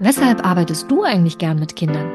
Weshalb 0.00 0.46
arbeitest 0.46 0.88
du 0.88 1.02
eigentlich 1.02 1.38
gern 1.38 1.58
mit 1.58 1.74
Kindern? 1.74 2.08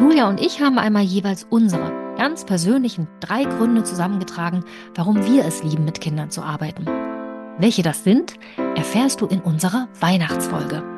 Julia 0.00 0.28
und 0.28 0.40
ich 0.40 0.60
haben 0.60 0.78
einmal 0.78 1.02
jeweils 1.02 1.44
unsere 1.50 2.14
ganz 2.16 2.44
persönlichen 2.44 3.08
drei 3.18 3.42
Gründe 3.42 3.82
zusammengetragen, 3.82 4.64
warum 4.94 5.16
wir 5.26 5.44
es 5.44 5.64
lieben, 5.64 5.84
mit 5.84 6.00
Kindern 6.00 6.30
zu 6.30 6.42
arbeiten. 6.42 6.86
Welche 7.58 7.82
das 7.82 8.04
sind, 8.04 8.34
erfährst 8.76 9.20
du 9.20 9.26
in 9.26 9.40
unserer 9.40 9.88
Weihnachtsfolge. 9.98 10.97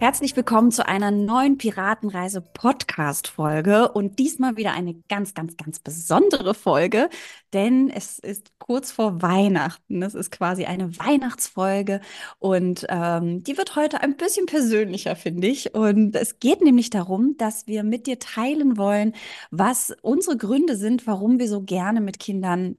Herzlich 0.00 0.36
willkommen 0.36 0.70
zu 0.70 0.86
einer 0.86 1.10
neuen 1.10 1.58
Piratenreise 1.58 2.40
Podcast 2.40 3.26
Folge 3.26 3.90
und 3.90 4.20
diesmal 4.20 4.56
wieder 4.56 4.70
eine 4.70 4.94
ganz, 5.08 5.34
ganz, 5.34 5.56
ganz 5.56 5.80
besondere 5.80 6.54
Folge, 6.54 7.10
denn 7.52 7.90
es 7.90 8.20
ist 8.20 8.52
kurz 8.60 8.92
vor 8.92 9.22
Weihnachten. 9.22 10.00
Das 10.00 10.14
ist 10.14 10.30
quasi 10.30 10.66
eine 10.66 10.96
Weihnachtsfolge 11.00 12.00
und 12.38 12.86
ähm, 12.88 13.42
die 13.42 13.58
wird 13.58 13.74
heute 13.74 14.00
ein 14.00 14.16
bisschen 14.16 14.46
persönlicher, 14.46 15.16
finde 15.16 15.48
ich. 15.48 15.74
Und 15.74 16.14
es 16.14 16.38
geht 16.38 16.62
nämlich 16.62 16.90
darum, 16.90 17.36
dass 17.36 17.66
wir 17.66 17.82
mit 17.82 18.06
dir 18.06 18.20
teilen 18.20 18.76
wollen, 18.76 19.14
was 19.50 19.96
unsere 20.02 20.36
Gründe 20.36 20.76
sind, 20.76 21.08
warum 21.08 21.40
wir 21.40 21.48
so 21.48 21.62
gerne 21.62 22.00
mit 22.00 22.20
Kindern 22.20 22.76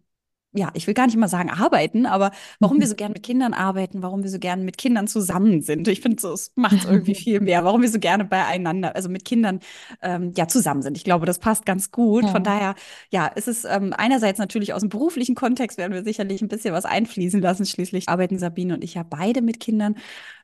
ja, 0.51 0.71
ich 0.73 0.87
will 0.87 0.95
gar 0.95 1.05
nicht 1.05 1.17
mal 1.17 1.27
sagen 1.27 1.51
arbeiten, 1.51 2.07
aber 2.07 2.31
warum 2.59 2.79
wir 2.79 2.87
so 2.87 2.95
gern 2.95 3.11
mit 3.11 3.23
Kindern 3.23 3.53
arbeiten, 3.53 4.01
warum 4.01 4.23
wir 4.23 4.29
so 4.29 4.39
gern 4.39 4.65
mit 4.65 4.77
Kindern 4.77 5.07
zusammen 5.07 5.61
sind. 5.61 5.87
Ich 5.87 6.01
finde, 6.01 6.19
so, 6.19 6.33
es 6.33 6.51
macht 6.55 6.85
irgendwie 6.85 7.15
viel 7.23 7.39
mehr, 7.39 7.63
warum 7.63 7.81
wir 7.81 7.89
so 7.89 7.99
gerne 7.99 8.25
beieinander, 8.25 8.95
also 8.95 9.09
mit 9.09 9.25
Kindern 9.25 9.59
ähm, 10.01 10.33
ja 10.35 10.47
zusammen 10.47 10.81
sind. 10.81 10.97
Ich 10.97 11.03
glaube, 11.03 11.25
das 11.27 11.37
passt 11.39 11.65
ganz 11.65 11.91
gut. 11.91 12.23
Ja. 12.23 12.31
Von 12.31 12.43
daher, 12.43 12.75
ja, 13.11 13.29
es 13.35 13.47
ist 13.47 13.65
ähm, 13.65 13.93
einerseits 13.95 14.39
natürlich 14.39 14.73
aus 14.73 14.81
dem 14.81 14.89
beruflichen 14.89 15.35
Kontext 15.35 15.77
werden 15.77 15.93
wir 15.93 16.03
sicherlich 16.03 16.41
ein 16.41 16.47
bisschen 16.47 16.73
was 16.73 16.85
einfließen 16.85 17.41
lassen. 17.41 17.65
Schließlich 17.65 18.09
arbeiten 18.09 18.39
Sabine 18.39 18.73
und 18.73 18.83
ich 18.83 18.95
ja 18.95 19.03
beide 19.03 19.43
mit 19.43 19.59
Kindern. 19.59 19.95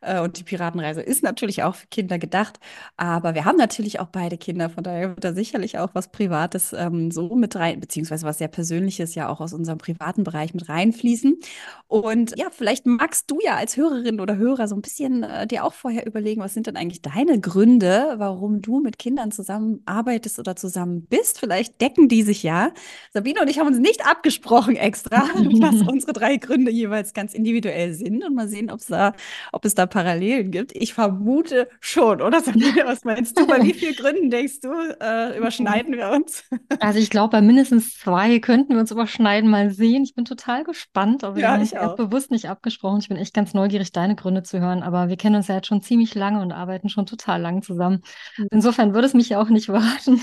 Äh, 0.02 0.22
und 0.22 0.38
die 0.38 0.44
Piratenreise 0.44 1.02
ist 1.02 1.24
natürlich 1.24 1.64
auch 1.64 1.76
für 1.76 1.88
Kinder 1.88 2.20
gedacht. 2.20 2.60
Aber 2.96 3.34
wir 3.34 3.46
haben 3.46 3.58
natürlich 3.58 4.00
auch 4.00 4.08
beide 4.08 4.38
Kinder. 4.38 4.70
Von 4.70 4.84
daher 4.84 5.10
wird 5.10 5.24
da 5.24 5.34
sicherlich 5.34 5.80
auch 5.80 5.90
was 5.94 6.10
Privates 6.10 6.74
ähm, 6.74 7.10
so 7.10 7.36
mit 7.36 7.56
rein, 7.56 7.80
beziehungsweise 7.80 8.26
was 8.26 8.38
sehr 8.38 8.50
Persönliches 8.50 9.16
ja 9.16 9.30
auch 9.30 9.42
aus 9.42 9.54
unserem 9.54 9.80
privaten 9.80 9.95
Bereich 10.24 10.54
mit 10.54 10.70
reinfließen. 10.70 11.40
Und 11.88 12.38
ja, 12.38 12.48
vielleicht 12.52 12.86
magst 12.86 13.30
du 13.30 13.40
ja 13.44 13.56
als 13.56 13.78
Hörerin 13.78 14.20
oder 14.20 14.38
Hörer 14.38 14.68
so 14.68 14.76
ein 14.76 14.82
bisschen 14.82 15.24
äh, 15.24 15.46
dir 15.46 15.64
auch 15.64 15.74
vorher 15.74 16.08
überlegen, 16.08 16.42
was 16.42 16.54
sind 16.54 16.68
denn 16.68 16.76
eigentlich 16.76 17.02
deine 17.02 17.40
Gründe, 17.40 18.16
warum 18.18 18.62
du 18.62 18.80
mit 18.80 18.98
Kindern 18.98 19.32
zusammenarbeitest 19.32 20.40
oder 20.40 20.56
zusammen 20.56 21.06
bist? 21.08 21.40
Vielleicht 21.40 21.80
decken 21.82 22.08
die 22.08 22.24
sich 22.24 22.44
ja. 22.44 22.72
Sabine 23.14 23.42
und 23.42 23.50
ich 23.50 23.60
haben 23.60 23.68
uns 23.68 23.78
nicht 23.78 24.06
abgesprochen 24.06 24.76
extra, 24.76 25.22
was 25.36 25.88
unsere 25.88 26.14
drei 26.14 26.38
Gründe 26.38 26.72
jeweils 26.72 27.14
ganz 27.14 27.34
individuell 27.34 27.94
sind 27.94 28.24
und 28.26 28.36
mal 28.36 28.48
sehen, 28.48 28.72
ob 28.72 28.80
es 28.80 28.88
da, 28.88 29.14
ob 29.52 29.64
es 29.64 29.76
da 29.76 29.86
Parallelen 29.86 30.52
gibt. 30.52 30.76
Ich 30.76 30.94
vermute 30.94 31.70
schon, 31.80 32.22
oder 32.22 32.42
Sabine, 32.42 32.84
was 32.86 33.04
meinst 33.04 33.40
du? 33.40 33.46
Bei 33.48 33.62
wie 33.62 33.74
vielen 33.74 33.96
Gründen 33.96 34.30
denkst 34.30 34.60
du, 34.62 34.72
äh, 35.00 35.38
überschneiden 35.38 35.96
wir 35.96 36.10
uns? 36.10 36.44
Also 36.80 37.00
ich 37.00 37.10
glaube, 37.10 37.32
bei 37.32 37.42
mindestens 37.42 37.98
zwei 37.98 38.40
könnten 38.40 38.74
wir 38.74 38.80
uns 38.80 38.92
überschneiden, 38.92 39.50
mal 39.50 39.70
sehen. 39.70 39.85
Ich 40.04 40.16
bin 40.16 40.26
total 40.26 40.64
gespannt, 40.64 41.24
aber 41.24 41.40
ja, 41.40 41.58
wir 41.58 41.64
ich 41.64 41.76
haben 41.76 41.90
uns 41.90 41.98
bewusst 41.98 42.32
nicht 42.32 42.50
abgesprochen. 42.50 43.00
Ich 43.00 43.10
bin 43.10 43.18
echt 43.18 43.34
ganz 43.34 43.54
neugierig, 43.54 43.92
deine 43.92 44.16
Gründe 44.16 44.44
zu 44.44 44.60
hören, 44.60 44.84
aber 44.84 45.10
wir 45.10 45.18
kennen 45.18 45.36
uns 45.36 45.48
ja 45.48 45.56
jetzt 45.56 45.68
schon 45.68 45.82
ziemlich 45.82 46.16
lange 46.16 46.42
und 46.42 46.52
arbeiten 46.52 46.90
schon 46.90 47.06
total 47.06 47.42
lang 47.42 47.62
zusammen. 47.62 48.02
Mhm. 48.38 48.48
Insofern 48.52 48.94
würde 48.94 49.08
es 49.08 49.14
mich 49.14 49.30
ja 49.30 49.42
auch 49.42 49.50
nicht 49.50 49.70
warten, 49.70 50.22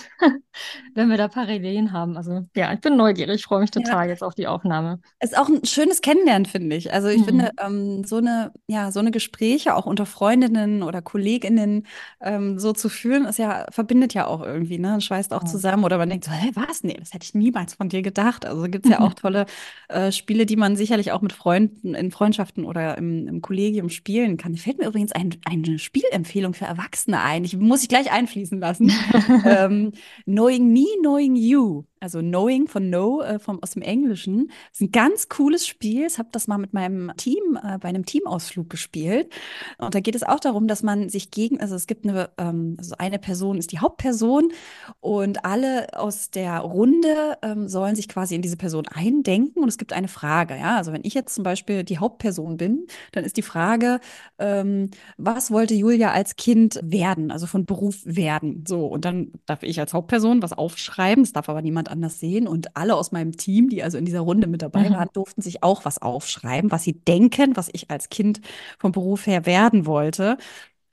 wenn 0.94 1.08
wir 1.08 1.16
da 1.16 1.28
Parallelen 1.28 1.92
haben. 1.92 2.16
Also 2.16 2.46
ja, 2.54 2.72
ich 2.72 2.80
bin 2.80 2.96
neugierig, 2.96 3.36
ich 3.36 3.44
freue 3.44 3.60
mich 3.60 3.70
total 3.70 4.04
ja. 4.04 4.10
jetzt 4.10 4.22
auf 4.22 4.34
die 4.34 4.46
Aufnahme. 4.46 5.00
Ist 5.20 5.36
auch 5.36 5.48
ein 5.48 5.64
schönes 5.64 6.00
Kennenlernen, 6.00 6.46
finde 6.46 6.76
ich. 6.76 6.92
Also 6.92 7.08
ich 7.08 7.20
mhm. 7.20 7.24
finde, 7.24 7.50
ähm, 7.60 8.04
so 8.04 8.16
eine, 8.16 8.52
ja, 8.66 8.90
so 8.90 9.00
eine 9.00 9.10
Gespräche 9.10 9.74
auch 9.74 9.86
unter 9.86 10.06
Freundinnen 10.06 10.82
oder 10.82 11.02
Kolleginnen 11.02 11.86
ähm, 12.20 12.58
so 12.58 12.72
zu 12.72 12.88
führen, 12.88 13.24
ist 13.24 13.38
ja, 13.38 13.66
verbindet 13.70 14.14
ja 14.14 14.26
auch 14.26 14.42
irgendwie, 14.42 14.78
ne? 14.78 15.00
Schweißt 15.00 15.32
auch 15.32 15.44
zusammen. 15.44 15.84
Oder 15.84 15.98
man 15.98 16.08
denkt 16.08 16.24
so, 16.24 16.30
hä, 16.30 16.50
was? 16.54 16.82
Nee, 16.82 16.96
das 16.98 17.12
hätte 17.12 17.24
ich 17.24 17.34
niemals 17.34 17.74
von 17.74 17.88
dir 17.88 18.02
gedacht. 18.02 18.46
Also 18.46 18.62
gibt 18.62 18.86
es 18.86 18.92
ja 18.92 19.00
auch 19.00 19.14
tolle 19.14 19.46
äh, 19.88 20.12
Spiele, 20.12 20.46
die 20.46 20.56
man 20.56 20.76
sicherlich 20.76 21.12
auch 21.12 21.20
mit 21.20 21.32
Freunden, 21.32 21.94
in 21.94 22.10
Freundschaften 22.10 22.64
oder 22.64 22.96
im, 22.98 23.28
im 23.28 23.42
Kollegium 23.42 23.88
spielen 23.88 24.36
kann. 24.36 24.56
Fällt 24.56 24.78
mir 24.78 24.88
übrigens 24.88 25.12
ein, 25.12 25.36
eine 25.44 25.78
Spielempfehlung 25.78 26.54
für 26.54 26.64
Erwachsene 26.64 27.20
ein. 27.20 27.44
Ich 27.44 27.56
muss 27.56 27.82
ich 27.82 27.88
gleich 27.88 28.12
einfließen 28.12 28.58
lassen. 28.58 28.92
ähm, 29.44 29.92
Knowing 30.24 30.72
Me, 30.72 30.86
Knowing 31.00 31.36
You 31.36 31.84
also 32.02 32.20
Knowing 32.20 32.66
von 32.66 32.88
Know 32.88 33.22
äh, 33.22 33.38
vom, 33.38 33.62
aus 33.62 33.70
dem 33.70 33.82
Englischen. 33.82 34.48
Das 34.48 34.80
ist 34.80 34.80
ein 34.80 34.92
ganz 34.92 35.28
cooles 35.28 35.66
Spiel. 35.66 36.06
Ich 36.06 36.18
habe 36.18 36.28
das 36.32 36.48
mal 36.48 36.58
mit 36.58 36.72
meinem 36.72 37.12
Team 37.16 37.58
äh, 37.62 37.78
bei 37.78 37.88
einem 37.88 38.04
Teamausflug 38.04 38.68
gespielt. 38.68 39.32
Und 39.78 39.94
da 39.94 40.00
geht 40.00 40.14
es 40.14 40.22
auch 40.22 40.41
darum, 40.41 40.66
dass 40.66 40.82
man 40.82 41.08
sich 41.08 41.30
gegen, 41.30 41.60
also 41.60 41.74
es 41.74 41.86
gibt 41.86 42.06
eine, 42.06 42.30
ähm, 42.38 42.76
also 42.78 42.96
eine 42.98 43.18
Person 43.18 43.58
ist 43.58 43.72
die 43.72 43.78
Hauptperson 43.78 44.52
und 45.00 45.44
alle 45.44 45.96
aus 45.96 46.30
der 46.30 46.58
Runde 46.58 47.38
ähm, 47.42 47.68
sollen 47.68 47.94
sich 47.94 48.08
quasi 48.08 48.34
in 48.34 48.42
diese 48.42 48.56
Person 48.56 48.86
eindenken 48.88 49.62
und 49.62 49.68
es 49.68 49.78
gibt 49.78 49.92
eine 49.92 50.08
Frage. 50.08 50.56
Ja, 50.56 50.76
also 50.76 50.92
wenn 50.92 51.04
ich 51.04 51.14
jetzt 51.14 51.34
zum 51.34 51.44
Beispiel 51.44 51.84
die 51.84 51.98
Hauptperson 51.98 52.56
bin, 52.56 52.86
dann 53.12 53.24
ist 53.24 53.36
die 53.36 53.42
Frage, 53.42 54.00
ähm, 54.38 54.91
was 55.16 55.50
wollte 55.50 55.74
Julia 55.74 56.10
als 56.10 56.36
Kind 56.36 56.80
werden, 56.82 57.30
also 57.30 57.46
von 57.46 57.64
Beruf 57.64 58.00
werden? 58.04 58.64
So 58.66 58.86
und 58.86 59.04
dann 59.04 59.32
darf 59.46 59.62
ich 59.62 59.78
als 59.78 59.94
Hauptperson 59.94 60.42
was 60.42 60.52
aufschreiben. 60.52 61.22
Das 61.22 61.32
darf 61.32 61.48
aber 61.48 61.62
niemand 61.62 61.91
anders 61.92 62.19
sehen. 62.20 62.48
Und 62.48 62.76
alle 62.76 62.97
aus 62.97 63.12
meinem 63.12 63.36
Team, 63.36 63.69
die 63.69 63.82
also 63.82 63.98
in 63.98 64.04
dieser 64.04 64.20
Runde 64.20 64.47
mit 64.47 64.62
dabei 64.62 64.88
mhm. 64.91 64.94
waren, 64.94 65.08
durften 65.12 65.42
sich 65.42 65.62
auch 65.62 65.84
was 65.84 66.00
aufschreiben, 66.03 66.70
was 66.72 66.84
sie 66.84 66.94
denken, 66.94 67.56
was 67.56 67.70
ich 67.72 67.91
als 67.91 68.08
Kind 68.08 68.41
vom 68.78 68.92
Beruf 68.92 69.26
her 69.26 69.47
werden 69.47 69.86
wollte. 69.86 70.38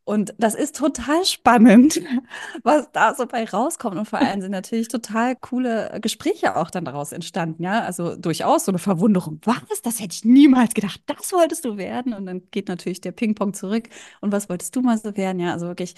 Und 0.10 0.34
das 0.40 0.56
ist 0.56 0.76
total 0.76 1.24
spannend, 1.24 2.02
was 2.64 2.92
da 2.94 3.14
so 3.14 3.28
bei 3.28 3.46
rauskommt. 3.46 3.96
Und 3.96 4.08
vor 4.08 4.18
allem 4.18 4.42
sind 4.42 4.50
natürlich 4.50 4.88
total 4.88 5.36
coole 5.36 6.00
Gespräche 6.02 6.56
auch 6.56 6.72
dann 6.72 6.84
daraus 6.84 7.12
entstanden. 7.12 7.62
Ja, 7.62 7.82
also 7.84 8.16
durchaus 8.16 8.66
so 8.66 8.72
eine 8.72 8.80
Verwunderung. 8.80 9.40
Was? 9.44 9.84
Das 9.84 10.00
hätte 10.00 10.16
ich 10.16 10.26
niemals 10.26 10.74
gedacht. 10.74 11.00
Das 11.06 11.32
wolltest 11.32 11.64
du 11.64 11.78
werden. 11.78 12.14
Und 12.16 12.26
dann 12.26 12.42
geht 12.50 12.70
natürlich 12.70 13.02
der 13.02 13.12
Ping-Pong 13.12 13.54
zurück. 13.54 13.88
Und 14.20 14.32
was 14.32 14.50
wolltest 14.50 14.76
du 14.76 14.82
mal 14.82 14.98
so 14.98 15.16
werden? 15.16 15.40
Ja, 15.40 15.54
also 15.54 15.68
wirklich, 15.68 15.94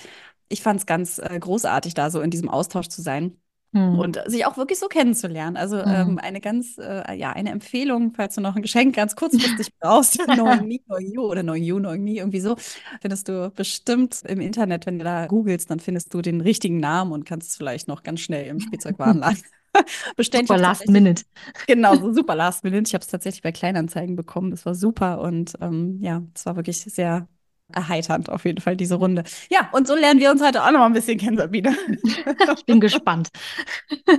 ich 0.49 0.61
fand 0.61 0.81
es 0.81 0.85
ganz 0.85 1.17
äh, 1.19 1.39
großartig, 1.39 1.93
da 1.93 2.09
so 2.09 2.19
in 2.19 2.31
diesem 2.31 2.49
Austausch 2.49 2.89
zu 2.89 3.01
sein. 3.01 3.40
Mhm. 3.73 3.99
Und 3.99 4.21
sich 4.25 4.45
auch 4.45 4.57
wirklich 4.57 4.79
so 4.79 4.87
kennenzulernen. 4.87 5.55
Also 5.55 5.77
mhm. 5.77 5.83
ähm, 5.87 6.19
eine 6.19 6.41
ganz, 6.41 6.77
äh, 6.77 7.15
ja, 7.15 7.31
eine 7.31 7.51
Empfehlung, 7.51 8.13
falls 8.13 8.35
du 8.35 8.41
noch 8.41 8.55
ein 8.55 8.61
Geschenk 8.61 8.95
ganz 8.95 9.15
kurzfristig 9.15 9.69
brauchst, 9.79 10.19
Knowing 10.25 10.67
Me, 10.67 10.79
Knowing 10.79 11.13
You 11.13 11.21
oder 11.23 11.41
Knowing 11.41 11.63
You, 11.63 11.79
Knowing 11.79 12.03
Me, 12.03 12.15
irgendwie 12.17 12.41
so, 12.41 12.57
findest 13.01 13.29
du 13.29 13.49
bestimmt 13.55 14.23
im 14.27 14.41
Internet, 14.41 14.85
wenn 14.85 14.97
du 14.97 15.05
da 15.05 15.27
googelst, 15.27 15.71
dann 15.71 15.79
findest 15.79 16.13
du 16.13 16.21
den 16.21 16.41
richtigen 16.41 16.79
Namen 16.79 17.13
und 17.13 17.25
kannst 17.25 17.51
es 17.51 17.57
vielleicht 17.57 17.87
noch 17.87 18.03
ganz 18.03 18.19
schnell 18.19 18.47
im 18.47 18.59
Spielzeugwarenladen 18.59 19.41
bestellen. 20.17 20.45
Super 20.45 20.59
Last 20.59 20.89
Minute. 20.89 21.23
Genau, 21.67 21.95
so 21.95 22.13
super 22.13 22.35
Last 22.35 22.63
Minute. 22.63 22.87
Ich 22.87 22.93
habe 22.93 23.03
es 23.03 23.07
tatsächlich 23.07 23.41
bei 23.41 23.51
Kleinanzeigen 23.51 24.15
bekommen. 24.15 24.51
Das 24.51 24.65
war 24.65 24.75
super 24.75 25.21
und 25.21 25.53
ähm, 25.61 25.99
ja, 26.01 26.21
es 26.35 26.45
war 26.45 26.55
wirklich 26.55 26.79
sehr 26.81 27.27
erheiternd 27.73 28.29
auf 28.29 28.45
jeden 28.45 28.61
Fall, 28.61 28.75
diese 28.75 28.95
Runde. 28.95 29.23
Ja, 29.49 29.69
und 29.71 29.87
so 29.87 29.95
lernen 29.95 30.19
wir 30.19 30.31
uns 30.31 30.43
heute 30.43 30.63
auch 30.63 30.71
noch 30.71 30.81
ein 30.81 30.93
bisschen 30.93 31.17
kennen, 31.17 31.37
Sabine. 31.37 31.75
ich 32.57 32.65
bin 32.65 32.79
gespannt. 32.79 33.29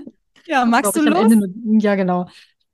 Ja, 0.44 0.64
magst 0.64 0.96
du 0.96 1.02
los? 1.02 1.32
Ende, 1.32 1.48
ja, 1.78 1.94
genau. 1.94 2.26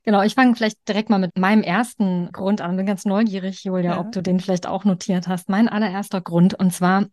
Genau, 0.03 0.23
ich 0.23 0.35
fange 0.35 0.57
vielleicht 0.57 0.89
direkt 0.89 1.11
mal 1.11 1.19
mit 1.19 1.37
meinem 1.37 1.63
ersten 1.63 2.33
Grund 2.33 2.63
an. 2.63 2.79
Bin 2.79 2.87
ganz 2.87 3.05
neugierig, 3.05 3.63
Julia, 3.63 3.93
ja. 3.93 4.01
ob 4.01 4.11
du 4.11 4.23
den 4.23 4.41
vielleicht 4.41 4.67
auch 4.67 4.87
notiert 4.87 5.29
hast. 5.29 5.51
Mein 5.51 5.69
allererster 5.69 6.23
Grund, 6.23 6.55
und 6.55 6.73
zwar 6.73 7.05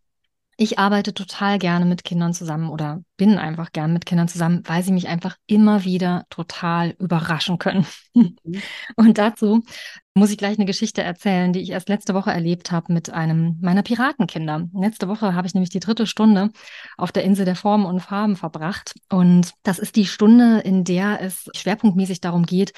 ich 0.58 0.80
arbeite 0.80 1.14
total 1.14 1.60
gerne 1.60 1.86
mit 1.86 2.04
Kindern 2.04 2.34
zusammen 2.34 2.70
oder 2.70 3.04
bin 3.18 3.38
einfach 3.38 3.74
gern 3.74 3.92
mit 3.92 4.06
Kindern 4.06 4.28
zusammen, 4.28 4.64
weil 4.66 4.84
sie 4.84 4.94
mich 4.94 5.08
einfach 5.08 5.36
immer 5.48 5.84
wieder 5.84 6.26
total 6.30 6.96
überraschen 6.98 7.58
können. 7.58 7.86
Mhm. 8.14 8.38
Und 8.96 9.18
dazu 9.18 9.64
muss 10.16 10.32
ich 10.32 10.38
gleich 10.38 10.58
eine 10.58 10.66
Geschichte 10.66 11.04
erzählen, 11.04 11.52
die 11.52 11.60
ich 11.60 11.72
erst 11.72 11.90
letzte 11.90 12.14
Woche 12.14 12.32
erlebt 12.32 12.72
habe 12.72 12.94
mit 12.94 13.10
einem 13.10 13.58
meiner 13.62 13.84
Piratenkinder. 13.84 14.70
Letzte 14.74 15.10
Woche 15.10 15.36
habe 15.36 15.46
ich 15.46 15.54
nämlich 15.54 15.70
die 15.70 15.82
dritte 15.82 16.08
Stunde 16.08 16.52
auf 16.98 17.12
der 17.12 17.26
Insel 17.26 17.44
der 17.44 17.58
Formen 17.58 17.86
und 17.86 18.00
Farben 18.00 18.38
verbracht. 18.38 18.96
Und 19.10 19.52
das 19.64 19.78
ist 19.78 19.98
die 19.98 20.06
Stunde, 20.06 20.60
in 20.60 20.86
der 20.86 21.22
es 21.22 21.50
schwerpunktmäßig 21.54 22.22
darum 22.22 22.46
geht, 22.46 22.72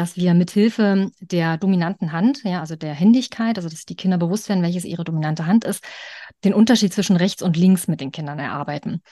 dass 0.00 0.16
wir 0.16 0.32
mithilfe 0.32 1.10
der 1.20 1.58
dominanten 1.58 2.12
Hand, 2.12 2.42
ja, 2.44 2.60
also 2.60 2.74
der 2.74 2.94
Händigkeit, 2.94 3.58
also 3.58 3.68
dass 3.68 3.84
die 3.84 3.96
Kinder 3.96 4.16
bewusst 4.16 4.48
werden, 4.48 4.62
welches 4.62 4.86
ihre 4.86 5.04
dominante 5.04 5.44
Hand 5.44 5.66
ist, 5.66 5.84
den 6.42 6.54
Unterschied 6.54 6.94
zwischen 6.94 7.16
rechts 7.16 7.42
und 7.42 7.58
links 7.58 7.86
mit 7.86 8.00
den 8.00 8.10
Kindern 8.10 8.38
erarbeiten. 8.38 9.02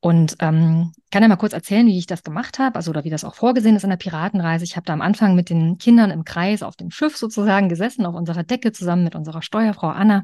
Und 0.00 0.36
ähm, 0.40 0.92
kann 1.10 1.22
ja 1.22 1.28
mal 1.28 1.36
kurz 1.36 1.52
erzählen, 1.52 1.86
wie 1.86 1.98
ich 1.98 2.06
das 2.06 2.22
gemacht 2.22 2.58
habe, 2.58 2.76
also 2.76 2.90
oder 2.90 3.04
wie 3.04 3.10
das 3.10 3.24
auch 3.24 3.34
vorgesehen 3.34 3.76
ist 3.76 3.82
in 3.82 3.90
der 3.90 3.96
Piratenreise. 3.96 4.64
Ich 4.64 4.76
habe 4.76 4.84
da 4.86 4.92
am 4.92 5.00
Anfang 5.00 5.34
mit 5.34 5.50
den 5.50 5.76
Kindern 5.78 6.10
im 6.10 6.24
Kreis 6.24 6.62
auf 6.62 6.76
dem 6.76 6.90
Schiff 6.90 7.16
sozusagen 7.16 7.68
gesessen, 7.68 8.06
auf 8.06 8.14
unserer 8.14 8.42
Decke 8.42 8.72
zusammen 8.72 9.04
mit 9.04 9.14
unserer 9.14 9.42
Steuerfrau 9.42 9.88
Anna 9.88 10.22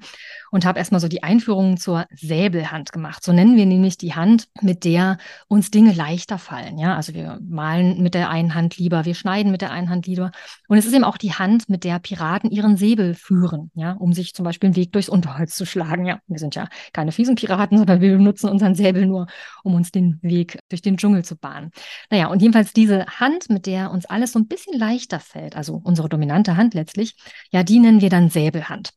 und 0.50 0.64
habe 0.64 0.78
erstmal 0.78 1.00
so 1.00 1.08
die 1.08 1.22
Einführung 1.22 1.76
zur 1.76 2.06
Säbelhand 2.14 2.92
gemacht. 2.92 3.24
So 3.24 3.32
nennen 3.32 3.56
wir 3.56 3.66
nämlich 3.66 3.98
die 3.98 4.14
Hand, 4.14 4.48
mit 4.60 4.84
der 4.84 5.18
uns 5.48 5.70
Dinge 5.70 5.92
leichter 5.92 6.38
fallen. 6.38 6.78
Ja, 6.78 6.94
also 6.96 7.12
wir 7.12 7.40
malen 7.42 8.02
mit 8.02 8.14
der 8.14 8.30
einen 8.30 8.54
Hand 8.54 8.78
lieber, 8.78 9.04
wir 9.04 9.14
schneiden 9.14 9.50
mit 9.50 9.60
der 9.60 9.72
einen 9.72 9.90
Hand 9.90 10.06
lieber. 10.06 10.13
Und 10.20 10.78
es 10.78 10.87
ist 10.87 10.93
eben 10.94 11.05
auch 11.05 11.16
die 11.16 11.32
Hand, 11.32 11.69
mit 11.69 11.84
der 11.84 11.99
Piraten 11.99 12.50
ihren 12.50 12.76
Säbel 12.76 13.14
führen, 13.14 13.70
ja, 13.75 13.93
um 13.93 14.12
sich 14.12 14.34
zum 14.34 14.44
Beispiel 14.44 14.69
einen 14.69 14.76
Weg 14.76 14.93
durchs 14.93 15.08
Unterholz 15.08 15.56
zu 15.56 15.66
schlagen. 15.66 16.06
Ja, 16.06 16.20
wir 16.26 16.38
sind 16.38 16.55
ja 16.55 16.69
keine 16.93 17.12
fiesen 17.12 17.34
Piraten, 17.34 17.78
sondern 17.78 18.00
wir 18.00 18.16
benutzen 18.16 18.49
unseren 18.49 18.75
Säbel 18.75 19.06
nur, 19.06 19.26
um 19.62 19.75
uns 19.75 19.90
den 19.93 20.19
Weg 20.22 20.58
durch 20.69 20.82
den 20.82 20.96
Dschungel 20.96 21.25
zu 21.25 21.37
bahnen. 21.37 21.70
Naja, 22.11 22.28
und 22.28 22.43
jedenfalls 22.43 22.72
diese 22.72 23.06
Hand, 23.06 23.50
mit 23.50 23.66
der 23.66 23.90
uns 23.90 24.06
alles 24.06 24.32
so 24.32 24.38
ein 24.38 24.49
bisschen 24.49 24.78
leichter 24.78 25.20
fällt, 25.20 25.56
also 25.56 25.81
unsere 25.82 26.08
dominante 26.08 26.56
Hand 26.56 26.75
letztlich, 26.75 27.14
ja, 27.50 27.62
die 27.62 27.81
nennen 27.81 28.00
wir 28.00 28.10
dann 28.10 28.31
Säbelhand. 28.31 28.90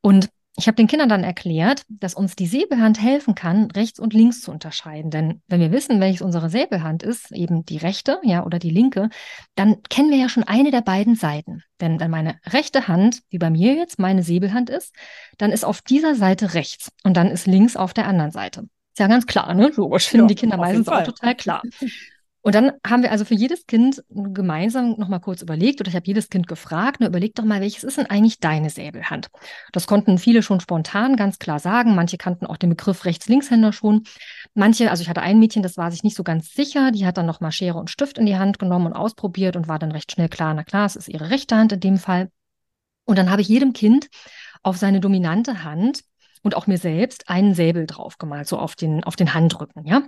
Und 0.00 0.28
ich 0.58 0.66
habe 0.66 0.74
den 0.74 0.88
Kindern 0.88 1.08
dann 1.08 1.22
erklärt, 1.22 1.84
dass 1.88 2.14
uns 2.14 2.34
die 2.34 2.48
Säbelhand 2.48 3.00
helfen 3.00 3.36
kann, 3.36 3.70
rechts 3.70 4.00
und 4.00 4.12
links 4.12 4.40
zu 4.40 4.50
unterscheiden. 4.50 5.12
Denn 5.12 5.40
wenn 5.46 5.60
wir 5.60 5.70
wissen, 5.70 6.00
welches 6.00 6.20
unsere 6.20 6.50
Säbelhand 6.50 7.04
ist, 7.04 7.30
eben 7.30 7.64
die 7.64 7.76
rechte, 7.76 8.18
ja, 8.24 8.44
oder 8.44 8.58
die 8.58 8.70
linke, 8.70 9.08
dann 9.54 9.80
kennen 9.88 10.10
wir 10.10 10.18
ja 10.18 10.28
schon 10.28 10.42
eine 10.42 10.72
der 10.72 10.80
beiden 10.80 11.14
Seiten. 11.14 11.62
Denn 11.80 12.00
wenn 12.00 12.10
meine 12.10 12.40
rechte 12.44 12.88
Hand, 12.88 13.20
wie 13.30 13.38
bei 13.38 13.50
mir 13.50 13.74
jetzt, 13.74 14.00
meine 14.00 14.24
Säbelhand 14.24 14.68
ist, 14.68 14.92
dann 15.38 15.52
ist 15.52 15.64
auf 15.64 15.80
dieser 15.80 16.16
Seite 16.16 16.54
rechts 16.54 16.90
und 17.04 17.16
dann 17.16 17.28
ist 17.28 17.46
links 17.46 17.76
auf 17.76 17.94
der 17.94 18.08
anderen 18.08 18.32
Seite. 18.32 18.62
Ist 18.62 18.98
ja 18.98 19.06
ganz 19.06 19.26
klar, 19.26 19.54
ne? 19.54 19.70
Logisch, 19.76 20.08
finden 20.08 20.24
ja, 20.24 20.28
die 20.28 20.34
Kinder 20.34 20.56
meistens 20.56 20.88
auch 20.88 21.04
total 21.04 21.36
klar. 21.36 21.62
Und 22.48 22.54
dann 22.54 22.72
haben 22.86 23.02
wir 23.02 23.12
also 23.12 23.26
für 23.26 23.34
jedes 23.34 23.66
Kind 23.66 24.02
gemeinsam 24.08 24.94
nochmal 24.96 25.20
kurz 25.20 25.42
überlegt, 25.42 25.82
oder 25.82 25.90
ich 25.90 25.94
habe 25.94 26.06
jedes 26.06 26.30
Kind 26.30 26.48
gefragt, 26.48 26.98
ne, 26.98 27.06
überleg 27.06 27.34
doch 27.34 27.44
mal, 27.44 27.60
welches 27.60 27.84
ist 27.84 27.98
denn 27.98 28.06
eigentlich 28.06 28.40
deine 28.40 28.70
Säbelhand? 28.70 29.28
Das 29.72 29.86
konnten 29.86 30.16
viele 30.16 30.42
schon 30.42 30.58
spontan 30.58 31.16
ganz 31.16 31.38
klar 31.38 31.58
sagen. 31.58 31.94
Manche 31.94 32.16
kannten 32.16 32.46
auch 32.46 32.56
den 32.56 32.70
Begriff 32.70 33.04
Rechts-Linkshänder 33.04 33.74
schon. 33.74 34.04
Manche, 34.54 34.90
also 34.90 35.02
ich 35.02 35.10
hatte 35.10 35.20
ein 35.20 35.38
Mädchen, 35.38 35.62
das 35.62 35.76
war 35.76 35.90
sich 35.90 36.04
nicht 36.04 36.16
so 36.16 36.24
ganz 36.24 36.54
sicher, 36.54 36.90
die 36.90 37.04
hat 37.04 37.18
dann 37.18 37.26
nochmal 37.26 37.52
Schere 37.52 37.76
und 37.76 37.90
Stift 37.90 38.16
in 38.16 38.24
die 38.24 38.38
Hand 38.38 38.58
genommen 38.58 38.86
und 38.86 38.92
ausprobiert 38.94 39.54
und 39.54 39.68
war 39.68 39.78
dann 39.78 39.92
recht 39.92 40.10
schnell 40.10 40.30
klar, 40.30 40.54
na 40.54 40.64
klar, 40.64 40.86
es 40.86 40.96
ist 40.96 41.10
ihre 41.10 41.28
rechte 41.28 41.54
Hand 41.54 41.72
in 41.72 41.80
dem 41.80 41.98
Fall. 41.98 42.30
Und 43.04 43.18
dann 43.18 43.30
habe 43.30 43.42
ich 43.42 43.48
jedem 43.48 43.74
Kind 43.74 44.08
auf 44.62 44.78
seine 44.78 45.00
dominante 45.00 45.64
Hand 45.64 46.00
und 46.42 46.56
auch 46.56 46.66
mir 46.66 46.78
selbst 46.78 47.28
einen 47.28 47.54
Säbel 47.54 47.86
draufgemalt, 47.86 48.46
so 48.46 48.58
auf 48.58 48.74
den, 48.74 49.04
auf 49.04 49.16
den 49.16 49.34
Handrücken, 49.34 49.86
ja. 49.86 50.02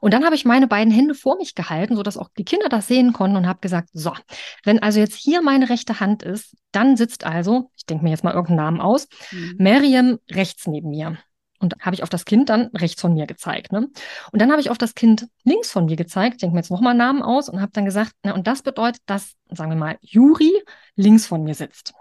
Und 0.00 0.14
dann 0.14 0.24
habe 0.24 0.34
ich 0.34 0.44
meine 0.44 0.66
beiden 0.66 0.92
Hände 0.92 1.14
vor 1.14 1.36
mich 1.36 1.54
gehalten, 1.54 1.96
sodass 1.96 2.16
auch 2.16 2.28
die 2.36 2.44
Kinder 2.44 2.68
das 2.68 2.86
sehen 2.86 3.12
konnten 3.12 3.36
und 3.36 3.46
habe 3.46 3.60
gesagt, 3.60 3.88
so, 3.92 4.12
wenn 4.64 4.80
also 4.80 5.00
jetzt 5.00 5.16
hier 5.16 5.42
meine 5.42 5.68
rechte 5.68 6.00
Hand 6.00 6.22
ist, 6.22 6.56
dann 6.72 6.96
sitzt 6.96 7.24
also, 7.24 7.70
ich 7.76 7.86
denke 7.86 8.04
mir 8.04 8.10
jetzt 8.10 8.24
mal 8.24 8.34
irgendeinen 8.34 8.56
Namen 8.56 8.80
aus, 8.80 9.08
mhm. 9.30 9.54
Miriam 9.58 10.18
rechts 10.30 10.66
neben 10.66 10.90
mir. 10.90 11.18
Und 11.60 11.74
habe 11.80 11.94
ich 11.94 12.04
auf 12.04 12.08
das 12.08 12.24
Kind 12.24 12.50
dann 12.50 12.66
rechts 12.68 13.00
von 13.00 13.14
mir 13.14 13.26
gezeigt. 13.26 13.72
Ne? 13.72 13.88
Und 14.30 14.40
dann 14.40 14.52
habe 14.52 14.60
ich 14.60 14.70
auf 14.70 14.78
das 14.78 14.94
Kind 14.94 15.26
links 15.42 15.72
von 15.72 15.86
mir 15.86 15.96
gezeigt, 15.96 16.40
denke 16.40 16.54
mir 16.54 16.60
jetzt 16.60 16.70
nochmal 16.70 16.94
Namen 16.94 17.20
aus 17.20 17.48
und 17.48 17.60
habe 17.60 17.72
dann 17.72 17.84
gesagt, 17.84 18.12
na, 18.22 18.32
und 18.32 18.46
das 18.46 18.62
bedeutet, 18.62 19.02
dass, 19.06 19.32
sagen 19.50 19.70
wir 19.70 19.76
mal, 19.76 19.98
Juri 20.00 20.52
links 20.94 21.26
von 21.26 21.42
mir 21.42 21.56
sitzt. 21.56 21.94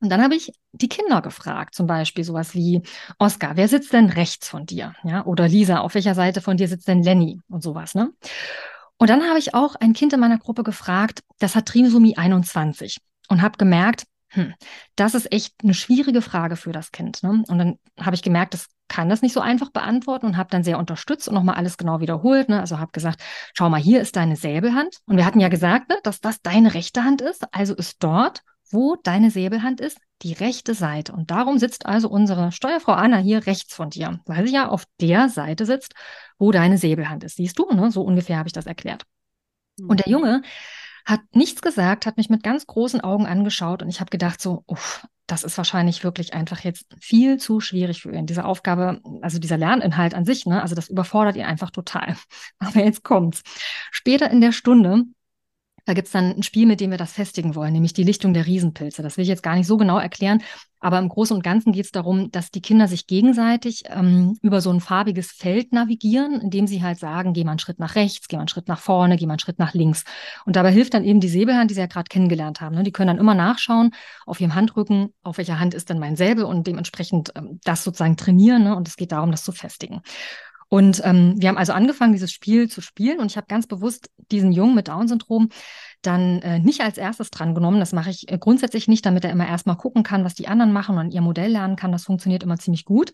Und 0.00 0.08
dann 0.08 0.22
habe 0.22 0.34
ich 0.34 0.52
die 0.72 0.88
Kinder 0.88 1.20
gefragt, 1.20 1.74
zum 1.74 1.86
Beispiel 1.86 2.24
sowas 2.24 2.54
wie, 2.54 2.82
Oskar, 3.18 3.56
wer 3.56 3.68
sitzt 3.68 3.92
denn 3.92 4.08
rechts 4.08 4.48
von 4.48 4.66
dir? 4.66 4.94
Ja, 5.04 5.24
oder 5.26 5.46
Lisa, 5.46 5.80
auf 5.80 5.94
welcher 5.94 6.14
Seite 6.14 6.40
von 6.40 6.56
dir 6.56 6.68
sitzt 6.68 6.88
denn 6.88 7.02
Lenny? 7.02 7.40
Und 7.48 7.62
sowas, 7.62 7.94
ne? 7.94 8.10
Und 8.96 9.08
dann 9.08 9.26
habe 9.28 9.38
ich 9.38 9.54
auch 9.54 9.76
ein 9.76 9.94
Kind 9.94 10.12
in 10.12 10.20
meiner 10.20 10.38
Gruppe 10.38 10.62
gefragt, 10.62 11.22
das 11.38 11.54
hat 11.54 11.66
Trimsomie 11.66 12.18
21 12.18 12.98
und 13.28 13.40
habe 13.40 13.56
gemerkt, 13.56 14.04
hm, 14.28 14.54
das 14.94 15.14
ist 15.14 15.32
echt 15.32 15.54
eine 15.62 15.74
schwierige 15.74 16.22
Frage 16.22 16.56
für 16.56 16.70
das 16.70 16.92
Kind. 16.92 17.22
Ne? 17.22 17.42
Und 17.48 17.58
dann 17.58 17.78
habe 17.98 18.14
ich 18.14 18.22
gemerkt, 18.22 18.54
das 18.54 18.66
kann 18.88 19.08
das 19.08 19.22
nicht 19.22 19.32
so 19.32 19.40
einfach 19.40 19.70
beantworten 19.70 20.26
und 20.26 20.36
habe 20.36 20.50
dann 20.50 20.64
sehr 20.64 20.78
unterstützt 20.78 21.28
und 21.28 21.34
nochmal 21.34 21.56
alles 21.56 21.78
genau 21.78 22.00
wiederholt. 22.00 22.48
Ne? 22.48 22.60
Also 22.60 22.78
habe 22.78 22.92
gesagt, 22.92 23.20
schau 23.54 23.70
mal, 23.70 23.80
hier 23.80 24.00
ist 24.00 24.16
deine 24.16 24.36
Säbelhand. 24.36 24.98
Und 25.06 25.16
wir 25.16 25.24
hatten 25.24 25.40
ja 25.40 25.48
gesagt, 25.48 25.88
ne, 25.88 25.96
dass 26.02 26.20
das 26.20 26.42
deine 26.42 26.74
rechte 26.74 27.02
Hand 27.02 27.22
ist. 27.22 27.44
Also 27.52 27.74
ist 27.74 28.02
dort 28.02 28.42
wo 28.70 28.96
deine 29.02 29.30
Säbelhand 29.30 29.80
ist, 29.80 29.98
die 30.22 30.32
rechte 30.32 30.74
Seite. 30.74 31.12
Und 31.12 31.30
darum 31.30 31.58
sitzt 31.58 31.86
also 31.86 32.08
unsere 32.08 32.52
Steuerfrau 32.52 32.92
Anna 32.92 33.18
hier 33.18 33.46
rechts 33.46 33.74
von 33.74 33.90
dir, 33.90 34.20
weil 34.26 34.46
sie 34.46 34.54
ja 34.54 34.68
auf 34.68 34.84
der 35.00 35.28
Seite 35.28 35.66
sitzt, 35.66 35.94
wo 36.38 36.52
deine 36.52 36.78
Säbelhand 36.78 37.24
ist. 37.24 37.36
Siehst 37.36 37.58
du, 37.58 37.70
ne? 37.72 37.90
So 37.90 38.02
ungefähr 38.02 38.38
habe 38.38 38.48
ich 38.48 38.52
das 38.52 38.66
erklärt. 38.66 39.04
Mhm. 39.78 39.88
Und 39.88 40.00
der 40.00 40.08
Junge 40.08 40.42
hat 41.06 41.20
nichts 41.32 41.62
gesagt, 41.62 42.06
hat 42.06 42.16
mich 42.16 42.28
mit 42.28 42.42
ganz 42.42 42.66
großen 42.66 43.00
Augen 43.00 43.26
angeschaut 43.26 43.82
und 43.82 43.88
ich 43.88 44.00
habe 44.00 44.10
gedacht 44.10 44.40
so, 44.40 44.64
uff, 44.66 45.06
das 45.26 45.44
ist 45.44 45.56
wahrscheinlich 45.56 46.02
wirklich 46.02 46.34
einfach 46.34 46.60
jetzt 46.60 46.86
viel 47.00 47.38
zu 47.38 47.60
schwierig 47.60 48.02
für 48.02 48.12
ihn. 48.12 48.26
Diese 48.26 48.44
Aufgabe, 48.44 49.00
also 49.22 49.38
dieser 49.38 49.56
Lerninhalt 49.56 50.14
an 50.14 50.24
sich, 50.24 50.44
ne, 50.44 50.60
also 50.60 50.74
das 50.74 50.88
überfordert 50.88 51.36
ihn 51.36 51.44
einfach 51.44 51.70
total. 51.70 52.16
Aber 52.58 52.80
jetzt 52.80 53.04
kommt's. 53.04 53.42
Später 53.90 54.30
in 54.30 54.40
der 54.40 54.52
Stunde 54.52 55.04
da 55.84 55.94
gibt's 55.94 56.12
dann 56.12 56.36
ein 56.36 56.42
Spiel, 56.42 56.66
mit 56.66 56.80
dem 56.80 56.90
wir 56.90 56.98
das 56.98 57.12
festigen 57.12 57.54
wollen, 57.54 57.72
nämlich 57.72 57.92
die 57.92 58.04
Lichtung 58.04 58.34
der 58.34 58.46
Riesenpilze. 58.46 59.02
Das 59.02 59.16
will 59.16 59.22
ich 59.22 59.28
jetzt 59.28 59.42
gar 59.42 59.56
nicht 59.56 59.66
so 59.66 59.76
genau 59.76 59.98
erklären, 59.98 60.42
aber 60.80 60.98
im 60.98 61.10
Großen 61.10 61.36
und 61.36 61.42
Ganzen 61.42 61.72
geht 61.72 61.84
es 61.84 61.92
darum, 61.92 62.30
dass 62.30 62.50
die 62.50 62.62
Kinder 62.62 62.88
sich 62.88 63.06
gegenseitig 63.06 63.82
ähm, 63.88 64.38
über 64.40 64.62
so 64.62 64.70
ein 64.70 64.80
farbiges 64.80 65.30
Feld 65.30 65.72
navigieren, 65.72 66.40
indem 66.40 66.66
sie 66.66 66.82
halt 66.82 66.98
sagen, 66.98 67.34
geh 67.34 67.44
mal 67.44 67.52
einen 67.52 67.58
Schritt 67.58 67.78
nach 67.78 67.96
rechts, 67.96 68.28
geh 68.28 68.36
mal 68.36 68.42
einen 68.42 68.48
Schritt 68.48 68.66
nach 68.66 68.80
vorne, 68.80 69.16
geh 69.16 69.26
mal 69.26 69.34
einen 69.34 69.40
Schritt 69.40 69.58
nach 69.58 69.74
links. 69.74 70.04
Und 70.46 70.56
dabei 70.56 70.72
hilft 70.72 70.94
dann 70.94 71.04
eben 71.04 71.20
die 71.20 71.28
Säbelhand, 71.28 71.70
die 71.70 71.74
sie 71.74 71.80
ja 71.80 71.86
gerade 71.86 72.08
kennengelernt 72.08 72.62
haben. 72.62 72.74
Ne? 72.74 72.82
Die 72.82 72.92
können 72.92 73.08
dann 73.08 73.18
immer 73.18 73.34
nachschauen 73.34 73.90
auf 74.24 74.40
ihrem 74.40 74.54
Handrücken, 74.54 75.12
auf 75.22 75.36
welcher 75.36 75.60
Hand 75.60 75.74
ist 75.74 75.90
denn 75.90 75.98
mein 75.98 76.16
Säbel 76.16 76.44
und 76.44 76.66
dementsprechend 76.66 77.30
ähm, 77.36 77.60
das 77.62 77.84
sozusagen 77.84 78.16
trainieren. 78.16 78.64
Ne? 78.64 78.74
Und 78.74 78.88
es 78.88 78.96
geht 78.96 79.12
darum, 79.12 79.30
das 79.30 79.44
zu 79.44 79.52
festigen. 79.52 80.00
Und 80.70 81.02
ähm, 81.04 81.34
wir 81.36 81.48
haben 81.48 81.58
also 81.58 81.72
angefangen, 81.72 82.12
dieses 82.12 82.32
Spiel 82.32 82.68
zu 82.70 82.80
spielen 82.80 83.18
und 83.18 83.26
ich 83.26 83.36
habe 83.36 83.48
ganz 83.48 83.66
bewusst 83.66 84.08
diesen 84.30 84.52
Jungen 84.52 84.76
mit 84.76 84.86
Down-Syndrom 84.86 85.48
dann 86.02 86.40
äh, 86.40 86.58
nicht 86.58 86.80
als 86.80 86.96
erstes 86.96 87.30
drangenommen. 87.30 87.80
Das 87.80 87.92
mache 87.92 88.10
ich 88.10 88.30
äh, 88.30 88.38
grundsätzlich 88.38 88.88
nicht, 88.88 89.04
damit 89.04 89.24
er 89.24 89.30
immer 89.30 89.46
erstmal 89.46 89.76
gucken 89.76 90.02
kann, 90.02 90.24
was 90.24 90.34
die 90.34 90.48
anderen 90.48 90.72
machen 90.72 90.96
und 90.96 91.12
ihr 91.12 91.20
Modell 91.20 91.50
lernen 91.50 91.76
kann. 91.76 91.92
Das 91.92 92.04
funktioniert 92.04 92.42
immer 92.42 92.56
ziemlich 92.56 92.84
gut. 92.84 93.12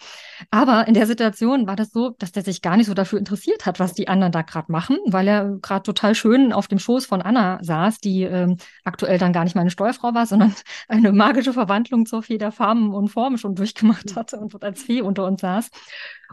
Aber 0.51 0.87
in 0.87 0.95
der 0.95 1.07
Situation 1.07 1.67
war 1.67 1.77
das 1.77 1.91
so, 1.91 2.11
dass 2.11 2.33
der 2.33 2.45
sich 2.45 2.63
gar 2.63 2.77
nicht 2.77 2.87
so 2.87 2.95
dafür 2.95 3.19
interessiert 3.19 3.67
hat, 3.67 3.81
was 3.81 3.95
die 3.95 4.09
anderen 4.09 4.33
da 4.33 4.43
gerade 4.43 4.71
machen, 4.71 4.99
weil 5.07 5.27
er 5.27 5.57
gerade 5.63 5.83
total 5.83 6.15
schön 6.15 6.53
auf 6.53 6.69
dem 6.69 6.79
Schoß 6.79 7.07
von 7.07 7.23
Anna 7.23 7.59
saß, 7.63 7.99
die 7.99 8.23
ähm, 8.23 8.57
aktuell 8.85 9.19
dann 9.19 9.33
gar 9.33 9.45
nicht 9.45 9.57
meine 9.57 9.71
Steuerfrau 9.71 10.15
war, 10.15 10.27
sondern 10.27 10.55
eine 10.89 11.13
magische 11.13 11.53
Verwandlung 11.53 12.07
zur 12.07 12.23
Fee 12.23 12.39
der 12.39 12.53
Farben 12.53 12.95
und 12.95 13.09
Formen 13.09 13.39
schon 13.39 13.55
durchgemacht 13.55 14.13
mhm. 14.13 14.17
hatte 14.17 14.37
und 14.39 14.63
als 14.63 14.83
Fee 14.83 15.01
unter 15.01 15.25
uns 15.25 15.41
saß. 15.41 15.71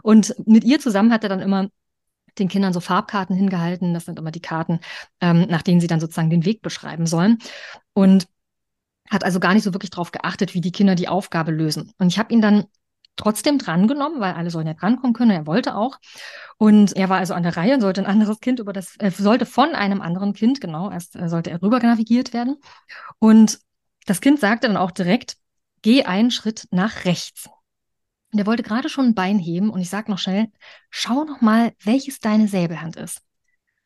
Und 0.02 0.34
mit 0.46 0.64
ihr 0.64 0.80
zusammen 0.80 1.12
hat 1.12 1.22
er 1.22 1.28
dann 1.28 1.40
immer 1.40 1.68
den 2.38 2.48
Kindern 2.48 2.72
so 2.72 2.80
Farbkarten 2.80 3.36
hingehalten. 3.36 3.94
Das 3.94 4.04
sind 4.06 4.18
immer 4.18 4.30
die 4.30 4.40
Karten, 4.40 4.80
ähm, 5.20 5.46
nach 5.48 5.62
denen 5.62 5.80
sie 5.80 5.86
dann 5.86 6.00
sozusagen 6.00 6.30
den 6.30 6.44
Weg 6.44 6.62
beschreiben 6.62 7.06
sollen. 7.06 7.38
Und 7.92 8.26
hat 9.10 9.24
also 9.24 9.40
gar 9.40 9.54
nicht 9.54 9.64
so 9.64 9.74
wirklich 9.74 9.90
darauf 9.90 10.12
geachtet, 10.12 10.54
wie 10.54 10.60
die 10.60 10.72
Kinder 10.72 10.94
die 10.94 11.08
Aufgabe 11.08 11.52
lösen. 11.52 11.92
Und 11.98 12.08
ich 12.08 12.18
habe 12.18 12.32
ihn 12.32 12.40
dann 12.40 12.64
trotzdem 13.16 13.58
drangenommen, 13.58 14.20
weil 14.20 14.34
alle 14.34 14.50
sollen 14.50 14.66
ja 14.66 14.74
drankommen 14.74 15.14
können. 15.14 15.30
Er 15.30 15.46
wollte 15.46 15.76
auch. 15.76 15.98
Und 16.58 16.96
er 16.96 17.08
war 17.08 17.18
also 17.18 17.34
an 17.34 17.42
der 17.42 17.56
Reihe 17.56 17.74
und 17.74 17.80
sollte 17.80 18.00
ein 18.00 18.06
anderes 18.06 18.40
Kind 18.40 18.58
über 18.60 18.72
das, 18.72 18.96
äh, 18.98 19.10
sollte 19.10 19.46
von 19.46 19.74
einem 19.74 20.00
anderen 20.00 20.32
Kind, 20.32 20.60
genau, 20.60 20.90
erst 20.90 21.16
äh, 21.16 21.28
sollte 21.28 21.50
er 21.50 21.62
rüber 21.62 21.78
navigiert 21.78 22.32
werden. 22.32 22.56
Und 23.18 23.60
das 24.06 24.20
Kind 24.20 24.40
sagte 24.40 24.66
dann 24.66 24.76
auch 24.76 24.90
direkt, 24.90 25.36
geh 25.82 26.04
einen 26.04 26.30
Schritt 26.30 26.66
nach 26.70 27.04
rechts. 27.04 27.48
Und 28.34 28.40
er 28.40 28.46
wollte 28.46 28.64
gerade 28.64 28.88
schon 28.88 29.06
ein 29.06 29.14
Bein 29.14 29.38
heben 29.38 29.70
und 29.70 29.80
ich 29.80 29.88
sag 29.88 30.08
noch 30.08 30.18
schnell, 30.18 30.48
schau 30.90 31.22
noch 31.22 31.40
mal, 31.40 31.72
welches 31.84 32.18
deine 32.18 32.48
Säbelhand 32.48 32.96
ist. 32.96 33.20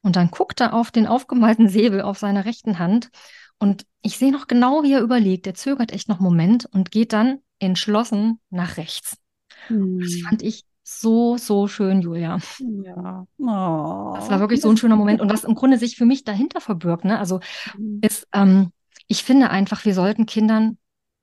Und 0.00 0.16
dann 0.16 0.30
guckt 0.30 0.62
er 0.62 0.72
auf 0.72 0.90
den 0.90 1.06
aufgemalten 1.06 1.68
Säbel 1.68 2.00
auf 2.00 2.16
seiner 2.16 2.46
rechten 2.46 2.78
Hand 2.78 3.10
und 3.58 3.84
ich 4.00 4.16
sehe 4.16 4.32
noch 4.32 4.46
genau, 4.46 4.84
wie 4.84 4.94
er 4.94 5.02
überlegt. 5.02 5.46
Er 5.46 5.52
zögert 5.52 5.92
echt 5.92 6.08
noch 6.08 6.16
einen 6.16 6.24
Moment 6.24 6.64
und 6.64 6.90
geht 6.90 7.12
dann 7.12 7.40
entschlossen 7.58 8.40
nach 8.48 8.78
rechts. 8.78 9.18
Hm. 9.66 10.00
Das 10.00 10.14
fand 10.26 10.42
ich 10.42 10.64
so, 10.82 11.36
so 11.36 11.68
schön, 11.68 12.00
Julia. 12.00 12.38
Ja. 12.86 13.26
Oh. 13.36 14.14
Das 14.16 14.30
war 14.30 14.40
wirklich 14.40 14.62
so 14.62 14.70
ein 14.70 14.78
schöner 14.78 14.96
Moment. 14.96 15.20
Und 15.20 15.30
was 15.30 15.44
im 15.44 15.56
Grunde 15.56 15.76
sich 15.76 15.98
für 15.98 16.06
mich 16.06 16.24
dahinter 16.24 16.62
verbirgt, 16.62 17.04
ne? 17.04 17.18
Also 17.18 17.40
mhm. 17.76 17.98
ist, 18.00 18.26
ähm, 18.32 18.72
ich 19.08 19.24
finde 19.24 19.50
einfach, 19.50 19.84
wir 19.84 19.92
sollten 19.92 20.24
Kindern 20.24 20.78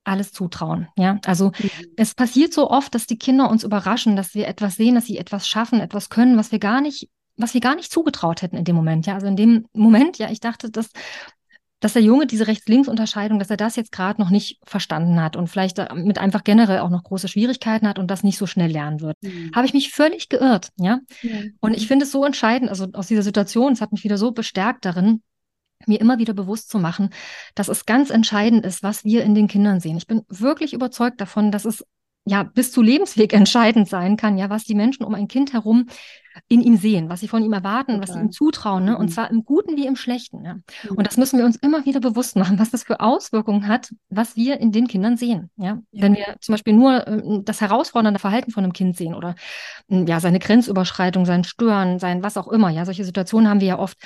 alles 0.06 0.32
zutrauen. 0.32 0.88
Ja, 0.98 1.20
also 1.26 1.52
mhm. 1.58 1.70
es 1.98 2.16
passiert 2.16 2.54
so 2.54 2.70
oft, 2.70 2.96
dass 2.96 3.08
die 3.08 3.18
Kinder 3.18 3.50
uns 3.50 3.64
überraschen, 3.64 4.16
dass 4.16 4.34
wir 4.34 4.48
etwas 4.48 4.76
sehen, 4.76 4.96
dass 4.96 5.06
sie 5.06 5.18
etwas 5.18 5.48
schaffen, 5.48 5.80
etwas 5.82 6.10
können, 6.10 6.38
was 6.38 6.52
wir 6.52 6.60
gar 6.60 6.82
nicht, 6.82 7.10
was 7.38 7.54
wir 7.54 7.62
gar 7.62 7.76
nicht 7.76 7.92
zugetraut 7.92 8.42
hätten 8.42 8.56
in 8.56 8.64
dem 8.64 8.76
Moment. 8.76 9.06
Ja, 9.06 9.16
also 9.16 9.28
in 9.28 9.36
dem 9.36 9.66
Moment, 9.74 10.18
ja, 10.18 10.30
ich 10.30 10.40
dachte, 10.40 10.72
dass 10.72 10.90
dass 11.86 11.94
der 11.94 12.02
Junge 12.02 12.26
diese 12.26 12.48
Rechts-Links-Unterscheidung, 12.48 13.38
dass 13.38 13.52
er 13.52 13.58
das 13.58 13.76
jetzt 13.76 13.92
gerade 13.92 14.20
noch 14.20 14.32
nicht 14.32 14.60
verstanden 14.64 15.22
hat 15.22 15.36
und 15.36 15.48
vielleicht 15.48 15.78
mit 15.94 16.18
einfach 16.18 16.44
generell 16.44 16.80
auch 16.80 16.90
noch 16.90 17.04
große 17.04 17.28
Schwierigkeiten 17.28 17.88
hat 17.88 18.00
und 18.00 18.10
das 18.10 18.24
nicht 18.24 18.40
so 18.40 18.48
schnell 18.48 18.72
lernen 18.72 19.02
wird. 19.02 19.18
Mhm. 19.22 19.52
Habe 19.54 19.68
ich 19.68 19.74
mich 19.74 19.92
völlig 19.92 20.30
geirrt, 20.30 20.70
ja. 20.78 21.00
Mhm. 21.22 21.58
Und 21.60 21.76
ich 21.76 21.88
finde 21.88 22.06
es 22.06 22.12
so 22.12 22.26
entscheidend, 22.26 22.70
also 22.70 22.88
aus 22.94 23.08
dieser 23.08 23.22
Situation, 23.22 23.74
es 23.74 23.82
hat 23.82 23.92
mich 23.92 24.04
wieder 24.04 24.18
so 24.18 24.32
bestärkt 24.32 24.86
darin, 24.86 25.22
mir 25.86 26.00
immer 26.00 26.17
wieder 26.17 26.34
bewusst 26.34 26.70
zu 26.70 26.79
machen, 26.79 27.10
dass 27.53 27.67
es 27.67 27.86
ganz 27.86 28.10
entscheidend 28.10 28.65
ist, 28.65 28.84
was 28.84 29.03
wir 29.03 29.24
in 29.24 29.36
den 29.36 29.48
Kindern 29.48 29.79
sehen. 29.79 29.98
Ich 29.98 30.08
bin 30.08 30.24
wirklich 30.29 30.74
überzeugt 30.74 31.22
davon, 31.22 31.51
dass 31.51 31.65
es 31.65 31.86
ja 32.25 32.44
bis 32.44 32.72
zu 32.72 32.82
Lebensweg 32.82 33.34
entscheidend 33.34 33.88
sein 33.88 34.17
kann, 34.17 34.38
ja, 34.38 34.50
was 34.50 34.63
die 34.63 34.75
Menschen 34.75 35.05
um 35.05 35.13
ein 35.13 35.27
Kind 35.27 35.53
herum 35.53 35.88
in 36.48 36.62
ihm 36.62 36.75
sehen, 36.75 37.10
was 37.10 37.22
sie 37.22 37.27
von 37.27 37.44
ihm 37.44 37.53
erwarten, 37.53 37.94
Total. 37.94 38.01
was 38.01 38.13
sie 38.13 38.20
ihm 38.20 38.32
zutrauen, 38.32 38.86
ne? 38.86 38.98
und 38.98 39.05
mhm. 39.05 39.12
zwar 39.12 39.32
im 39.32 39.46
Guten 39.46 39.77
wie 39.77 39.86
im 39.86 39.96
Schlechten. 39.96 40.44
Ja? 40.44 40.55
Mhm. 40.55 40.98
Und 40.98 41.08
das 41.08 41.17
müssen 41.17 41.38
wir 41.38 41.46
uns 41.46 41.55
immer 41.55 41.86
wieder 41.86 42.00
bewusst 42.00 42.36
machen, 42.36 42.60
was 42.60 42.72
das 42.72 42.84
für 42.84 43.00
Auswirkungen 43.00 43.67
hat, 43.67 43.94
was 44.10 44.36
wir 44.36 44.60
in 44.60 44.72
den 44.72 44.88
Kindern 44.88 45.17
sehen. 45.17 45.50
Ja? 45.55 45.79
ja. 45.91 46.01
Wenn 46.01 46.15
wir 46.15 46.36
zum 46.41 46.53
Beispiel 46.53 46.74
nur 46.74 47.08
äh, 47.08 47.41
das 47.44 47.62
herausfordernde 47.62 48.20
Verhalten 48.20 48.51
von 48.51 48.63
einem 48.63 48.74
Kind 48.74 48.98
sehen 48.98 49.13
oder 49.13 49.36
äh, 49.89 50.03
ja 50.05 50.20
seine 50.20 50.39
Grenzüberschreitung, 50.39 51.25
sein 51.25 51.44
Stören, 51.44 52.00
sein 52.00 52.22
was 52.22 52.38
auch 52.38 52.48
immer, 52.48 52.70
ja, 52.70 52.86
solche 52.86 53.05
Situationen 53.05 53.50
haben 53.50 53.62
wir 53.62 53.67
ja 53.67 53.79
oft, 53.79 53.98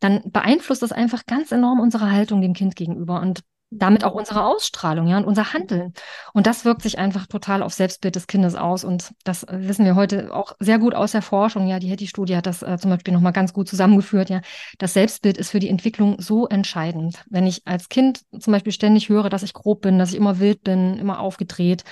dann 0.00 0.22
beeinflusst 0.30 0.82
das 0.82 0.92
einfach 0.92 1.26
ganz 1.26 1.52
enorm 1.52 1.80
unsere 1.80 2.10
Haltung 2.10 2.40
dem 2.40 2.54
Kind 2.54 2.76
gegenüber. 2.76 3.20
Und 3.20 3.40
damit 3.78 4.04
auch 4.04 4.14
unsere 4.14 4.44
Ausstrahlung, 4.44 5.06
ja, 5.06 5.18
und 5.18 5.24
unser 5.24 5.52
Handeln. 5.52 5.92
Und 6.32 6.46
das 6.46 6.64
wirkt 6.64 6.82
sich 6.82 6.98
einfach 6.98 7.26
total 7.26 7.62
auf 7.62 7.74
Selbstbild 7.74 8.14
des 8.16 8.26
Kindes 8.26 8.54
aus. 8.54 8.84
Und 8.84 9.12
das 9.24 9.42
äh, 9.44 9.58
wissen 9.68 9.84
wir 9.84 9.96
heute 9.96 10.32
auch 10.32 10.54
sehr 10.60 10.78
gut 10.78 10.94
aus 10.94 11.12
der 11.12 11.22
Forschung. 11.22 11.66
Ja, 11.66 11.78
die 11.78 11.88
Hetty-Studie 11.88 12.36
hat 12.36 12.46
das 12.46 12.62
äh, 12.62 12.78
zum 12.78 12.90
Beispiel 12.90 13.12
nochmal 13.12 13.32
ganz 13.32 13.52
gut 13.52 13.68
zusammengeführt. 13.68 14.30
Ja, 14.30 14.40
das 14.78 14.94
Selbstbild 14.94 15.36
ist 15.36 15.50
für 15.50 15.60
die 15.60 15.68
Entwicklung 15.68 16.20
so 16.20 16.46
entscheidend. 16.46 17.24
Wenn 17.28 17.46
ich 17.46 17.62
als 17.66 17.88
Kind 17.88 18.22
zum 18.38 18.52
Beispiel 18.52 18.72
ständig 18.72 19.08
höre, 19.08 19.28
dass 19.28 19.42
ich 19.42 19.54
grob 19.54 19.82
bin, 19.82 19.98
dass 19.98 20.10
ich 20.10 20.16
immer 20.16 20.38
wild 20.38 20.62
bin, 20.62 20.96
immer 20.98 21.20
aufgedreht, 21.20 21.84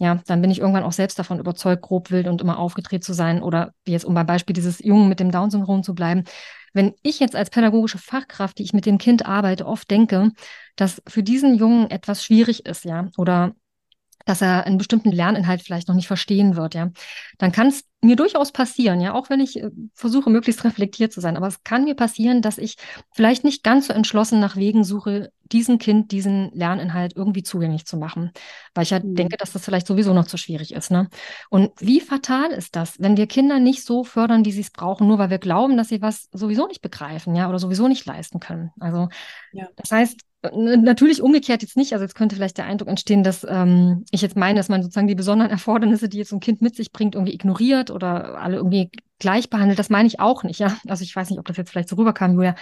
ja, 0.00 0.20
dann 0.26 0.40
bin 0.40 0.50
ich 0.50 0.60
irgendwann 0.60 0.84
auch 0.84 0.92
selbst 0.92 1.18
davon 1.18 1.40
überzeugt, 1.40 1.82
grob 1.82 2.12
wild 2.12 2.28
und 2.28 2.40
immer 2.40 2.58
aufgedreht 2.58 3.02
zu 3.02 3.12
sein. 3.12 3.42
Oder 3.42 3.72
jetzt, 3.86 4.04
um 4.04 4.14
beim 4.14 4.26
Beispiel 4.26 4.54
dieses 4.54 4.78
Jungen 4.78 5.08
mit 5.08 5.18
dem 5.18 5.32
Down-Syndrom 5.32 5.82
zu 5.82 5.94
bleiben, 5.94 6.24
wenn 6.72 6.94
ich 7.02 7.20
jetzt 7.20 7.36
als 7.36 7.50
pädagogische 7.50 7.98
Fachkraft, 7.98 8.58
die 8.58 8.62
ich 8.62 8.72
mit 8.72 8.86
dem 8.86 8.98
Kind 8.98 9.26
arbeite, 9.26 9.66
oft 9.66 9.90
denke, 9.90 10.32
dass 10.76 11.02
für 11.06 11.22
diesen 11.22 11.54
Jungen 11.56 11.90
etwas 11.90 12.24
schwierig 12.24 12.66
ist, 12.66 12.84
ja, 12.84 13.08
oder 13.16 13.54
dass 14.24 14.42
er 14.42 14.66
einen 14.66 14.78
bestimmten 14.78 15.10
Lerninhalt 15.10 15.62
vielleicht 15.62 15.88
noch 15.88 15.94
nicht 15.94 16.06
verstehen 16.06 16.56
wird, 16.56 16.74
ja, 16.74 16.90
dann 17.38 17.52
kann 17.52 17.68
es 17.68 17.84
mir 18.00 18.16
durchaus 18.16 18.52
passieren, 18.52 19.00
ja, 19.00 19.14
auch 19.14 19.28
wenn 19.28 19.40
ich 19.40 19.60
äh, 19.60 19.70
versuche, 19.92 20.30
möglichst 20.30 20.64
reflektiert 20.64 21.12
zu 21.12 21.20
sein. 21.20 21.36
Aber 21.36 21.48
es 21.48 21.64
kann 21.64 21.84
mir 21.84 21.94
passieren, 21.94 22.42
dass 22.42 22.58
ich 22.58 22.76
vielleicht 23.12 23.44
nicht 23.44 23.64
ganz 23.64 23.88
so 23.88 23.92
entschlossen 23.92 24.38
nach 24.40 24.56
Wegen 24.56 24.84
suche, 24.84 25.32
diesem 25.50 25.78
Kind 25.78 26.12
diesen 26.12 26.50
Lerninhalt 26.52 27.16
irgendwie 27.16 27.42
zugänglich 27.42 27.86
zu 27.86 27.96
machen, 27.96 28.32
weil 28.74 28.84
ich 28.84 28.90
ja 28.90 29.00
mhm. 29.00 29.14
denke, 29.14 29.36
dass 29.36 29.52
das 29.52 29.64
vielleicht 29.64 29.86
sowieso 29.86 30.12
noch 30.12 30.26
zu 30.26 30.36
schwierig 30.36 30.72
ist. 30.74 30.90
Ne? 30.90 31.08
Und 31.50 31.72
wie 31.80 32.00
fatal 32.00 32.50
ist 32.50 32.76
das, 32.76 33.00
wenn 33.00 33.16
wir 33.16 33.26
Kinder 33.26 33.58
nicht 33.58 33.84
so 33.84 34.04
fördern, 34.04 34.44
wie 34.44 34.52
sie 34.52 34.60
es 34.60 34.70
brauchen, 34.70 35.08
nur 35.08 35.18
weil 35.18 35.30
wir 35.30 35.38
glauben, 35.38 35.76
dass 35.76 35.88
sie 35.88 36.02
was 36.02 36.28
sowieso 36.32 36.66
nicht 36.66 36.82
begreifen, 36.82 37.34
ja, 37.34 37.48
oder 37.48 37.58
sowieso 37.58 37.88
nicht 37.88 38.04
leisten 38.06 38.40
können. 38.40 38.70
Also 38.78 39.08
ja. 39.52 39.66
das 39.76 39.90
heißt, 39.90 40.20
Natürlich 40.52 41.20
umgekehrt 41.20 41.62
jetzt 41.62 41.76
nicht. 41.76 41.92
Also 41.92 42.04
jetzt 42.04 42.14
könnte 42.14 42.36
vielleicht 42.36 42.58
der 42.58 42.66
Eindruck 42.66 42.88
entstehen, 42.88 43.24
dass 43.24 43.44
ähm, 43.48 44.04
ich 44.12 44.22
jetzt 44.22 44.36
meine, 44.36 44.60
dass 44.60 44.68
man 44.68 44.82
sozusagen 44.82 45.08
die 45.08 45.16
besonderen 45.16 45.50
Erfordernisse, 45.50 46.08
die 46.08 46.18
jetzt 46.18 46.28
so 46.28 46.36
ein 46.36 46.40
Kind 46.40 46.62
mit 46.62 46.76
sich 46.76 46.92
bringt, 46.92 47.16
irgendwie 47.16 47.34
ignoriert 47.34 47.87
oder 47.90 48.38
alle 48.38 48.56
irgendwie 48.56 48.90
gleich 49.18 49.50
behandelt. 49.50 49.78
Das 49.78 49.90
meine 49.90 50.06
ich 50.06 50.20
auch 50.20 50.44
nicht, 50.44 50.60
ja. 50.60 50.76
Also 50.86 51.02
ich 51.02 51.14
weiß 51.14 51.30
nicht, 51.30 51.38
ob 51.38 51.46
das 51.46 51.56
jetzt 51.56 51.70
vielleicht 51.70 51.88
so 51.88 51.96
rüberkam, 51.96 52.34
Julia. 52.34 52.54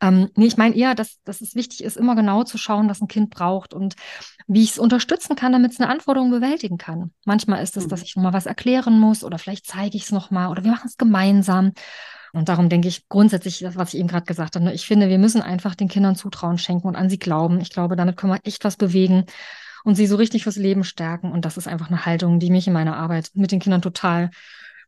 Ähm, 0.00 0.28
nee, 0.36 0.46
ich 0.46 0.56
meine 0.56 0.74
eher, 0.74 0.94
dass, 0.94 1.22
dass 1.24 1.40
es 1.40 1.54
wichtig 1.54 1.82
ist, 1.82 1.96
immer 1.96 2.14
genau 2.14 2.44
zu 2.44 2.58
schauen, 2.58 2.88
was 2.88 3.00
ein 3.00 3.08
Kind 3.08 3.30
braucht 3.30 3.72
und 3.72 3.94
wie 4.46 4.62
ich 4.62 4.72
es 4.72 4.78
unterstützen 4.78 5.36
kann, 5.36 5.52
damit 5.52 5.72
es 5.72 5.80
eine 5.80 5.90
Anforderung 5.90 6.30
bewältigen 6.30 6.76
kann. 6.76 7.12
Manchmal 7.24 7.62
ist 7.62 7.76
es, 7.76 7.86
mhm. 7.86 7.88
dass 7.88 8.02
ich 8.02 8.16
nochmal 8.16 8.32
was 8.32 8.46
erklären 8.46 8.98
muss 8.98 9.24
oder 9.24 9.38
vielleicht 9.38 9.66
zeige 9.66 9.96
ich 9.96 10.04
es 10.04 10.12
nochmal 10.12 10.48
oder 10.48 10.64
wir 10.64 10.70
machen 10.70 10.88
es 10.88 10.96
gemeinsam. 10.96 11.72
Und 12.32 12.48
darum 12.48 12.68
denke 12.68 12.88
ich 12.88 13.08
grundsätzlich, 13.08 13.58
das, 13.60 13.76
was 13.76 13.92
ich 13.92 14.00
eben 14.00 14.08
gerade 14.08 14.24
gesagt 14.24 14.54
habe, 14.54 14.64
ne, 14.64 14.72
ich 14.72 14.86
finde, 14.86 15.08
wir 15.08 15.18
müssen 15.18 15.42
einfach 15.42 15.74
den 15.74 15.88
Kindern 15.88 16.16
Zutrauen 16.16 16.56
schenken 16.58 16.88
und 16.88 16.96
an 16.96 17.10
sie 17.10 17.18
glauben. 17.18 17.60
Ich 17.60 17.70
glaube, 17.70 17.94
damit 17.94 18.16
können 18.16 18.32
wir 18.32 18.40
echt 18.44 18.64
was 18.64 18.76
bewegen 18.76 19.26
und 19.84 19.96
sie 19.96 20.06
so 20.06 20.16
richtig 20.16 20.44
fürs 20.44 20.56
Leben 20.56 20.84
stärken. 20.84 21.30
Und 21.30 21.44
das 21.44 21.56
ist 21.56 21.68
einfach 21.68 21.88
eine 21.88 22.06
Haltung, 22.06 22.38
die 22.38 22.50
mich 22.50 22.66
in 22.66 22.72
meiner 22.72 22.96
Arbeit 22.96 23.30
mit 23.34 23.52
den 23.52 23.60
Kindern 23.60 23.82
total 23.82 24.30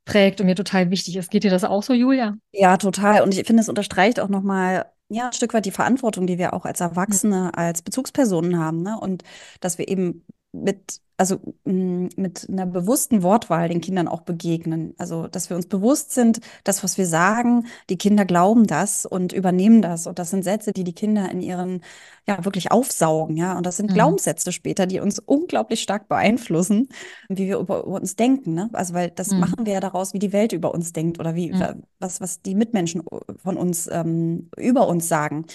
prägt 0.05 0.41
und 0.41 0.47
mir 0.47 0.55
total 0.55 0.91
wichtig 0.91 1.17
ist. 1.17 1.31
Geht 1.31 1.45
dir 1.45 1.51
das 1.51 1.65
auch 1.65 1.83
so, 1.83 1.93
Julia? 1.93 2.37
Ja, 2.53 2.77
total. 2.77 3.23
Und 3.23 3.37
ich 3.37 3.47
finde, 3.47 3.63
es 3.63 3.69
unterstreicht 3.69 4.21
auch 4.21 4.29
nochmal 4.29 4.87
ja, 5.09 5.27
ein 5.27 5.33
Stück 5.33 5.55
weit 5.55 5.67
die 5.67 5.71
Verantwortung, 5.71 6.27
die 6.27 6.39
wir 6.39 6.55
auch 6.55 6.65
als 6.65 6.81
Erwachsene, 6.81 7.57
als 7.57 7.83
Bezugspersonen 7.83 8.59
haben. 8.59 8.83
Ne? 8.83 8.99
Und 8.99 9.23
dass 9.61 9.79
wir 9.79 9.89
eben 9.89 10.25
mit 10.53 11.01
also 11.17 11.39
mm, 11.65 12.09
mit 12.17 12.49
einer 12.49 12.67
bewussten 12.67 13.23
Wortwahl 13.23 13.69
den 13.69 13.81
Kindern 13.81 14.09
auch 14.09 14.23
begegnen. 14.23 14.95
Also, 14.99 15.29
dass 15.29 15.49
wir 15.49 15.57
uns 15.57 15.67
bewusst 15.67 16.13
sind, 16.13 16.41
das, 16.65 16.83
was 16.83 16.99
wir 16.99 17.07
sagen, 17.07 17.67
die 17.89 17.97
Kinder 17.97 18.25
glauben 18.25 18.67
das 18.67 19.07
und 19.07 19.33
übernehmen 19.33 19.81
das. 19.81 20.07
Und 20.07 20.19
das 20.19 20.31
sind 20.31 20.43
Sätze, 20.43 20.73
die 20.73 20.83
die 20.83 20.93
Kinder 20.93 21.31
in 21.31 21.41
ihren, 21.41 21.83
ja, 22.27 22.45
wirklich 22.45 22.73
aufsaugen, 22.73 23.37
ja. 23.37 23.57
Und 23.57 23.65
das 23.65 23.77
sind 23.77 23.91
mhm. 23.91 23.95
Glaubenssätze 23.95 24.51
später, 24.51 24.87
die 24.87 25.01
uns 25.01 25.21
unglaublich 25.21 25.83
stark 25.83 26.09
beeinflussen, 26.09 26.89
wie 27.29 27.47
wir 27.47 27.59
über, 27.59 27.85
über 27.85 28.01
uns 28.01 28.17
denken, 28.17 28.55
ne? 28.55 28.71
Also, 28.73 28.95
weil 28.95 29.11
das 29.11 29.31
mhm. 29.31 29.41
machen 29.41 29.67
wir 29.67 29.75
ja 29.75 29.81
daraus, 29.81 30.15
wie 30.15 30.19
die 30.19 30.33
Welt 30.33 30.53
über 30.53 30.75
uns 30.75 30.93
denkt 30.93 31.21
oder 31.21 31.37
wie, 31.37 31.53
mhm. 31.53 31.85
was, 32.01 32.21
was 32.21 32.43
die 32.43 32.57
Mitmenschen 32.57 33.03
von 33.37 33.57
uns 33.57 33.89
ähm, 33.91 34.51
über 34.57 34.89
uns 34.89 35.09
sagen. 35.09 35.47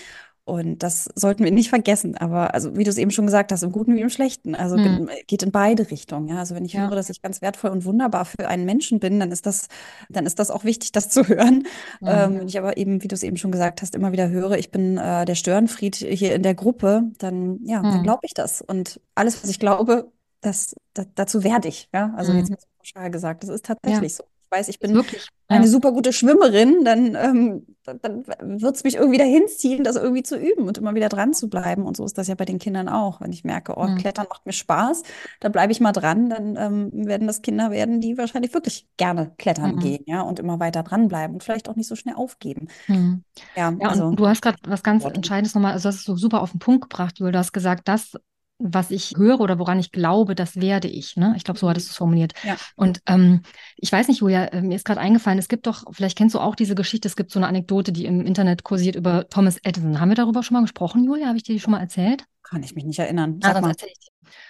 Und 0.50 0.80
das 0.80 1.08
sollten 1.14 1.44
wir 1.44 1.52
nicht 1.52 1.70
vergessen. 1.70 2.18
Aber 2.18 2.56
also, 2.56 2.76
wie 2.76 2.84
du 2.84 2.90
es 2.90 2.98
eben 2.98 3.12
schon 3.12 3.28
gesagt 3.28 3.52
hast, 3.52 3.62
im 3.62 3.72
Guten 3.72 3.96
wie 3.96 4.02
im 4.02 4.10
Schlechten. 4.10 4.56
Also 4.56 4.78
hm. 4.78 5.08
geht 5.28 5.44
in 5.44 5.52
beide 5.52 5.92
Richtungen. 5.92 6.28
Ja? 6.28 6.40
Also 6.40 6.56
wenn 6.56 6.66
ich 6.66 6.74
ja. 6.74 6.82
höre, 6.82 6.96
dass 6.96 7.12
ich 7.12 7.22
ganz 7.22 7.44
wertvoll 7.44 7.70
und 7.70 7.86
wunderbar 7.86 8.26
für 8.26 8.48
einen 8.48 8.66
Menschen 8.66 9.00
bin, 9.00 9.20
dann 9.20 9.32
ist 9.32 9.46
das, 9.46 9.68
dann 10.10 10.26
ist 10.26 10.40
das 10.40 10.50
auch 10.50 10.64
wichtig, 10.64 10.92
das 10.92 11.10
zu 11.10 11.28
hören. 11.28 11.68
Ja. 12.02 12.26
Ähm, 12.26 12.40
wenn 12.40 12.48
ich 12.48 12.58
aber 12.58 12.78
eben, 12.78 13.04
wie 13.04 13.08
du 13.08 13.14
es 13.14 13.22
eben 13.22 13.38
schon 13.38 13.52
gesagt 13.52 13.84
hast, 13.84 13.94
immer 13.94 14.12
wieder 14.12 14.30
höre, 14.30 14.58
ich 14.58 14.72
bin 14.72 14.98
äh, 14.98 15.26
der 15.26 15.36
Störenfried 15.36 15.98
hier 15.98 16.34
in 16.34 16.42
der 16.42 16.56
Gruppe, 16.56 17.04
dann 17.20 17.60
ja, 17.64 17.84
hm. 17.84 17.92
dann 17.92 18.04
glaube 18.04 18.22
ich 18.24 18.34
das. 18.34 18.64
Und 18.64 19.00
alles, 19.14 19.44
was 19.44 19.52
ich 19.52 19.60
glaube, 19.60 20.12
das, 20.42 20.76
das 20.96 21.06
dazu 21.14 21.44
werde 21.44 21.68
ich. 21.68 21.90
Ja? 21.94 22.12
Also 22.18 22.32
hm. 22.32 22.40
jetzt 22.40 22.50
mal 22.50 22.58
pauschal 22.80 23.12
gesagt, 23.12 23.44
das 23.44 23.52
ist 23.52 23.66
tatsächlich 23.66 24.16
so 24.16 24.24
weiß, 24.52 24.68
ich 24.70 24.80
bin 24.80 24.94
Wirklich? 24.94 25.28
eine 25.48 25.66
ja. 25.66 25.72
super 25.72 25.92
gute 25.92 26.14
Schwimmerin, 26.14 26.84
dann, 26.86 27.16
ähm, 27.16 27.66
dann, 27.84 28.26
wird 28.62 28.76
es 28.76 28.84
mich 28.84 28.96
irgendwie 28.96 29.18
dahin 29.18 29.48
ziehen, 29.48 29.84
das 29.84 29.96
irgendwie 29.96 30.22
zu 30.22 30.38
üben 30.38 30.68
und 30.68 30.78
immer 30.78 30.94
wieder 30.94 31.10
dran 31.10 31.34
zu 31.34 31.50
bleiben. 31.50 31.86
Und 31.86 31.98
so 31.98 32.06
ist 32.06 32.18
das 32.18 32.28
ja 32.28 32.36
bei 32.36 32.46
den 32.46 32.60
Kindern 32.60 32.88
auch. 32.88 33.22
Wenn 33.22 33.32
ich 33.32 33.44
merke, 33.44 33.76
oh, 33.78 33.88
mhm. 33.88 33.98
Klettern 33.98 34.28
macht 34.30 34.46
mir 34.46 34.54
Spaß, 34.54 35.04
dann 35.40 35.52
bleibe 35.52 35.72
ich 35.72 35.80
mal 35.80 35.92
dran, 35.92 36.30
dann 36.30 36.56
ähm, 36.56 36.90
werden 36.94 37.28
das 37.28 37.42
Kinder 37.42 37.72
werden, 37.72 38.00
die 38.00 38.18
wahrscheinlich 38.18 38.54
wirklich 38.54 38.88
gerne 38.98 39.32
klettern 39.38 39.76
mhm. 39.76 39.80
gehen, 39.80 40.04
ja, 40.06 40.22
und 40.22 40.40
immer 40.40 40.60
weiter 40.60 40.84
dranbleiben 40.84 41.34
und 41.36 41.44
vielleicht 41.44 41.68
auch 41.68 41.76
nicht 41.76 41.88
so 41.88 41.96
schnell 41.96 42.16
aufgeben. 42.16 42.68
Mhm. 42.88 43.24
Ja, 43.56 43.74
ja 43.80 43.90
also, 43.90 44.06
und 44.06 44.20
du 44.20 44.28
hast 44.28 44.42
gerade 44.42 44.58
was 44.68 44.84
ganz 44.84 45.04
Entscheidendes 45.06 45.56
nochmal, 45.56 45.74
also 45.74 45.90
das 45.90 45.96
ist 45.96 46.06
so 46.06 46.16
super 46.16 46.42
auf 46.42 46.52
den 46.52 46.60
Punkt 46.60 46.90
gebracht, 46.90 47.18
Julia. 47.18 47.32
Du 47.32 47.40
hast 47.40 47.54
gesagt, 47.54 47.88
das 47.88 48.14
was 48.60 48.92
ich 48.92 49.14
höre 49.16 49.40
oder 49.40 49.58
woran 49.58 49.80
ich 49.80 49.92
glaube, 49.92 50.36
das 50.36 50.58
werde 50.58 50.90
ich. 50.90 51.16
Ne? 51.16 51.34
Ich 51.38 51.46
glaube, 51.46 51.60
so 51.60 51.70
hattest 51.70 51.88
du 51.88 51.92
es 51.92 51.98
formuliert. 51.98 52.34
Ja. 52.44 52.58
Und 52.76 53.02
ähm, 53.08 53.42
ich 53.78 53.92
weiß 53.92 54.10
nicht, 54.10 54.20
Julia, 54.20 54.46
äh, 54.46 54.62
mir 54.62 54.76
ist 54.76 54.86
gerade 54.86 55.00
eingefallen, 55.00 55.40
es 55.40 55.48
gibt 55.48 55.66
doch, 55.66 55.86
vielleicht 55.92 56.18
kennst 56.18 56.36
du 56.36 56.40
auch 56.40 56.56
diese 56.56 56.76
Geschichte, 56.76 57.08
es 57.08 57.16
gibt 57.16 57.32
so 57.32 57.40
eine 57.40 57.48
Anekdote, 57.48 57.94
die 57.94 58.06
im 58.06 58.26
Internet 58.26 58.64
kursiert 58.64 58.96
über 58.96 59.30
Thomas 59.30 59.58
Edison. 59.64 60.02
Haben 60.02 60.10
wir 60.10 60.16
darüber 60.16 60.44
schon 60.44 60.56
mal 60.56 60.62
gesprochen, 60.62 61.06
Julia? 61.06 61.28
Habe 61.28 61.38
ich 61.38 61.44
dir 61.44 61.54
die 61.54 61.62
schon 61.62 61.72
mal 61.72 61.80
erzählt? 61.80 62.26
Kann 62.44 62.62
ich 62.62 62.76
mich 62.76 62.84
nicht 62.84 63.00
erinnern. 63.00 63.40
Sag 63.42 63.56
ah, 63.56 63.62
mal. 63.62 63.76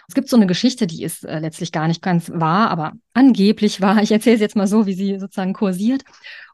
es 0.08 0.16
gibt 0.16 0.30
so 0.30 0.38
eine 0.38 0.48
Geschichte, 0.48 0.88
die 0.88 1.04
ist 1.04 1.24
äh, 1.26 1.40
letztlich 1.40 1.72
gar 1.72 1.88
nicht 1.88 2.02
ganz 2.02 2.32
wahr, 2.34 2.72
aber 2.72 2.94
angeblich 3.14 3.80
wahr. 3.80 3.98
Ich 4.02 4.12
erzähle 4.12 4.36
es 4.36 4.42
jetzt 4.42 4.56
mal 4.56 4.68
so, 4.68 4.88
wie 4.88 4.94
sie 4.94 5.20
sozusagen 5.20 5.54
kursiert. 5.54 6.04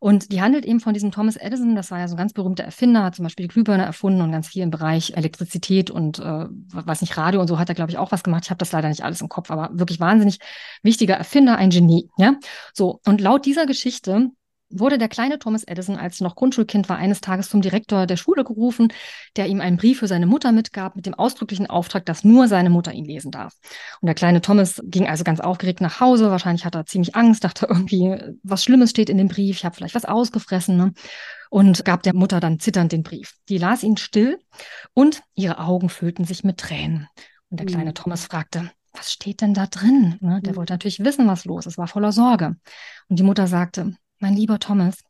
Und 0.06 0.32
die 0.32 0.40
handelt 0.40 0.66
eben 0.66 0.82
von 0.82 0.94
diesem 0.94 1.12
Thomas 1.12 1.36
Edison. 1.36 1.76
Das 1.76 1.90
war 1.90 1.98
ja 1.98 2.08
so 2.08 2.14
ein 2.14 2.18
ganz 2.20 2.32
berühmter 2.32 2.64
Erfinder, 2.64 3.02
hat 3.02 3.16
zum 3.16 3.24
Beispiel 3.24 3.48
die 3.48 3.52
Glühbirne 3.52 3.84
erfunden 3.84 4.22
und 4.22 4.32
ganz 4.32 4.50
viel 4.50 4.62
im 4.62 4.70
Bereich 4.70 5.14
Elektrizität 5.18 5.90
und 5.90 6.20
äh, 6.20 6.46
weiß 6.52 7.02
nicht, 7.02 7.18
Radio 7.18 7.42
und 7.42 7.48
so 7.48 7.58
hat 7.58 7.70
er, 7.70 7.74
glaube 7.74 7.90
ich, 7.90 7.98
auch 7.98 8.12
was 8.12 8.22
gemacht. 8.22 8.44
Ich 8.44 8.52
habe 8.52 8.60
das 8.60 8.72
leider 8.72 8.88
nicht 8.88 9.04
alles 9.04 9.22
im 9.22 9.30
Kopf, 9.30 9.50
aber 9.50 9.72
wirklich 9.74 10.00
wahnsinnig 10.00 10.38
wichtiger 10.84 11.16
Erfinder, 11.16 11.58
ein 11.58 11.72
Genie. 11.72 12.08
Ja, 12.20 12.36
so. 12.72 13.02
Und 13.08 13.20
laut 13.20 13.48
dieser 13.48 13.66
Geschichte 13.66 14.30
wurde 14.70 14.98
der 14.98 15.08
kleine 15.08 15.40
Thomas 15.40 15.64
Edison, 15.64 15.98
als 15.98 16.20
er 16.20 16.26
noch 16.26 16.36
Grundschulkind 16.36 16.90
war, 16.90 16.98
eines 16.98 17.22
Tages 17.22 17.50
zum 17.50 17.62
Direktor 17.62 18.06
der 18.06 18.18
Schule 18.18 18.44
gerufen, 18.44 18.92
der 19.36 19.48
ihm 19.48 19.62
einen 19.62 19.78
Brief 19.78 20.00
für 20.00 20.08
seine 20.08 20.26
Mutter 20.26 20.52
mitgab, 20.52 20.96
mit 20.96 21.06
dem 21.06 21.14
ausdrücklichen 21.14 21.68
Auftrag, 21.68 22.06
dass 22.06 22.24
nur 22.24 22.48
seine 22.48 22.70
Mutter 22.70 22.92
ihn 22.92 23.06
lesen 23.06 23.32
darf. 23.32 23.54
Und 24.02 24.08
der 24.08 24.16
kleine 24.16 24.42
Thomas 24.42 24.82
ging 24.86 25.08
also 25.08 25.24
ganz 25.24 25.40
aufgeregt 25.40 25.82
nach 25.82 26.00
Hause. 26.00 26.32
Wahrscheinlich 26.32 26.66
hat 26.66 26.76
er 26.76 26.86
ziemlich 26.86 27.16
Angst, 27.16 27.44
dachte 27.44 27.66
irgendwie, 27.70 28.18
was 28.44 28.64
Schlimmes 28.64 28.90
steht 28.90 29.10
in 29.10 29.18
dem 29.18 29.28
Brief, 29.28 29.58
ich 29.58 29.66
habe 29.66 29.76
vielleicht 29.76 29.96
was 29.96 30.06
ausgefressen. 30.06 30.78
Ne? 30.78 30.94
Und 31.50 31.86
gab 31.86 32.04
der 32.04 32.16
Mutter 32.16 32.40
dann 32.40 32.60
zitternd 32.60 32.92
den 32.92 33.04
Brief. 33.04 33.34
Die 33.50 33.58
las 33.58 33.84
ihn 33.84 33.98
still 33.98 34.40
und 34.94 35.22
ihre 35.36 35.60
Augen 35.60 35.90
füllten 35.90 36.26
sich 36.26 36.44
mit 36.44 36.58
Tränen. 36.58 37.08
Und 37.50 37.60
der 37.60 37.68
kleine 37.68 37.92
mhm. 37.92 37.96
Thomas 37.96 38.26
fragte, 38.26 38.72
was 38.92 39.12
steht 39.12 39.42
denn 39.42 39.54
da 39.54 39.68
drin? 39.68 40.18
Ne? 40.22 40.42
Der 40.42 40.54
mhm. 40.54 40.58
wollte 40.58 40.74
natürlich 40.74 41.00
wissen, 41.00 41.28
was 41.28 41.46
los 41.46 41.66
ist, 41.66 41.78
war 41.78 41.88
voller 41.88 42.12
Sorge. 42.12 42.56
Und 43.08 43.20
die 43.20 43.24
Mutter 43.24 43.48
sagte, 43.48 43.96
mein 44.20 44.36
lieber 44.36 44.60
Thomas, 44.60 45.04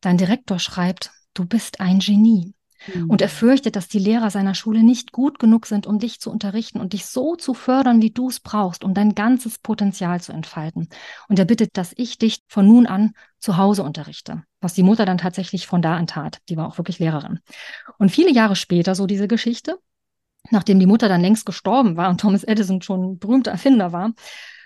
dein 0.00 0.18
Direktor 0.18 0.58
schreibt, 0.58 1.10
du 1.34 1.44
bist 1.44 1.80
ein 1.80 1.98
Genie. 1.98 2.54
Mhm. 2.86 3.10
Und 3.10 3.20
er 3.20 3.28
fürchtet, 3.28 3.76
dass 3.76 3.88
die 3.88 3.98
Lehrer 3.98 4.30
seiner 4.30 4.54
Schule 4.54 4.82
nicht 4.82 5.12
gut 5.12 5.38
genug 5.38 5.66
sind, 5.66 5.86
um 5.86 5.98
dich 5.98 6.20
zu 6.20 6.30
unterrichten 6.30 6.80
und 6.80 6.92
dich 6.92 7.06
so 7.06 7.36
zu 7.36 7.54
fördern, 7.54 8.00
wie 8.00 8.10
du 8.10 8.28
es 8.28 8.40
brauchst, 8.40 8.84
um 8.84 8.94
dein 8.94 9.14
ganzes 9.14 9.58
Potenzial 9.58 10.20
zu 10.20 10.32
entfalten. 10.32 10.88
Und 11.28 11.38
er 11.38 11.44
bittet, 11.44 11.76
dass 11.76 11.92
ich 11.96 12.18
dich 12.18 12.42
von 12.48 12.66
nun 12.66 12.86
an 12.86 13.12
zu 13.38 13.56
Hause 13.56 13.82
unterrichte, 13.82 14.42
was 14.60 14.74
die 14.74 14.82
Mutter 14.82 15.04
dann 15.04 15.18
tatsächlich 15.18 15.66
von 15.66 15.82
da 15.82 15.96
an 15.96 16.06
tat. 16.06 16.38
Die 16.48 16.56
war 16.56 16.66
auch 16.66 16.78
wirklich 16.78 16.98
Lehrerin. 16.98 17.40
Und 17.98 18.10
viele 18.10 18.32
Jahre 18.32 18.56
später, 18.56 18.94
so 18.94 19.06
diese 19.06 19.28
Geschichte, 19.28 19.78
nachdem 20.50 20.78
die 20.78 20.86
Mutter 20.86 21.08
dann 21.08 21.20
längst 21.20 21.44
gestorben 21.44 21.96
war 21.96 22.08
und 22.08 22.20
Thomas 22.20 22.44
Edison 22.44 22.80
schon 22.80 23.12
ein 23.12 23.18
berühmter 23.18 23.50
Erfinder 23.50 23.92
war, 23.92 24.12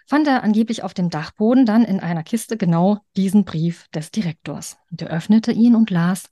fand 0.07 0.27
er 0.27 0.43
angeblich 0.43 0.83
auf 0.83 0.95
dem 0.95 1.11
Dachboden 1.11 1.67
dann 1.67 1.85
in 1.85 2.01
einer 2.01 2.23
Kiste 2.23 2.57
genau 2.57 2.99
diesen 3.17 3.45
Brief 3.45 3.89
des 3.89 4.11
Direktors. 4.11 4.77
Und 4.91 5.03
er 5.03 5.09
öffnete 5.09 5.53
ihn 5.53 5.75
und 5.75 5.91
las, 5.91 6.31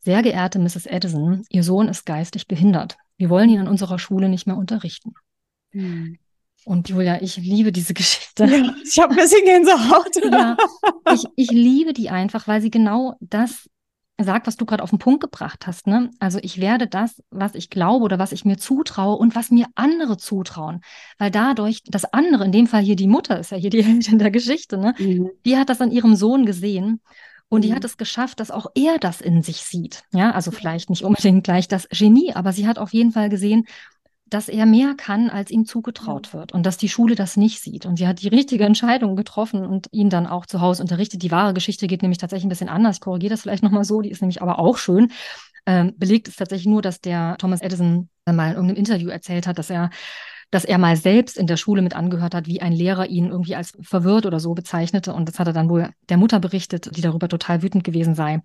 sehr 0.00 0.22
geehrte 0.22 0.58
Mrs. 0.58 0.86
Edison, 0.86 1.44
Ihr 1.48 1.62
Sohn 1.62 1.88
ist 1.88 2.04
geistig 2.04 2.46
behindert. 2.46 2.96
Wir 3.16 3.30
wollen 3.30 3.48
ihn 3.48 3.60
an 3.60 3.68
unserer 3.68 3.98
Schule 3.98 4.28
nicht 4.28 4.46
mehr 4.46 4.56
unterrichten. 4.56 5.14
Hm. 5.70 6.18
Und 6.64 6.88
Julia, 6.88 7.20
ich 7.20 7.36
liebe 7.36 7.72
diese 7.72 7.94
Geschichte. 7.94 8.44
Ja, 8.46 8.74
ich 8.84 8.98
habe 8.98 9.12
ein 9.12 9.16
bisschen 9.16 9.44
Gänsehaut. 9.44 10.16
ja, 10.32 10.56
ich, 11.12 11.24
ich 11.36 11.50
liebe 11.50 11.92
die 11.92 12.10
einfach, 12.10 12.48
weil 12.48 12.60
sie 12.60 12.70
genau 12.70 13.16
das 13.20 13.68
sagt, 14.20 14.46
was 14.46 14.56
du 14.56 14.64
gerade 14.64 14.82
auf 14.82 14.90
den 14.90 14.98
Punkt 14.98 15.20
gebracht 15.20 15.66
hast. 15.66 15.86
Ne? 15.86 16.10
Also 16.20 16.38
ich 16.42 16.60
werde 16.60 16.86
das, 16.86 17.22
was 17.30 17.54
ich 17.54 17.68
glaube 17.68 18.04
oder 18.04 18.18
was 18.18 18.32
ich 18.32 18.44
mir 18.44 18.56
zutraue 18.56 19.16
und 19.16 19.34
was 19.34 19.50
mir 19.50 19.66
andere 19.74 20.16
zutrauen. 20.16 20.82
Weil 21.18 21.30
dadurch, 21.30 21.82
das 21.84 22.04
andere, 22.04 22.44
in 22.44 22.52
dem 22.52 22.66
Fall 22.66 22.82
hier 22.82 22.96
die 22.96 23.08
Mutter, 23.08 23.38
ist 23.38 23.50
ja 23.50 23.56
hier 23.56 23.70
die 23.70 23.82
Heldin 23.84 24.18
der 24.18 24.30
Geschichte, 24.30 24.78
ne? 24.78 24.94
Mhm. 24.98 25.30
die 25.44 25.56
hat 25.56 25.68
das 25.68 25.80
an 25.80 25.90
ihrem 25.90 26.14
Sohn 26.14 26.46
gesehen. 26.46 27.00
Und 27.48 27.62
die 27.62 27.70
mhm. 27.70 27.76
hat 27.76 27.84
es 27.84 27.96
geschafft, 27.96 28.40
dass 28.40 28.50
auch 28.50 28.66
er 28.74 28.98
das 28.98 29.20
in 29.20 29.42
sich 29.42 29.58
sieht. 29.58 30.02
Ja, 30.12 30.30
also 30.30 30.50
vielleicht 30.50 30.90
nicht 30.90 31.04
unbedingt 31.04 31.44
gleich 31.44 31.68
das 31.68 31.88
Genie, 31.88 32.32
aber 32.34 32.52
sie 32.52 32.66
hat 32.66 32.78
auf 32.78 32.92
jeden 32.92 33.12
Fall 33.12 33.28
gesehen, 33.28 33.66
dass 34.34 34.48
er 34.48 34.66
mehr 34.66 34.94
kann, 34.96 35.30
als 35.30 35.52
ihm 35.52 35.64
zugetraut 35.64 36.34
wird 36.34 36.50
und 36.50 36.66
dass 36.66 36.76
die 36.76 36.88
Schule 36.88 37.14
das 37.14 37.36
nicht 37.36 37.62
sieht. 37.62 37.86
Und 37.86 37.98
sie 37.98 38.08
hat 38.08 38.20
die 38.20 38.28
richtige 38.28 38.64
Entscheidung 38.64 39.14
getroffen 39.14 39.64
und 39.64 39.86
ihn 39.92 40.10
dann 40.10 40.26
auch 40.26 40.44
zu 40.44 40.60
Hause 40.60 40.82
unterrichtet. 40.82 41.22
Die 41.22 41.30
wahre 41.30 41.54
Geschichte 41.54 41.86
geht 41.86 42.02
nämlich 42.02 42.18
tatsächlich 42.18 42.46
ein 42.46 42.48
bisschen 42.48 42.68
anders. 42.68 42.96
Ich 42.96 43.00
korrigiere 43.00 43.30
das 43.30 43.42
vielleicht 43.42 43.62
nochmal 43.62 43.84
so, 43.84 44.00
die 44.00 44.10
ist 44.10 44.22
nämlich 44.22 44.42
aber 44.42 44.58
auch 44.58 44.76
schön. 44.76 45.12
Ähm, 45.66 45.94
belegt 45.96 46.26
ist 46.26 46.36
tatsächlich 46.36 46.66
nur, 46.66 46.82
dass 46.82 47.00
der 47.00 47.36
Thomas 47.38 47.62
Edison 47.62 48.08
mal 48.26 48.48
in 48.48 48.54
irgendeinem 48.54 48.76
Interview 48.76 49.08
erzählt 49.08 49.46
hat, 49.46 49.56
dass 49.58 49.70
er 49.70 49.90
dass 50.50 50.64
er 50.64 50.78
mal 50.78 50.96
selbst 50.96 51.36
in 51.36 51.48
der 51.48 51.56
Schule 51.56 51.82
mit 51.82 51.96
angehört 51.96 52.34
hat, 52.34 52.46
wie 52.46 52.60
ein 52.60 52.72
Lehrer 52.72 53.08
ihn 53.08 53.30
irgendwie 53.30 53.56
als 53.56 53.72
verwirrt 53.80 54.24
oder 54.24 54.38
so 54.38 54.54
bezeichnete. 54.54 55.12
Und 55.12 55.28
das 55.28 55.40
hat 55.40 55.48
er 55.48 55.52
dann 55.52 55.68
wohl 55.68 55.90
der 56.08 56.16
Mutter 56.16 56.38
berichtet, 56.38 56.96
die 56.96 57.00
darüber 57.00 57.28
total 57.28 57.62
wütend 57.62 57.82
gewesen 57.82 58.14
sei 58.14 58.40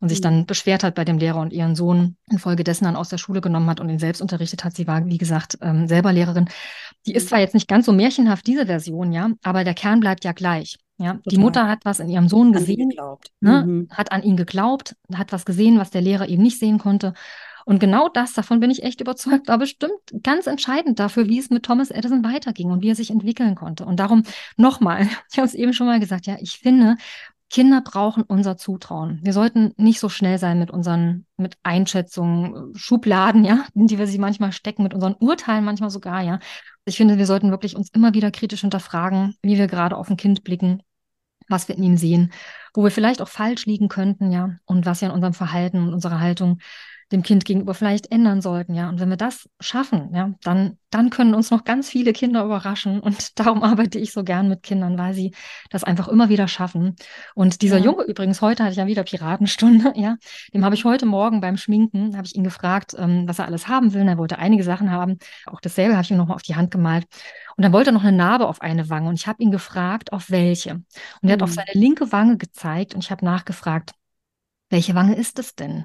und 0.00 0.08
sich 0.08 0.18
mhm. 0.20 0.24
dann 0.24 0.46
beschwert 0.46 0.84
hat 0.84 0.94
bei 0.94 1.04
dem 1.04 1.18
Lehrer 1.18 1.40
und 1.40 1.52
ihren 1.52 1.74
Sohn 1.74 2.16
infolgedessen 2.30 2.84
dann 2.84 2.96
aus 2.96 3.08
der 3.08 3.18
Schule 3.18 3.40
genommen 3.40 3.68
hat 3.70 3.80
und 3.80 3.88
ihn 3.88 3.98
selbst 3.98 4.20
unterrichtet 4.20 4.64
hat. 4.64 4.74
Sie 4.74 4.86
war, 4.86 5.06
wie 5.06 5.18
gesagt, 5.18 5.58
ähm, 5.62 5.88
selber 5.88 6.12
Lehrerin. 6.12 6.48
Die 7.06 7.14
ist 7.14 7.24
mhm. 7.24 7.28
zwar 7.28 7.38
jetzt 7.40 7.54
nicht 7.54 7.68
ganz 7.68 7.86
so 7.86 7.92
märchenhaft, 7.92 8.46
diese 8.46 8.66
Version, 8.66 9.12
ja, 9.12 9.30
aber 9.42 9.64
der 9.64 9.74
Kern 9.74 10.00
bleibt 10.00 10.24
ja 10.24 10.32
gleich. 10.32 10.76
Ja, 10.98 11.12
Total. 11.12 11.22
die 11.30 11.38
Mutter 11.38 11.68
hat 11.68 11.80
was 11.84 12.00
in 12.00 12.08
ihrem 12.08 12.28
Sohn 12.28 12.52
gesehen, 12.52 12.90
ne, 13.40 13.64
mhm. 13.66 13.88
hat 13.90 14.12
an 14.12 14.22
ihn 14.22 14.36
geglaubt, 14.36 14.96
hat 15.14 15.30
was 15.30 15.44
gesehen, 15.44 15.78
was 15.78 15.90
der 15.90 16.00
Lehrer 16.00 16.26
eben 16.26 16.42
nicht 16.42 16.58
sehen 16.58 16.78
konnte. 16.78 17.12
Und 17.66 17.80
genau 17.80 18.08
das, 18.08 18.32
davon 18.32 18.60
bin 18.60 18.70
ich 18.70 18.84
echt 18.84 19.00
überzeugt, 19.00 19.48
war 19.48 19.58
bestimmt 19.58 19.98
ganz 20.22 20.46
entscheidend 20.46 21.00
dafür, 21.00 21.28
wie 21.28 21.40
es 21.40 21.50
mit 21.50 21.64
Thomas 21.64 21.90
Edison 21.90 22.24
weiterging 22.24 22.70
und 22.70 22.80
wie 22.80 22.90
er 22.90 22.94
sich 22.94 23.10
entwickeln 23.10 23.56
konnte. 23.56 23.84
Und 23.84 23.98
darum 23.98 24.22
nochmal, 24.56 25.00
ich 25.32 25.38
habe 25.38 25.48
es 25.48 25.54
eben 25.54 25.72
schon 25.72 25.88
mal 25.88 25.98
gesagt, 26.00 26.26
ja, 26.26 26.36
ich 26.40 26.58
finde, 26.58 26.96
Kinder 27.48 27.80
brauchen 27.80 28.24
unser 28.24 28.56
Zutrauen. 28.56 29.20
Wir 29.22 29.32
sollten 29.32 29.72
nicht 29.76 30.00
so 30.00 30.08
schnell 30.08 30.38
sein 30.38 30.58
mit 30.58 30.70
unseren, 30.70 31.26
mit 31.36 31.56
Einschätzungen, 31.62 32.74
Schubladen, 32.74 33.44
ja, 33.46 33.64
in 33.74 33.86
die 33.86 33.98
wir 33.98 34.06
sie 34.06 34.18
manchmal 34.18 34.52
stecken, 34.52 34.82
mit 34.82 34.94
unseren 34.94 35.14
Urteilen 35.14 35.64
manchmal 35.64 35.90
sogar, 35.90 36.22
ja. 36.22 36.38
Ich 36.84 36.96
finde, 36.96 37.18
wir 37.18 37.26
sollten 37.26 37.50
wirklich 37.50 37.76
uns 37.76 37.90
immer 37.90 38.14
wieder 38.14 38.30
kritisch 38.30 38.60
hinterfragen, 38.60 39.36
wie 39.42 39.58
wir 39.58 39.66
gerade 39.66 39.96
auf 39.96 40.08
ein 40.10 40.16
Kind 40.16 40.44
blicken, 40.44 40.82
was 41.48 41.68
wir 41.68 41.76
in 41.76 41.82
ihm 41.82 41.96
sehen, 41.96 42.32
wo 42.74 42.82
wir 42.82 42.90
vielleicht 42.90 43.22
auch 43.22 43.28
falsch 43.28 43.66
liegen 43.66 43.88
könnten, 43.88 44.30
ja, 44.32 44.56
und 44.64 44.86
was 44.86 45.00
wir 45.00 45.08
in 45.08 45.14
unserem 45.14 45.34
Verhalten 45.34 45.78
und 45.78 45.94
unserer 45.94 46.20
Haltung 46.20 46.58
dem 47.12 47.22
Kind 47.22 47.44
gegenüber 47.44 47.72
vielleicht 47.74 48.10
ändern 48.10 48.40
sollten, 48.40 48.74
ja. 48.74 48.88
Und 48.88 48.98
wenn 48.98 49.08
wir 49.08 49.16
das 49.16 49.48
schaffen, 49.60 50.10
ja, 50.12 50.32
dann, 50.42 50.76
dann 50.90 51.10
können 51.10 51.34
uns 51.34 51.52
noch 51.52 51.62
ganz 51.62 51.88
viele 51.88 52.12
Kinder 52.12 52.44
überraschen. 52.44 52.98
Und 52.98 53.38
darum 53.38 53.62
arbeite 53.62 53.98
ich 53.98 54.12
so 54.12 54.24
gern 54.24 54.48
mit 54.48 54.64
Kindern, 54.64 54.98
weil 54.98 55.14
sie 55.14 55.32
das 55.70 55.84
einfach 55.84 56.08
immer 56.08 56.28
wieder 56.28 56.48
schaffen. 56.48 56.96
Und 57.34 57.62
dieser 57.62 57.78
ja. 57.78 57.84
Junge 57.84 58.04
übrigens, 58.04 58.42
heute 58.42 58.64
hatte 58.64 58.72
ich 58.72 58.78
ja 58.78 58.86
wieder 58.86 59.04
Piratenstunde, 59.04 59.92
ja, 59.96 60.16
dem 60.52 60.64
habe 60.64 60.74
ich 60.74 60.84
heute 60.84 61.06
Morgen 61.06 61.40
beim 61.40 61.56
Schminken, 61.56 62.16
habe 62.16 62.26
ich 62.26 62.34
ihn 62.34 62.44
gefragt, 62.44 62.94
ähm, 62.98 63.28
was 63.28 63.38
er 63.38 63.46
alles 63.46 63.68
haben 63.68 63.94
will. 63.94 64.02
Und 64.02 64.08
er 64.08 64.18
wollte 64.18 64.38
einige 64.38 64.64
Sachen 64.64 64.90
haben. 64.90 65.18
Auch 65.46 65.60
dasselbe 65.60 65.94
habe 65.94 66.02
ich 66.02 66.10
ihm 66.10 66.16
nochmal 66.16 66.36
auf 66.36 66.42
die 66.42 66.56
Hand 66.56 66.72
gemalt. 66.72 67.06
Und 67.56 67.62
dann 67.62 67.72
wollte 67.72 67.90
er 67.90 67.92
noch 67.92 68.04
eine 68.04 68.16
Narbe 68.16 68.48
auf 68.48 68.60
eine 68.60 68.90
Wange. 68.90 69.08
Und 69.08 69.14
ich 69.14 69.28
habe 69.28 69.42
ihn 69.42 69.52
gefragt, 69.52 70.12
auf 70.12 70.30
welche. 70.30 70.74
Und 70.74 70.84
er 71.22 71.28
mhm. 71.28 71.32
hat 71.32 71.42
auf 71.42 71.50
mhm. 71.50 71.54
seine 71.54 71.72
linke 71.74 72.10
Wange 72.10 72.36
gezeigt 72.36 72.94
und 72.94 73.04
ich 73.04 73.12
habe 73.12 73.24
nachgefragt, 73.24 73.92
welche 74.70 74.94
Wange 74.96 75.14
ist 75.14 75.38
es 75.38 75.54
denn? 75.54 75.84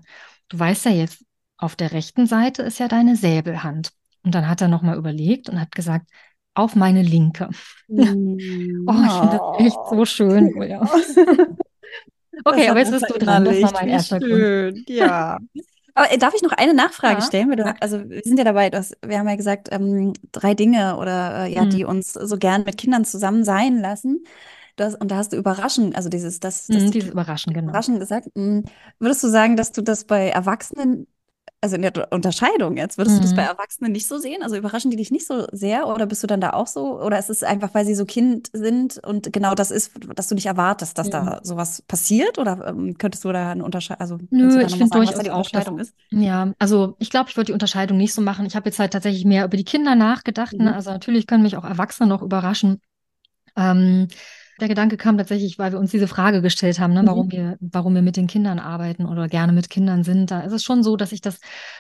Du 0.51 0.59
weißt 0.59 0.85
ja 0.85 0.91
jetzt, 0.91 1.23
auf 1.57 1.75
der 1.75 1.91
rechten 1.91 2.27
Seite 2.27 2.63
ist 2.63 2.79
ja 2.79 2.87
deine 2.87 3.15
Säbelhand. 3.15 3.91
Und 4.23 4.35
dann 4.35 4.47
hat 4.47 4.61
er 4.61 4.67
nochmal 4.67 4.97
überlegt 4.97 5.49
und 5.49 5.59
hat 5.59 5.71
gesagt, 5.71 6.05
auf 6.53 6.75
meine 6.75 7.01
linke. 7.01 7.49
Mm, 7.87 8.85
oh, 8.87 9.03
ich 9.05 9.11
finde 9.13 9.37
das 9.37 9.65
echt 9.65 9.77
so 9.89 10.05
schön, 10.05 10.49
Julia. 10.49 10.81
okay, 12.45 12.67
aber 12.67 12.79
jetzt 12.79 12.91
bist 12.91 13.09
du 13.09 13.17
dran. 13.17 13.45
Das 13.45 13.61
war 13.61 13.73
mein 13.73 13.89
erster 13.89 14.19
schön. 14.19 14.73
Grund. 14.73 14.89
Ja. 14.89 15.39
Aber 15.93 16.09
äh, 16.09 16.17
darf 16.17 16.33
ich 16.33 16.41
noch 16.41 16.53
eine 16.53 16.73
Nachfrage 16.73 17.19
ja. 17.19 17.25
stellen? 17.25 17.51
Du, 17.51 17.75
also 17.81 18.09
wir 18.09 18.21
sind 18.23 18.37
ja 18.37 18.45
dabei, 18.45 18.69
dass, 18.69 18.93
wir 19.05 19.19
haben 19.19 19.27
ja 19.27 19.35
gesagt, 19.35 19.67
ähm, 19.71 20.13
drei 20.31 20.53
Dinge 20.53 20.95
oder 20.95 21.45
äh, 21.45 21.53
ja, 21.53 21.65
mhm. 21.65 21.69
die 21.69 21.83
uns 21.83 22.13
so 22.13 22.37
gern 22.37 22.63
mit 22.63 22.77
Kindern 22.77 23.03
zusammen 23.03 23.43
sein 23.43 23.77
lassen. 23.77 24.23
Das, 24.75 24.95
und 24.95 25.11
da 25.11 25.17
hast 25.17 25.33
du 25.33 25.37
überraschen, 25.37 25.95
also 25.95 26.09
dieses, 26.09 26.39
das, 26.39 26.67
das 26.67 26.83
mm, 26.83 26.91
dieses 26.91 27.09
Überraschen, 27.09 27.53
genau. 27.53 27.69
Überraschen 27.69 27.99
gesagt. 27.99 28.27
Mm, 28.35 28.61
würdest 28.99 29.23
du 29.23 29.27
sagen, 29.27 29.57
dass 29.57 29.71
du 29.71 29.81
das 29.81 30.05
bei 30.05 30.29
Erwachsenen, 30.29 31.07
also 31.59 31.75
in 31.75 31.83
der 31.83 32.11
Unterscheidung 32.11 32.77
jetzt, 32.77 32.97
würdest 32.97 33.17
mhm. 33.17 33.19
du 33.19 33.27
das 33.27 33.35
bei 33.35 33.43
mhm. 33.43 33.49
Erwachsenen 33.49 33.91
nicht 33.91 34.07
so 34.07 34.17
sehen? 34.17 34.41
Also 34.41 34.55
überraschen 34.55 34.89
die 34.89 34.97
dich 34.97 35.11
nicht 35.11 35.27
so 35.27 35.45
sehr 35.51 35.87
oder 35.87 36.07
bist 36.07 36.23
du 36.23 36.27
dann 36.27 36.41
da 36.41 36.51
auch 36.51 36.65
so? 36.65 36.99
Oder 36.99 37.19
ist 37.19 37.29
es 37.29 37.43
einfach, 37.43 37.73
weil 37.73 37.85
sie 37.85 37.93
so 37.93 38.05
Kind 38.05 38.49
sind 38.53 38.99
und 39.05 39.31
genau 39.31 39.53
das 39.53 39.69
ist, 39.69 39.91
dass 40.15 40.27
du 40.27 40.35
nicht 40.35 40.47
erwartest, 40.47 40.97
dass 40.97 41.07
ja. 41.09 41.23
da 41.23 41.39
sowas 41.43 41.83
passiert? 41.83 42.39
Oder 42.39 42.67
ähm, 42.67 42.97
könntest 42.97 43.23
du 43.23 43.31
da 43.31 43.51
eine 43.51 43.63
Unterscheidung, 43.63 44.01
also 44.01 44.17
Nö, 44.31 44.61
ich 44.63 44.75
finde 44.75 44.89
durchaus 44.89 45.19
die 45.19 45.29
Unterscheidung 45.29 45.77
das, 45.77 45.89
ist? 45.89 45.95
Ja, 46.09 46.53
also 46.57 46.95
ich 46.97 47.11
glaube, 47.11 47.29
ich 47.29 47.37
würde 47.37 47.47
die 47.47 47.53
Unterscheidung 47.53 47.97
nicht 47.97 48.13
so 48.13 48.21
machen. 48.21 48.45
Ich 48.47 48.55
habe 48.55 48.69
jetzt 48.69 48.79
halt 48.79 48.93
tatsächlich 48.93 49.25
mehr 49.25 49.45
über 49.45 49.57
die 49.57 49.65
Kinder 49.65 49.93
nachgedacht. 49.95 50.53
Ne? 50.53 50.59
Mhm. 50.59 50.65
Ne? 50.65 50.75
Also 50.75 50.89
natürlich 50.89 51.27
können 51.27 51.43
mich 51.43 51.57
auch 51.57 51.65
Erwachsene 51.65 52.09
noch 52.09 52.23
überraschen. 52.23 52.81
Ähm, 53.55 54.07
der 54.61 54.67
Gedanke 54.67 54.95
kam 54.95 55.17
tatsächlich, 55.17 55.59
weil 55.59 55.71
wir 55.71 55.79
uns 55.79 55.91
diese 55.91 56.07
Frage 56.07 56.41
gestellt 56.41 56.79
haben, 56.79 56.93
ne, 56.93 57.01
warum, 57.05 57.27
mhm. 57.27 57.31
wir, 57.31 57.57
warum 57.59 57.95
wir 57.95 58.01
mit 58.01 58.15
den 58.15 58.27
Kindern 58.27 58.59
arbeiten 58.59 59.05
oder 59.05 59.27
gerne 59.27 59.51
mit 59.51 59.69
Kindern 59.69 60.03
sind. 60.03 60.31
Da 60.31 60.41
ist 60.41 60.53
es 60.53 60.63
schon 60.63 60.83
so, 60.83 60.95
dass 60.95 61.11
ich 61.11 61.21
das 61.21 61.39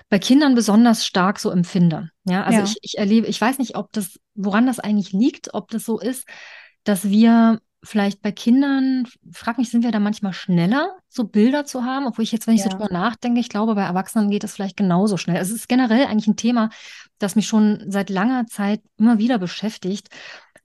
bei 0.09 0.19
Kindern 0.19 0.55
besonders 0.55 1.05
stark 1.05 1.39
so 1.39 1.51
empfinde. 1.51 2.09
Ja, 2.25 2.43
also 2.43 2.59
ja. 2.59 2.65
Ich, 2.65 2.77
ich 2.81 2.97
erlebe, 2.97 3.27
ich 3.27 3.39
weiß 3.39 3.59
nicht, 3.59 3.75
ob 3.77 3.91
das, 3.93 4.19
woran 4.35 4.65
das 4.65 4.79
eigentlich 4.79 5.13
liegt, 5.13 5.53
ob 5.53 5.69
das 5.69 5.85
so 5.85 5.99
ist, 5.99 6.27
dass 6.83 7.09
wir 7.09 7.59
vielleicht 7.83 8.21
bei 8.21 8.31
Kindern, 8.31 9.07
frag 9.31 9.57
mich, 9.57 9.69
sind 9.69 9.83
wir 9.83 9.91
da 9.91 9.99
manchmal 9.99 10.33
schneller, 10.33 10.95
so 11.09 11.23
Bilder 11.23 11.65
zu 11.65 11.83
haben, 11.83 12.05
obwohl 12.05 12.23
ich 12.23 12.31
jetzt, 12.31 12.47
wenn 12.47 12.53
ich 12.53 12.61
ja. 12.61 12.69
so 12.69 12.77
drüber 12.77 12.91
nachdenke, 12.91 13.39
ich 13.39 13.49
glaube, 13.49 13.75
bei 13.75 13.83
Erwachsenen 13.83 14.29
geht 14.29 14.43
es 14.43 14.53
vielleicht 14.53 14.77
genauso 14.77 15.17
schnell. 15.17 15.37
Es 15.37 15.49
ist 15.49 15.67
generell 15.67 16.05
eigentlich 16.05 16.27
ein 16.27 16.35
Thema, 16.35 16.69
das 17.17 17.35
mich 17.35 17.47
schon 17.47 17.83
seit 17.87 18.09
langer 18.09 18.45
Zeit 18.45 18.81
immer 18.97 19.17
wieder 19.17 19.39
beschäftigt, 19.39 20.09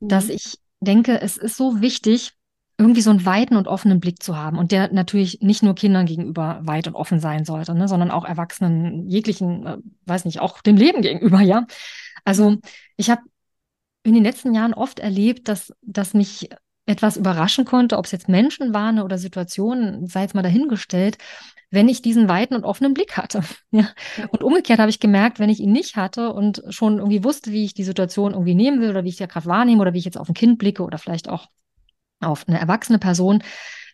mhm. 0.01 0.09
dass 0.09 0.29
ich 0.29 0.59
denke, 0.81 1.21
es 1.21 1.37
ist 1.37 1.57
so 1.57 1.81
wichtig, 1.81 2.33
irgendwie 2.79 3.01
so 3.01 3.11
einen 3.11 3.25
weiten 3.25 3.57
und 3.57 3.69
offenen 3.69 4.01
Blick 4.01 4.23
zu 4.23 4.37
haben 4.37 4.59
und 4.59 4.71
der 4.71 4.93
natürlich 4.93 5.41
nicht 5.41 5.63
nur 5.63 5.75
Kindern 5.75 6.05
gegenüber 6.05 6.61
weit 6.63 6.87
und 6.87 6.95
offen 6.95 7.21
sein 7.21 7.45
sollte, 7.45 7.75
ne, 7.75 7.89
sondern 7.89 8.11
auch 8.11 8.25
Erwachsenen, 8.25 9.09
jeglichen, 9.09 9.67
äh, 9.67 9.79
weiß 10.05 10.27
nicht, 10.27 10.41
auch 10.41 10.61
dem 10.61 10.77
Leben 10.77 11.01
gegenüber, 11.01 11.41
ja. 11.41 11.67
Also 12.25 12.57
ich 12.97 13.09
habe 13.09 13.23
in 14.03 14.15
den 14.15 14.25
letzten 14.25 14.55
Jahren 14.55 14.75
oft 14.75 14.99
erlebt, 14.99 15.49
dass, 15.49 15.73
dass 15.83 16.13
mich 16.13 16.51
etwas 16.87 17.17
überraschen 17.17 17.65
konnte, 17.65 17.99
ob 17.99 18.07
es 18.07 18.13
jetzt 18.13 18.29
Menschen 18.29 18.73
waren 18.73 19.01
oder 19.01 19.19
Situationen, 19.19 20.07
sei 20.07 20.23
jetzt 20.23 20.35
mal 20.35 20.43
dahingestellt, 20.43 21.19
wenn 21.71 21.89
ich 21.89 22.01
diesen 22.01 22.29
weiten 22.29 22.55
und 22.55 22.65
offenen 22.65 22.95
Blick 22.95 23.17
hatte. 23.17 23.43
Ja. 23.73 23.89
Und 24.31 24.43
umgekehrt 24.43 24.79
habe 24.79 24.89
ich 24.89 25.01
gemerkt, 25.01 25.39
wenn 25.39 25.51
ich 25.51 25.61
ihn 25.61 25.73
nicht 25.73 25.97
hatte 25.97 26.33
und 26.33 26.63
schon 26.71 26.99
irgendwie 26.99 27.25
wusste, 27.25 27.53
wie 27.53 27.65
ich 27.65 27.75
die 27.75 27.85
Situation 27.85 28.33
irgendwie 28.33 28.55
nehmen 28.55 28.81
will 28.81 28.89
oder 28.89 29.05
wie 29.05 29.11
ich 29.11 29.19
ja 29.19 29.27
gerade 29.27 29.47
wahrnehme 29.47 29.83
oder 29.83 29.93
wie 29.93 29.99
ich 29.99 30.05
jetzt 30.07 30.17
auf 30.17 30.29
ein 30.31 30.35
Kind 30.35 30.59
blicke 30.59 30.83
oder 30.83 30.97
vielleicht 30.97 31.29
auch 31.29 31.49
auf 32.21 32.49
eine 32.49 32.59
erwachsene 32.59 32.99
Person, 32.99 33.43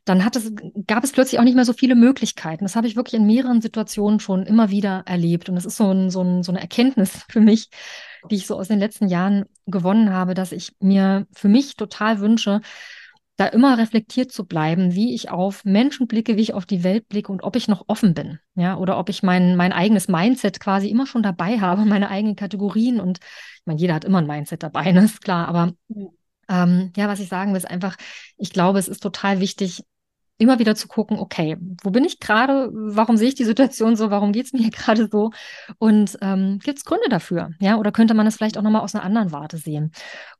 dann 0.04 0.24
hat 0.24 0.36
es, 0.36 0.52
gab 0.86 1.02
es 1.02 1.12
plötzlich 1.12 1.40
auch 1.40 1.44
nicht 1.44 1.54
mehr 1.54 1.64
so 1.64 1.72
viele 1.72 1.94
Möglichkeiten. 1.94 2.64
Das 2.64 2.76
habe 2.76 2.86
ich 2.86 2.94
wirklich 2.94 3.14
in 3.20 3.26
mehreren 3.26 3.60
Situationen 3.60 4.20
schon 4.20 4.46
immer 4.46 4.70
wieder 4.70 5.02
erlebt. 5.06 5.48
Und 5.48 5.56
das 5.56 5.64
ist 5.64 5.76
so, 5.76 5.90
ein, 5.90 6.10
so, 6.10 6.22
ein, 6.22 6.42
so 6.42 6.52
eine 6.52 6.60
Erkenntnis 6.60 7.24
für 7.28 7.40
mich, 7.40 7.70
die 8.30 8.36
ich 8.36 8.46
so 8.46 8.58
aus 8.58 8.68
den 8.68 8.78
letzten 8.78 9.08
Jahren 9.08 9.44
gewonnen 9.66 10.12
habe, 10.12 10.34
dass 10.34 10.52
ich 10.52 10.74
mir 10.80 11.26
für 11.32 11.48
mich 11.48 11.76
total 11.76 12.20
wünsche, 12.20 12.60
da 13.36 13.46
immer 13.46 13.78
reflektiert 13.78 14.30
zu 14.30 14.44
bleiben, 14.44 14.94
wie 14.94 15.14
ich 15.14 15.30
auf 15.30 15.64
Menschen 15.64 16.06
blicke, 16.06 16.36
wie 16.36 16.42
ich 16.42 16.54
auf 16.54 16.66
die 16.66 16.84
Welt 16.84 17.08
blicke 17.08 17.32
und 17.32 17.42
ob 17.42 17.56
ich 17.56 17.66
noch 17.66 17.84
offen 17.88 18.14
bin, 18.14 18.38
ja, 18.54 18.76
oder 18.76 18.98
ob 18.98 19.08
ich 19.08 19.22
mein, 19.22 19.56
mein 19.56 19.72
eigenes 19.72 20.08
Mindset 20.08 20.60
quasi 20.60 20.88
immer 20.88 21.06
schon 21.06 21.22
dabei 21.22 21.58
habe, 21.58 21.84
meine 21.86 22.10
eigenen 22.10 22.36
Kategorien 22.36 23.00
und 23.00 23.18
ich 23.20 23.66
meine, 23.66 23.80
jeder 23.80 23.94
hat 23.94 24.04
immer 24.04 24.18
ein 24.18 24.26
Mindset 24.26 24.62
dabei, 24.62 24.92
ne, 24.92 25.04
ist 25.04 25.22
klar, 25.22 25.48
aber 25.48 25.72
ähm, 26.48 26.92
ja, 26.96 27.08
was 27.08 27.20
ich 27.20 27.28
sagen 27.28 27.52
will, 27.52 27.58
ist 27.58 27.70
einfach, 27.70 27.96
ich 28.36 28.52
glaube, 28.52 28.78
es 28.78 28.88
ist 28.88 29.02
total 29.02 29.40
wichtig, 29.40 29.82
immer 30.42 30.58
wieder 30.58 30.74
zu 30.74 30.88
gucken, 30.88 31.18
okay, 31.18 31.56
wo 31.82 31.90
bin 31.90 32.04
ich 32.04 32.20
gerade? 32.20 32.70
Warum 32.72 33.16
sehe 33.16 33.28
ich 33.28 33.34
die 33.34 33.44
Situation 33.44 33.96
so? 33.96 34.10
Warum 34.10 34.32
geht 34.32 34.46
es 34.46 34.52
mir 34.52 34.70
gerade 34.70 35.08
so? 35.10 35.30
Und 35.78 36.18
ähm, 36.20 36.58
gibt 36.62 36.78
es 36.78 36.84
Gründe 36.84 37.08
dafür? 37.08 37.50
Ja, 37.60 37.76
oder 37.76 37.92
könnte 37.92 38.14
man 38.14 38.26
es 38.26 38.36
vielleicht 38.36 38.58
auch 38.58 38.62
nochmal 38.62 38.82
aus 38.82 38.94
einer 38.94 39.04
anderen 39.04 39.32
Warte 39.32 39.56
sehen? 39.56 39.92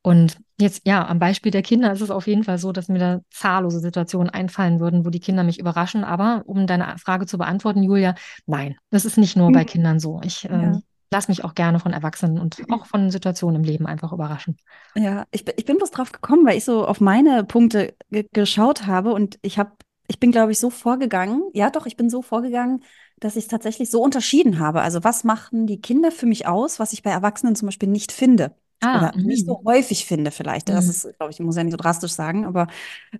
Und 0.02 0.36
jetzt, 0.60 0.82
ja, 0.84 1.06
am 1.06 1.18
Beispiel 1.18 1.52
der 1.52 1.62
Kinder 1.62 1.92
ist 1.92 2.00
es 2.00 2.10
auf 2.10 2.26
jeden 2.26 2.44
Fall 2.44 2.58
so, 2.58 2.72
dass 2.72 2.88
mir 2.88 2.98
da 2.98 3.20
zahllose 3.30 3.80
Situationen 3.80 4.28
einfallen 4.28 4.80
würden, 4.80 5.04
wo 5.06 5.10
die 5.10 5.20
Kinder 5.20 5.44
mich 5.44 5.58
überraschen. 5.58 6.04
Aber 6.04 6.42
um 6.46 6.66
deine 6.66 6.98
Frage 6.98 7.26
zu 7.26 7.38
beantworten, 7.38 7.82
Julia, 7.82 8.14
nein, 8.46 8.76
das 8.90 9.04
ist 9.04 9.16
nicht 9.16 9.36
nur 9.36 9.52
bei 9.52 9.62
mhm. 9.62 9.66
Kindern 9.66 10.00
so. 10.00 10.20
Ich 10.24 10.44
äh, 10.44 10.52
ja 10.52 10.80
lass 11.12 11.28
mich 11.28 11.44
auch 11.44 11.54
gerne 11.54 11.78
von 11.78 11.92
Erwachsenen 11.92 12.40
und 12.40 12.56
auch 12.70 12.86
von 12.86 13.10
Situationen 13.10 13.56
im 13.56 13.64
Leben 13.64 13.86
einfach 13.86 14.12
überraschen. 14.12 14.56
Ja, 14.96 15.26
ich, 15.30 15.44
ich 15.56 15.64
bin 15.64 15.76
bloß 15.76 15.92
drauf 15.92 16.10
gekommen, 16.10 16.44
weil 16.44 16.56
ich 16.56 16.64
so 16.64 16.86
auf 16.86 17.00
meine 17.00 17.44
Punkte 17.44 17.94
geschaut 18.32 18.86
habe 18.86 19.12
und 19.12 19.38
ich 19.42 19.58
habe 19.58 19.72
ich 20.12 20.20
bin, 20.20 20.30
glaube 20.30 20.52
ich, 20.52 20.58
so 20.58 20.68
vorgegangen, 20.68 21.42
ja 21.54 21.70
doch, 21.70 21.86
ich 21.86 21.96
bin 21.96 22.10
so 22.10 22.20
vorgegangen, 22.20 22.84
dass 23.18 23.36
ich 23.36 23.44
es 23.44 23.48
tatsächlich 23.48 23.90
so 23.90 24.02
unterschieden 24.02 24.58
habe. 24.58 24.82
Also 24.82 25.02
was 25.04 25.24
machen 25.24 25.66
die 25.66 25.80
Kinder 25.80 26.10
für 26.12 26.26
mich 26.26 26.46
aus, 26.46 26.78
was 26.78 26.92
ich 26.92 27.02
bei 27.02 27.10
Erwachsenen 27.10 27.56
zum 27.56 27.66
Beispiel 27.66 27.88
nicht 27.88 28.12
finde? 28.12 28.54
Ah, 28.82 28.98
oder 28.98 29.12
mh. 29.16 29.22
nicht 29.22 29.46
so 29.46 29.62
häufig 29.64 30.04
finde 30.04 30.30
vielleicht. 30.30 30.68
Das 30.68 30.84
mhm. 30.84 30.90
ist, 30.90 31.02
glaube 31.16 31.30
ich, 31.32 31.40
ich 31.40 31.46
muss 31.46 31.56
ja 31.56 31.64
nicht 31.64 31.72
so 31.72 31.78
drastisch 31.78 32.12
sagen, 32.12 32.44
aber 32.44 32.66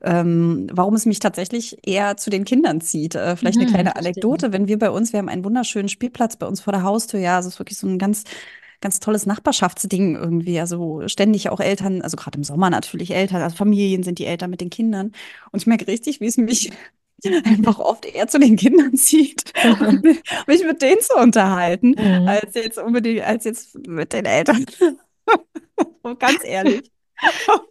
ähm, 0.03 0.67
warum 0.71 0.95
es 0.95 1.07
mich 1.07 1.19
tatsächlich 1.19 1.79
eher 1.87 2.19
zu 2.19 2.29
den 2.29 2.45
Kindern 2.45 2.83
zieht. 2.83 3.15
Äh, 3.15 3.37
vielleicht 3.37 3.59
eine 3.59 3.69
mhm, 3.69 3.73
kleine 3.73 3.97
Anekdote, 3.97 4.53
wenn 4.53 4.69
wir 4.69 4.79
bei 4.79 4.91
uns, 4.91 5.15
wir 5.15 5.19
haben 5.19 5.31
einen 5.31 5.45
wunderschönen 5.47 5.89
Spielplatz 5.89 6.37
bei 6.37 6.47
uns 6.47 6.61
vor 6.61 6.75
der 6.75 6.83
Haustür, 6.83 7.21
ja, 7.21 7.39
es 7.39 7.47
ist 7.47 7.59
wirklich 7.59 7.79
so 7.79 7.87
ein 7.87 7.99
ganz 7.99 8.25
ganz 8.83 9.01
tolles 9.01 9.25
Nachbarschaftsding 9.25 10.17
irgendwie. 10.17 10.61
Also 10.61 11.09
ständig 11.09 11.49
auch 11.49 11.61
Eltern, 11.61 12.03
also 12.03 12.19
gerade 12.19 12.37
im 12.37 12.45
Sommer 12.45 12.69
natürlich 12.69 13.13
Eltern, 13.13 13.41
also 13.41 13.57
Familien 13.57 14.03
sind 14.03 14.19
die 14.19 14.27
Eltern 14.27 14.51
mit 14.51 14.61
den 14.61 14.69
Kindern. 14.69 15.13
Und 15.51 15.61
ich 15.63 15.67
merke 15.67 15.87
richtig, 15.87 16.21
wie 16.21 16.27
es 16.27 16.37
mich 16.37 16.71
einfach 17.45 17.79
oft 17.79 18.05
eher 18.05 18.29
zu 18.29 18.39
den 18.39 18.57
Kindern 18.57 18.95
zieht, 18.97 19.53
und 19.81 20.03
mich 20.47 20.65
mit 20.65 20.83
denen 20.83 21.01
zu 21.01 21.17
unterhalten, 21.17 21.91
mhm. 21.91 22.29
als 22.29 22.55
jetzt 22.55 22.79
unbedingt, 22.79 23.23
als 23.23 23.45
jetzt 23.45 23.75
mit 23.87 24.13
den 24.13 24.27
Eltern. 24.27 24.67
Ganz 26.19 26.45
ehrlich. 26.45 26.91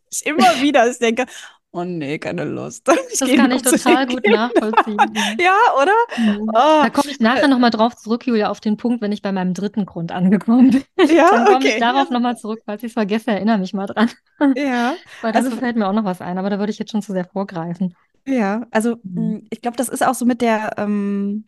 ich 0.09 0.25
immer 0.25 0.61
wieder 0.61 0.89
ich 0.89 0.97
denke, 0.97 1.25
Oh 1.73 1.85
nee, 1.85 2.19
keine 2.19 2.43
Lust. 2.43 2.87
Ich 3.11 3.19
das 3.19 3.29
kann 3.35 3.51
ich 3.51 3.61
total 3.61 4.07
gut 4.07 4.25
nachvollziehen. 4.25 4.97
ja, 5.39 5.55
oder? 5.81 5.93
Mhm. 6.17 6.49
Oh. 6.49 6.53
Da 6.53 6.89
komme 6.89 7.11
ich 7.11 7.19
nachher 7.19 7.47
nochmal 7.47 7.69
drauf 7.69 7.95
zurück, 7.95 8.25
Julia, 8.25 8.49
auf 8.49 8.59
den 8.59 8.77
Punkt, 8.77 9.01
wenn 9.01 9.11
ich 9.11 9.21
bei 9.21 9.31
meinem 9.31 9.53
dritten 9.53 9.85
Grund 9.85 10.11
angekommen 10.11 10.71
bin. 10.71 10.83
Ja, 11.15 11.29
Dann 11.31 11.45
komme 11.45 11.57
okay. 11.57 11.73
ich 11.73 11.79
darauf 11.79 12.09
nochmal 12.09 12.37
zurück, 12.37 12.61
falls 12.65 12.83
ich 12.83 12.87
es 12.87 12.93
vergesse, 12.93 13.31
erinnere 13.31 13.57
mich 13.57 13.73
mal 13.73 13.85
dran. 13.85 14.09
Ja. 14.55 14.95
Weil 15.21 15.33
das 15.33 15.45
also, 15.45 15.57
fällt 15.57 15.75
mir 15.75 15.87
auch 15.87 15.93
noch 15.93 16.05
was 16.05 16.21
ein, 16.21 16.37
aber 16.37 16.49
da 16.49 16.59
würde 16.59 16.71
ich 16.71 16.79
jetzt 16.79 16.91
schon 16.91 17.01
zu 17.01 17.11
sehr 17.11 17.25
vorgreifen. 17.25 17.95
Ja, 18.25 18.65
also 18.71 18.97
mhm. 19.03 19.47
ich 19.49 19.61
glaube, 19.61 19.77
das 19.77 19.89
ist 19.89 20.05
auch 20.05 20.13
so 20.13 20.25
mit 20.25 20.41
der, 20.41 20.73
ähm, 20.77 21.45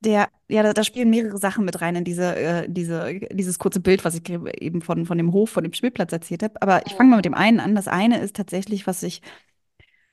der, 0.00 0.28
ja, 0.48 0.72
da, 0.72 0.84
spielen 0.84 1.10
mehrere 1.10 1.38
Sachen 1.38 1.64
mit 1.64 1.80
rein 1.80 1.96
in 1.96 2.04
diese, 2.04 2.36
äh, 2.36 2.66
diese, 2.68 3.20
dieses 3.32 3.58
kurze 3.58 3.80
Bild, 3.80 4.04
was 4.04 4.14
ich 4.14 4.28
eben 4.28 4.80
von, 4.80 5.06
von 5.06 5.18
dem 5.18 5.32
Hof, 5.32 5.50
von 5.50 5.64
dem 5.64 5.72
Spielplatz 5.72 6.12
erzählt 6.12 6.42
habe. 6.42 6.60
Aber 6.62 6.86
ich 6.86 6.94
fange 6.94 7.10
mal 7.10 7.16
mit 7.16 7.24
dem 7.24 7.34
einen 7.34 7.60
an. 7.60 7.74
Das 7.74 7.88
eine 7.88 8.20
ist 8.20 8.36
tatsächlich, 8.36 8.86
was 8.86 9.02
ich 9.02 9.22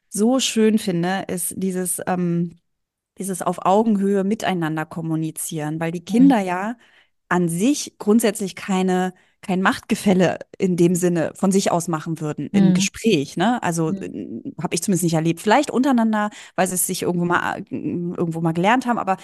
so 0.10 0.40
schön 0.40 0.80
finde, 0.80 1.26
ist 1.28 1.54
dieses, 1.58 2.02
ähm, 2.08 2.58
dieses 3.18 3.42
auf 3.42 3.66
Augenhöhe 3.66 4.24
miteinander 4.24 4.86
kommunizieren, 4.86 5.80
weil 5.80 5.92
die 5.92 6.04
Kinder 6.04 6.40
mhm. 6.40 6.46
ja 6.46 6.78
an 7.30 7.50
sich 7.50 7.98
grundsätzlich 8.00 8.56
keine 8.56 9.14
kein 9.46 9.62
Machtgefälle 9.62 10.40
in 10.58 10.76
dem 10.76 10.96
Sinne 10.96 11.32
von 11.36 11.52
sich 11.52 11.72
aus 11.72 11.88
machen 11.88 12.20
würden 12.20 12.50
im 12.52 12.70
mhm. 12.70 12.74
Gespräch. 12.74 13.38
Ne? 13.38 13.62
Also 13.62 13.92
mhm. 13.92 14.56
habe 14.60 14.74
ich 14.74 14.82
zumindest 14.82 15.04
nicht 15.04 15.14
erlebt. 15.14 15.40
Vielleicht 15.40 15.70
untereinander, 15.70 16.32
weil 16.56 16.66
sie 16.66 16.74
es 16.74 16.88
sich 16.88 17.04
irgendwo 17.04 17.26
mal 17.26 17.64
irgendwo 17.70 18.42
mal 18.42 18.54
gelernt 18.54 18.88
haben. 18.88 18.98
Aber 18.98 19.18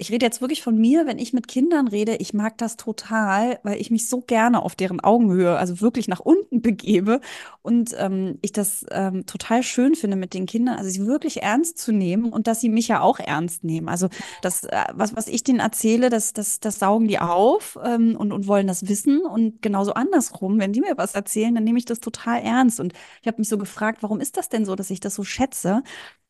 ich 0.00 0.12
rede 0.12 0.24
jetzt 0.24 0.40
wirklich 0.40 0.62
von 0.62 0.78
mir, 0.78 1.06
wenn 1.06 1.18
ich 1.18 1.32
mit 1.32 1.48
Kindern 1.48 1.88
rede. 1.88 2.16
Ich 2.16 2.32
mag 2.32 2.56
das 2.58 2.76
total, 2.76 3.58
weil 3.64 3.80
ich 3.80 3.90
mich 3.90 4.08
so 4.08 4.20
gerne 4.20 4.62
auf 4.62 4.76
deren 4.76 5.00
Augenhöhe, 5.00 5.56
also 5.58 5.80
wirklich 5.80 6.06
nach 6.06 6.20
unten 6.20 6.62
begebe 6.62 7.20
und 7.62 7.94
ähm, 7.98 8.38
ich 8.40 8.52
das 8.52 8.86
ähm, 8.92 9.26
total 9.26 9.64
schön 9.64 9.96
finde 9.96 10.16
mit 10.16 10.34
den 10.34 10.46
Kindern, 10.46 10.78
also 10.78 10.88
sie 10.88 11.04
wirklich 11.04 11.42
ernst 11.42 11.78
zu 11.78 11.90
nehmen 11.90 12.32
und 12.32 12.46
dass 12.46 12.60
sie 12.60 12.68
mich 12.68 12.86
ja 12.88 13.00
auch 13.00 13.18
ernst 13.18 13.64
nehmen. 13.64 13.88
Also 13.88 14.08
das, 14.40 14.62
äh, 14.64 14.84
was 14.94 15.16
was 15.16 15.26
ich 15.26 15.42
denen 15.42 15.58
erzähle, 15.58 16.10
das 16.10 16.32
das 16.32 16.60
das 16.60 16.78
saugen 16.78 17.08
die 17.08 17.18
auf 17.18 17.76
ähm, 17.84 18.16
und 18.16 18.30
und 18.32 18.46
wollen 18.46 18.68
das 18.68 18.86
wissen 18.88 19.22
und 19.22 19.62
genauso 19.62 19.94
andersrum, 19.94 20.60
wenn 20.60 20.72
die 20.72 20.80
mir 20.80 20.96
was 20.96 21.14
erzählen, 21.14 21.54
dann 21.54 21.64
nehme 21.64 21.78
ich 21.78 21.86
das 21.86 21.98
total 22.00 22.40
ernst. 22.42 22.78
Und 22.78 22.92
ich 23.20 23.26
habe 23.26 23.38
mich 23.38 23.48
so 23.48 23.58
gefragt, 23.58 24.02
warum 24.02 24.20
ist 24.20 24.36
das 24.36 24.48
denn 24.48 24.64
so, 24.64 24.76
dass 24.76 24.90
ich 24.90 25.00
das 25.00 25.14
so 25.16 25.24
schätze? 25.24 25.82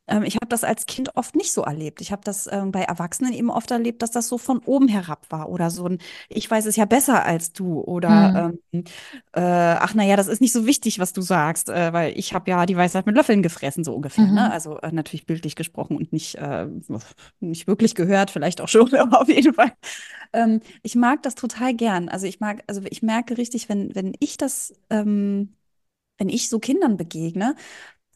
Ähm, 0.09 0.23
ich 0.23 0.37
habe 0.37 0.47
das 0.49 0.65
als 0.65 0.87
Kind 0.87 1.17
oft 1.17 1.37
nicht 1.37 1.53
so 1.53 1.63
erlebt. 1.63 2.01
Ich 2.01 2.13
habe 2.13 2.23
das 2.25 2.49
ähm, 2.51 2.73
bei 2.73 2.83
Erwachsenen 2.83 3.33
eben 3.33 3.51
oft 3.51 3.71
erlebt, 3.71 4.03
dass 4.03 4.11
das 4.11 4.29
so 4.29 4.39
von 4.39 4.59
oben 4.61 4.89
herab 4.89 5.27
war 5.31 5.49
oder 5.49 5.71
so 5.71 5.87
ein, 5.87 5.99
ich 6.29 6.51
weiß 6.51 6.67
es 6.67 6.77
ja 6.77 6.85
besser 6.85 7.25
als 7.25 7.53
du 7.53 7.81
oder 7.81 8.51
mhm. 8.53 8.59
ähm, 8.73 8.85
äh, 9.33 9.41
ach 9.41 9.95
naja, 9.95 10.17
das 10.17 10.29
ist 10.29 10.41
nicht 10.41 10.53
so 10.53 10.67
wichtig, 10.67 10.99
was 10.99 11.13
du 11.13 11.21
sagst, 11.21 11.69
äh, 11.69 11.93
weil 11.93 12.19
ich 12.19 12.35
habe 12.35 12.51
ja 12.51 12.67
die 12.67 12.77
Weisheit 12.77 13.07
mit 13.07 13.17
Löffeln 13.17 13.43
gefressen, 13.43 13.85
so 13.85 13.95
ungefähr. 13.95 14.25
Ne? 14.25 14.31
Mhm. 14.31 14.35
Ne? 14.35 14.53
Also 14.53 14.79
äh, 14.81 14.93
natürlich 14.93 15.27
bildlich 15.27 15.55
gesprochen 15.57 15.97
und 15.97 16.13
nicht, 16.13 16.37
äh, 16.37 16.67
nicht 17.41 17.67
wirklich 17.67 17.95
gehört, 17.95 18.31
vielleicht 18.31 18.61
auch 18.61 18.69
schon, 18.69 18.95
aber 18.95 19.21
auf 19.21 19.29
jeden 19.29 19.55
Fall. 19.55 19.73
Ähm, 20.33 20.61
ich 20.83 20.95
mag 20.95 21.23
das 21.23 21.35
total 21.35 21.75
gern. 21.75 22.09
Also 22.09 22.27
ich 22.27 22.41
mag, 22.41 22.63
also 22.67 22.83
ich 22.89 23.03
merke 23.03 23.37
richtig, 23.39 23.69
wenn, 23.69 23.95
wenn 23.95 24.13
ich 24.21 24.37
das, 24.37 24.75
ähm, 24.91 25.55
wenn 26.19 26.29
ich 26.29 26.49
so 26.49 26.59
Kindern 26.59 26.97
begegne, 26.97 27.55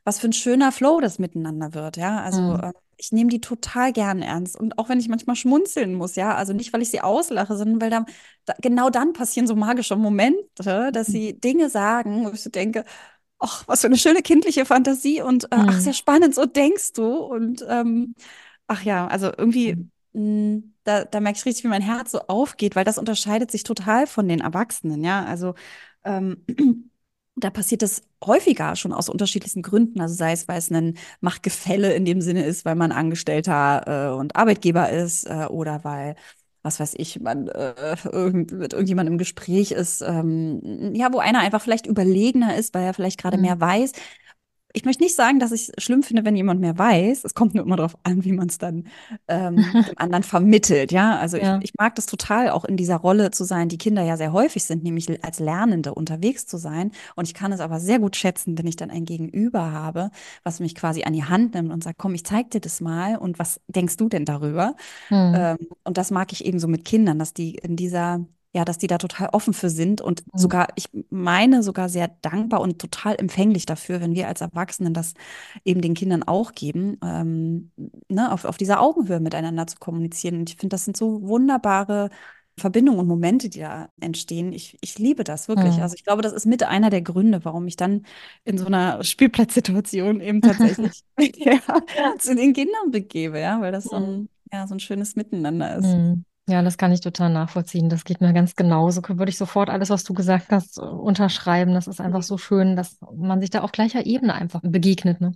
was 0.05 0.19
für 0.19 0.29
ein 0.29 0.33
schöner 0.33 0.73
Flow 0.73 1.01
das 1.01 1.19
miteinander 1.19 1.75
wird, 1.75 1.97
ja. 1.97 2.21
Also 2.21 2.41
mhm. 2.41 2.61
äh, 2.61 2.73
ich 2.97 3.13
nehme 3.13 3.31
die 3.31 3.41
total 3.41 3.93
gern 3.93 4.23
ernst. 4.23 4.59
Und 4.59 4.79
auch 4.79 4.89
wenn 4.89 5.01
ich 5.01 5.09
manchmal 5.09 5.37
schmunzeln 5.37 5.95
muss, 5.95 6.15
ja, 6.17 6.35
also 6.35 6.53
nicht, 6.53 6.73
weil 6.73 6.83
ich 6.83 6.91
sie 6.91 7.01
auslache, 7.01 7.57
sondern 7.57 7.81
weil 7.81 7.91
da, 7.91 8.05
da 8.45 8.55
genau 8.61 8.91
dann 8.91 9.13
passieren 9.13 9.47
so 9.47 9.57
magische 9.57 9.97
Momente, 9.97 10.91
dass 10.93 11.09
mhm. 11.09 11.13
sie 11.13 11.41
Dinge 11.41 11.69
sagen, 11.69 12.25
wo 12.25 12.31
ich 12.31 12.43
so 12.43 12.51
denke, 12.51 12.85
ach, 13.39 13.65
was 13.67 13.81
für 13.81 13.89
eine 13.89 13.99
schöne 13.99 14.23
kindliche 14.23 14.65
Fantasie 14.65 15.21
und 15.23 15.51
äh, 15.53 15.57
mhm. 15.57 15.69
ach, 15.69 15.81
sehr 15.81 15.93
spannend, 15.95 16.35
so 16.35 16.47
denkst 16.47 16.93
du. 16.95 17.17
Und 17.17 17.65
ähm, 17.69 18.15
ach 18.69 18.83
ja, 18.85 19.07
also 19.09 19.33
irgendwie, 19.37 19.77
mh, 20.13 20.21
mm, 20.23 20.75
da, 20.85 21.05
da 21.05 21.21
merke 21.21 21.39
ich 21.39 21.45
richtig, 21.45 21.65
wie 21.65 21.69
mein 21.69 21.83
Herz 21.83 22.13
so 22.13 22.21
aufgeht, 22.23 22.77
weil 22.77 22.85
das 22.85 22.99
unterscheidet 22.99 23.51
sich 23.51 23.63
total 23.63 24.07
von 24.07 24.29
den 24.29 24.41
Erwachsenen, 24.41 25.05
ja. 25.05 25.25
Also 25.25 25.55
ähm, 26.05 26.45
da 27.37 27.51
passiert 27.51 27.83
das 27.83 28.03
häufiger 28.25 28.77
schon 28.77 28.93
aus 28.93 29.09
unterschiedlichsten 29.09 29.63
Gründen. 29.63 30.01
Also 30.01 30.15
sei 30.15 30.33
es, 30.33 30.49
weil 30.49 30.59
es 30.59 30.71
ein 30.71 30.99
Machtgefälle 31.21 31.95
in 31.95 32.05
dem 32.05 32.21
Sinne 32.21 32.45
ist, 32.45 32.65
weil 32.65 32.75
man 32.75 32.93
Angestellter 32.93 34.13
äh, 34.13 34.15
und 34.15 34.37
Arbeitgeber 34.37 34.91
ist 34.91 35.25
äh, 35.27 35.47
oder 35.49 35.85
weil 35.85 36.17
was 36.63 36.79
weiß 36.79 36.95
ich, 36.97 37.21
man 37.21 37.49
äh, 37.49 37.97
irgend, 38.05 38.53
mit 38.53 38.73
irgendjemandem 38.73 39.15
im 39.15 39.19
Gespräch 39.19 39.73
ist, 39.73 40.01
ähm, 40.01 40.95
ja, 40.95 41.13
wo 41.13 41.19
einer 41.19 41.41
einfach 41.41 41.61
vielleicht 41.61 41.87
überlegener 41.87 42.57
ist, 42.57 42.73
weil 42.73 42.85
er 42.85 42.95
vielleicht 42.95 43.21
gerade 43.21 43.37
mhm. 43.37 43.43
mehr 43.43 43.61
weiß 43.61 43.93
ich 44.73 44.85
möchte 44.85 45.03
nicht 45.03 45.15
sagen, 45.15 45.39
dass 45.39 45.53
ich 45.53 45.71
es 45.77 45.85
schlimm 45.85 46.03
finde, 46.03 46.25
wenn 46.25 46.37
jemand 46.37 46.61
mehr 46.61 46.79
weiß. 46.79 47.25
Es 47.25 47.35
kommt 47.35 47.55
nur 47.55 47.65
immer 47.65 47.77
darauf 47.77 47.97
an, 48.05 48.25
wie 48.25 48.33
man 48.33 48.49
es 48.49 48.59
dann 48.59 48.85
ähm, 49.29 49.57
dem 49.73 49.99
anderen 49.99 50.23
vermittelt. 50.23 50.93
Ja, 50.93 51.19
also 51.19 51.37
ja. 51.37 51.59
Ich, 51.59 51.65
ich, 51.65 51.73
mag 51.79 51.95
das 51.95 52.07
total, 52.07 52.51
auch 52.51 52.65
in 52.65 52.77
dieser 52.77 52.97
Rolle 52.97 53.31
zu 53.31 53.45
sein, 53.45 53.69
die 53.69 53.79
Kinder 53.79 54.03
ja 54.03 54.17
sehr 54.17 54.33
häufig 54.33 54.65
sind, 54.65 54.83
nämlich 54.83 55.25
als 55.25 55.41
Lernende 55.41 55.95
unterwegs 55.95 56.47
zu 56.47 56.57
sein. 56.57 56.93
Und 57.17 57.27
ich 57.27 57.35
kann 57.35 57.53
es 57.53 57.61
aber 57.61 57.81
sehr 57.81 57.99
gut 57.99 58.17
schätzen, 58.17 58.59
wenn 58.59 58.67
ich 58.67 58.77
dann 58.77 58.91
ein 58.91 59.05
Gegenüber 59.05 59.73
habe, 59.73 60.11
was 60.45 60.61
mich 60.61 60.75
quasi 60.75 61.05
an 61.05 61.13
die 61.13 61.25
Hand 61.25 61.55
nimmt 61.55 61.73
und 61.73 61.85
sagt, 61.85 61.99
komm, 61.99 62.15
ich 62.15 62.25
zeig 62.25 62.51
dir 62.51 62.61
das 62.61 62.81
mal 62.81 63.17
und 63.17 63.39
was 63.39 63.61
denkst 63.69 63.97
du 63.97 64.09
denn 64.09 64.25
darüber? 64.25 64.75
Hm. 65.09 65.33
Ähm, 65.37 65.59
und 65.85 65.99
das 65.99 66.11
mag 66.11 66.33
ich 66.33 66.45
eben 66.45 66.59
so 66.59 66.69
mit 66.69 66.85
Kindern, 66.85 67.19
dass 67.19 67.35
die 67.35 67.57
in 67.57 67.77
dieser 67.77 68.25
ja, 68.55 68.65
dass 68.65 68.79
die 68.79 68.87
da 68.87 68.99
total 68.99 69.31
offen 69.33 69.55
für 69.55 69.71
sind 69.71 70.01
und 70.01 70.27
mhm. 70.27 70.39
sogar, 70.39 70.69
ich 70.77 70.89
meine, 71.11 71.63
sogar 71.63 71.89
sehr 71.89 72.09
dankbar 72.21 72.61
und 72.61 72.79
total 72.79 73.17
empfänglich 73.17 73.65
dafür, 73.65 74.01
wenn 74.01 74.15
wir 74.15 74.29
als 74.29 74.43
Erwachsenen 74.43 74.93
das 74.93 75.15
eben 75.65 75.81
den 75.81 75.95
Kindern 75.95 76.23
auch 76.23 76.53
geben, 76.53 76.99
ähm, 77.03 77.71
ne, 78.09 78.31
auf, 78.31 78.45
auf 78.45 78.59
dieser 78.59 78.81
Augenhöhe 78.81 79.21
miteinander 79.21 79.67
zu 79.67 79.79
kommunizieren. 79.79 80.41
Und 80.41 80.51
ich 80.51 80.57
finde, 80.57 80.75
das 80.75 80.85
sind 80.85 80.97
so 80.97 81.23
wunderbare 81.23 82.11
Verbindungen 82.59 83.01
und 83.01 83.09
Momente, 83.09 83.49
die 83.49 83.61
da 83.61 83.89
entstehen. 83.99 84.53
Ich, 84.53 84.77
ich 84.83 84.99
liebe 84.99 85.25
das 85.25 85.49
wirklich. 85.49 85.77
Mhm. 85.77 85.83
Also 85.83 85.95
ich 85.95 86.05
glaube, 86.05 86.21
das 86.21 86.35
ist 86.35 86.45
mit 86.45 86.63
einer 86.63 86.91
der 86.91 87.01
Gründe, 87.01 87.45
warum 87.47 87.67
ich 87.67 87.77
dann 87.77 88.05
in 88.45 88.59
so 88.59 88.67
einer 88.67 89.03
Spielplatzsituation 89.03 90.21
eben 90.21 90.41
tatsächlich 90.43 91.03
ja, 91.19 91.59
zu 92.19 92.35
den 92.35 92.53
Kindern 92.53 92.91
begebe, 92.91 93.41
ja, 93.41 93.63
weil 93.63 93.73
das 93.73 93.85
so 93.85 93.97
ein, 93.97 94.13
mhm. 94.13 94.29
ja, 94.53 94.67
so 94.67 94.75
ein 94.75 94.81
schönes 94.81 95.17
Miteinander 95.17 95.77
ist. 95.77 95.87
Mhm. 95.87 96.25
Ja, 96.49 96.61
das 96.61 96.77
kann 96.77 96.91
ich 96.91 97.01
total 97.01 97.31
nachvollziehen. 97.31 97.89
Das 97.89 98.05
geht 98.05 98.21
mir 98.21 98.33
ganz 98.33 98.57
genauso. 98.57 99.01
Würde 99.07 99.31
ich 99.31 99.39
sofort 99.39 99.71
alles, 99.71 99.91
was 99.91 100.03
du 100.03 100.13
gesagt 100.13 100.51
hast, 100.51 100.79
unterschreiben. 100.79 101.73
Das 101.73 101.87
ist 101.87 102.01
einfach 102.01 102.23
so 102.23 102.37
schön, 102.37 102.75
dass 102.75 102.99
man 103.15 103.41
sich 103.41 103.51
da 103.51 103.61
auf 103.61 103.71
gleicher 103.71 104.07
Ebene 104.07 104.35
einfach 104.35 104.61
begegnet. 104.61 105.21
Ne? 105.21 105.35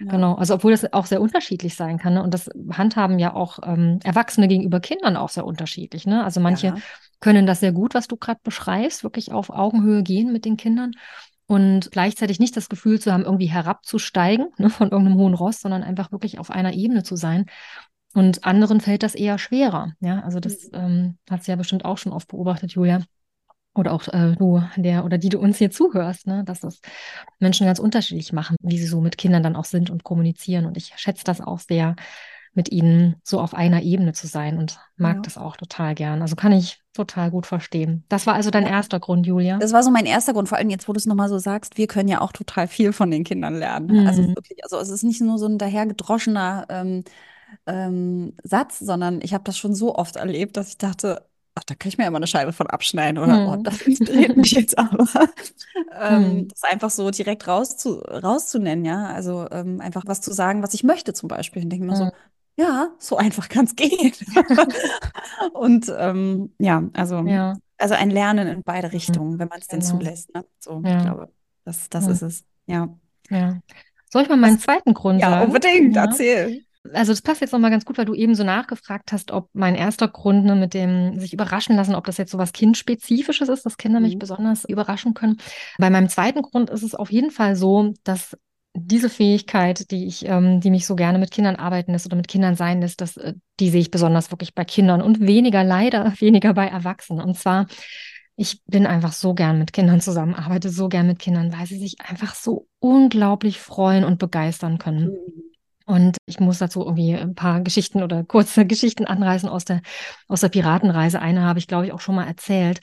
Ja. 0.00 0.12
Genau. 0.12 0.34
Also, 0.34 0.54
obwohl 0.54 0.72
das 0.72 0.90
auch 0.94 1.04
sehr 1.04 1.20
unterschiedlich 1.20 1.76
sein 1.76 1.98
kann. 1.98 2.14
Ne? 2.14 2.22
Und 2.22 2.32
das 2.32 2.48
handhaben 2.72 3.18
ja 3.18 3.34
auch 3.34 3.58
ähm, 3.64 3.98
Erwachsene 4.02 4.48
gegenüber 4.48 4.80
Kindern 4.80 5.18
auch 5.18 5.28
sehr 5.28 5.44
unterschiedlich. 5.44 6.06
Ne? 6.06 6.24
Also, 6.24 6.40
manche 6.40 6.68
ja. 6.68 6.76
können 7.20 7.46
das 7.46 7.60
sehr 7.60 7.72
gut, 7.72 7.94
was 7.94 8.08
du 8.08 8.16
gerade 8.16 8.40
beschreibst, 8.42 9.02
wirklich 9.04 9.32
auf 9.32 9.50
Augenhöhe 9.50 10.02
gehen 10.02 10.32
mit 10.32 10.46
den 10.46 10.56
Kindern 10.56 10.92
und 11.46 11.92
gleichzeitig 11.92 12.40
nicht 12.40 12.56
das 12.56 12.68
Gefühl 12.68 13.00
zu 13.00 13.12
haben, 13.12 13.24
irgendwie 13.24 13.46
herabzusteigen 13.46 14.48
ne, 14.58 14.70
von 14.70 14.90
irgendeinem 14.90 15.18
hohen 15.18 15.34
Ross, 15.34 15.60
sondern 15.60 15.82
einfach 15.82 16.12
wirklich 16.12 16.38
auf 16.38 16.50
einer 16.50 16.74
Ebene 16.74 17.02
zu 17.02 17.16
sein. 17.16 17.46
Und 18.16 18.44
anderen 18.44 18.80
fällt 18.80 19.02
das 19.02 19.14
eher 19.14 19.36
schwerer. 19.36 19.92
Ja, 20.00 20.20
also 20.20 20.40
das 20.40 20.70
mhm. 20.72 20.78
ähm, 20.78 21.18
hat 21.28 21.44
sie 21.44 21.50
ja 21.50 21.56
bestimmt 21.56 21.84
auch 21.84 21.98
schon 21.98 22.12
oft 22.12 22.28
beobachtet, 22.28 22.72
Julia. 22.72 23.02
Oder 23.74 23.92
auch 23.92 24.08
äh, 24.08 24.34
du, 24.38 24.62
der 24.76 25.04
oder 25.04 25.18
die 25.18 25.28
du 25.28 25.38
uns 25.38 25.58
hier 25.58 25.70
zuhörst, 25.70 26.26
ne, 26.26 26.42
dass 26.42 26.60
das 26.60 26.80
Menschen 27.40 27.66
ganz 27.66 27.78
unterschiedlich 27.78 28.32
machen, 28.32 28.56
wie 28.62 28.78
sie 28.78 28.86
so 28.86 29.02
mit 29.02 29.18
Kindern 29.18 29.42
dann 29.42 29.54
auch 29.54 29.66
sind 29.66 29.90
und 29.90 30.02
kommunizieren. 30.02 30.64
Und 30.64 30.78
ich 30.78 30.94
schätze 30.96 31.24
das 31.24 31.42
auch 31.42 31.58
sehr, 31.58 31.94
mit 32.54 32.72
ihnen 32.72 33.16
so 33.22 33.38
auf 33.38 33.52
einer 33.52 33.82
Ebene 33.82 34.14
zu 34.14 34.26
sein 34.26 34.56
und 34.56 34.78
mag 34.96 35.16
ja. 35.16 35.22
das 35.22 35.36
auch 35.36 35.58
total 35.58 35.94
gern. 35.94 36.22
Also 36.22 36.36
kann 36.36 36.52
ich 36.52 36.80
total 36.94 37.30
gut 37.30 37.44
verstehen. 37.44 38.04
Das 38.08 38.26
war 38.26 38.32
also 38.32 38.48
dein 38.48 38.64
ja. 38.64 38.70
erster 38.70 38.98
Grund, 38.98 39.26
Julia. 39.26 39.58
Das 39.58 39.74
war 39.74 39.82
so 39.82 39.90
mein 39.90 40.06
erster 40.06 40.32
Grund, 40.32 40.48
vor 40.48 40.56
allem 40.56 40.70
jetzt, 40.70 40.88
wo 40.88 40.94
du 40.94 40.96
es 40.96 41.04
nochmal 41.04 41.28
so 41.28 41.36
sagst, 41.36 41.76
wir 41.76 41.86
können 41.86 42.08
ja 42.08 42.22
auch 42.22 42.32
total 42.32 42.66
viel 42.66 42.94
von 42.94 43.10
den 43.10 43.24
Kindern 43.24 43.56
lernen. 43.56 44.00
Mhm. 44.00 44.06
Also 44.06 44.26
wirklich, 44.26 44.64
also 44.64 44.78
es 44.78 44.88
ist 44.88 45.02
nicht 45.02 45.20
nur 45.20 45.36
so 45.36 45.44
ein 45.44 45.58
dahergedroschener 45.58 46.64
ähm, 46.70 47.04
ähm, 47.66 48.34
Satz, 48.42 48.78
sondern 48.78 49.20
ich 49.22 49.34
habe 49.34 49.44
das 49.44 49.58
schon 49.58 49.74
so 49.74 49.94
oft 49.94 50.16
erlebt, 50.16 50.56
dass 50.56 50.68
ich 50.68 50.78
dachte, 50.78 51.26
ach, 51.56 51.64
da 51.64 51.74
kann 51.74 51.88
ich 51.88 51.98
mir 51.98 52.06
immer 52.06 52.18
eine 52.18 52.26
Scheibe 52.26 52.52
von 52.52 52.68
abschneiden 52.68 53.18
oder 53.18 53.36
hm. 53.36 53.48
oh, 53.48 53.56
das 53.62 53.82
inspiriert 53.82 54.36
mich 54.36 54.52
jetzt 54.52 54.78
aber. 54.78 55.06
ähm, 56.00 56.24
hm. 56.24 56.48
Das 56.48 56.62
einfach 56.62 56.90
so 56.90 57.10
direkt 57.10 57.48
rauszu, 57.48 57.98
rauszunennen, 58.00 58.84
ja. 58.84 59.06
Also 59.06 59.48
ähm, 59.50 59.80
einfach 59.80 60.04
was 60.06 60.20
zu 60.20 60.32
sagen, 60.32 60.62
was 60.62 60.74
ich 60.74 60.84
möchte 60.84 61.14
zum 61.14 61.28
Beispiel. 61.28 61.62
Ich 61.62 61.68
denke 61.68 61.86
mir 61.86 61.98
hm. 61.98 62.06
so, 62.06 62.10
ja, 62.58 62.88
so 62.98 63.16
einfach 63.16 63.48
kann 63.48 63.64
es 63.64 63.74
gehen. 63.74 64.12
Und 65.52 65.92
ähm, 65.96 66.52
ja, 66.58 66.84
also, 66.92 67.20
ja. 67.26 67.56
also 67.78 67.94
ein 67.94 68.10
Lernen 68.10 68.48
in 68.48 68.62
beide 68.62 68.88
hm. 68.88 68.94
Richtungen, 68.94 69.38
wenn 69.38 69.48
man 69.48 69.58
es 69.58 69.68
denn 69.68 69.80
genau. 69.80 69.92
zulässt. 69.92 70.34
Ne? 70.34 70.44
So, 70.60 70.82
ja. 70.84 70.98
ich 70.98 71.04
glaube, 71.04 71.32
das, 71.64 71.88
das 71.88 72.06
ist 72.06 72.22
es. 72.22 72.44
Ja. 72.66 72.88
ja. 73.30 73.60
Soll 74.10 74.22
ich 74.22 74.28
mal 74.28 74.36
meinen 74.36 74.58
zweiten 74.58 74.94
Grund 74.94 75.20
ja, 75.20 75.30
sagen? 75.30 75.46
Unbedingt, 75.46 75.96
ja, 75.96 76.04
unbedingt, 76.04 76.20
erzähl 76.20 76.65
also 76.92 77.12
das 77.12 77.22
passt 77.22 77.40
jetzt 77.40 77.52
nochmal 77.52 77.70
ganz 77.70 77.84
gut, 77.84 77.98
weil 77.98 78.04
du 78.04 78.14
eben 78.14 78.34
so 78.34 78.44
nachgefragt 78.44 79.12
hast, 79.12 79.30
ob 79.30 79.48
mein 79.52 79.74
erster 79.74 80.08
Grund 80.08 80.44
ne, 80.44 80.54
mit 80.54 80.74
dem 80.74 81.18
sich 81.18 81.32
überraschen 81.32 81.76
lassen, 81.76 81.94
ob 81.94 82.04
das 82.04 82.16
jetzt 82.16 82.30
so 82.30 82.38
was 82.38 82.52
Kindspezifisches 82.52 83.48
ist, 83.48 83.64
dass 83.66 83.76
Kinder 83.76 84.00
mhm. 84.00 84.06
mich 84.06 84.18
besonders 84.18 84.64
überraschen 84.64 85.14
können. 85.14 85.38
Bei 85.78 85.90
meinem 85.90 86.08
zweiten 86.08 86.42
Grund 86.42 86.70
ist 86.70 86.82
es 86.82 86.94
auf 86.94 87.10
jeden 87.10 87.30
Fall 87.30 87.56
so, 87.56 87.94
dass 88.04 88.36
diese 88.74 89.08
Fähigkeit, 89.08 89.90
die 89.90 90.06
ich, 90.06 90.26
ähm, 90.28 90.60
die 90.60 90.70
mich 90.70 90.86
so 90.86 90.96
gerne 90.96 91.18
mit 91.18 91.30
Kindern 91.30 91.56
arbeiten 91.56 91.92
lässt 91.92 92.06
oder 92.06 92.16
mit 92.16 92.28
Kindern 92.28 92.56
sein 92.56 92.80
lässt, 92.80 93.00
dass, 93.00 93.16
äh, 93.16 93.34
die 93.58 93.70
sehe 93.70 93.80
ich 93.80 93.90
besonders 93.90 94.30
wirklich 94.30 94.54
bei 94.54 94.64
Kindern 94.64 95.00
und 95.00 95.20
weniger, 95.20 95.64
leider 95.64 96.12
weniger 96.20 96.54
bei 96.54 96.66
Erwachsenen. 96.66 97.24
Und 97.24 97.38
zwar, 97.38 97.66
ich 98.36 98.62
bin 98.66 98.86
einfach 98.86 99.12
so 99.12 99.34
gern 99.34 99.58
mit 99.58 99.72
Kindern 99.72 100.00
zusammen, 100.00 100.34
arbeite 100.34 100.68
so 100.68 100.88
gern 100.88 101.06
mit 101.06 101.18
Kindern, 101.18 101.52
weil 101.52 101.66
sie 101.66 101.78
sich 101.78 102.00
einfach 102.02 102.34
so 102.34 102.68
unglaublich 102.78 103.60
freuen 103.60 104.04
und 104.04 104.18
begeistern 104.18 104.78
können. 104.78 105.12
Mhm. 105.12 105.45
Und 105.86 106.16
ich 106.26 106.40
muss 106.40 106.58
dazu 106.58 106.84
irgendwie 106.84 107.14
ein 107.14 107.34
paar 107.34 107.60
Geschichten 107.60 108.02
oder 108.02 108.24
kurze 108.24 108.66
Geschichten 108.66 109.06
anreißen 109.06 109.48
aus 109.48 109.64
der, 109.64 109.82
aus 110.28 110.40
der 110.40 110.48
Piratenreise. 110.48 111.20
Eine 111.20 111.42
habe 111.42 111.58
ich, 111.58 111.68
glaube 111.68 111.86
ich, 111.86 111.92
auch 111.92 112.00
schon 112.00 112.16
mal 112.16 112.26
erzählt. 112.26 112.80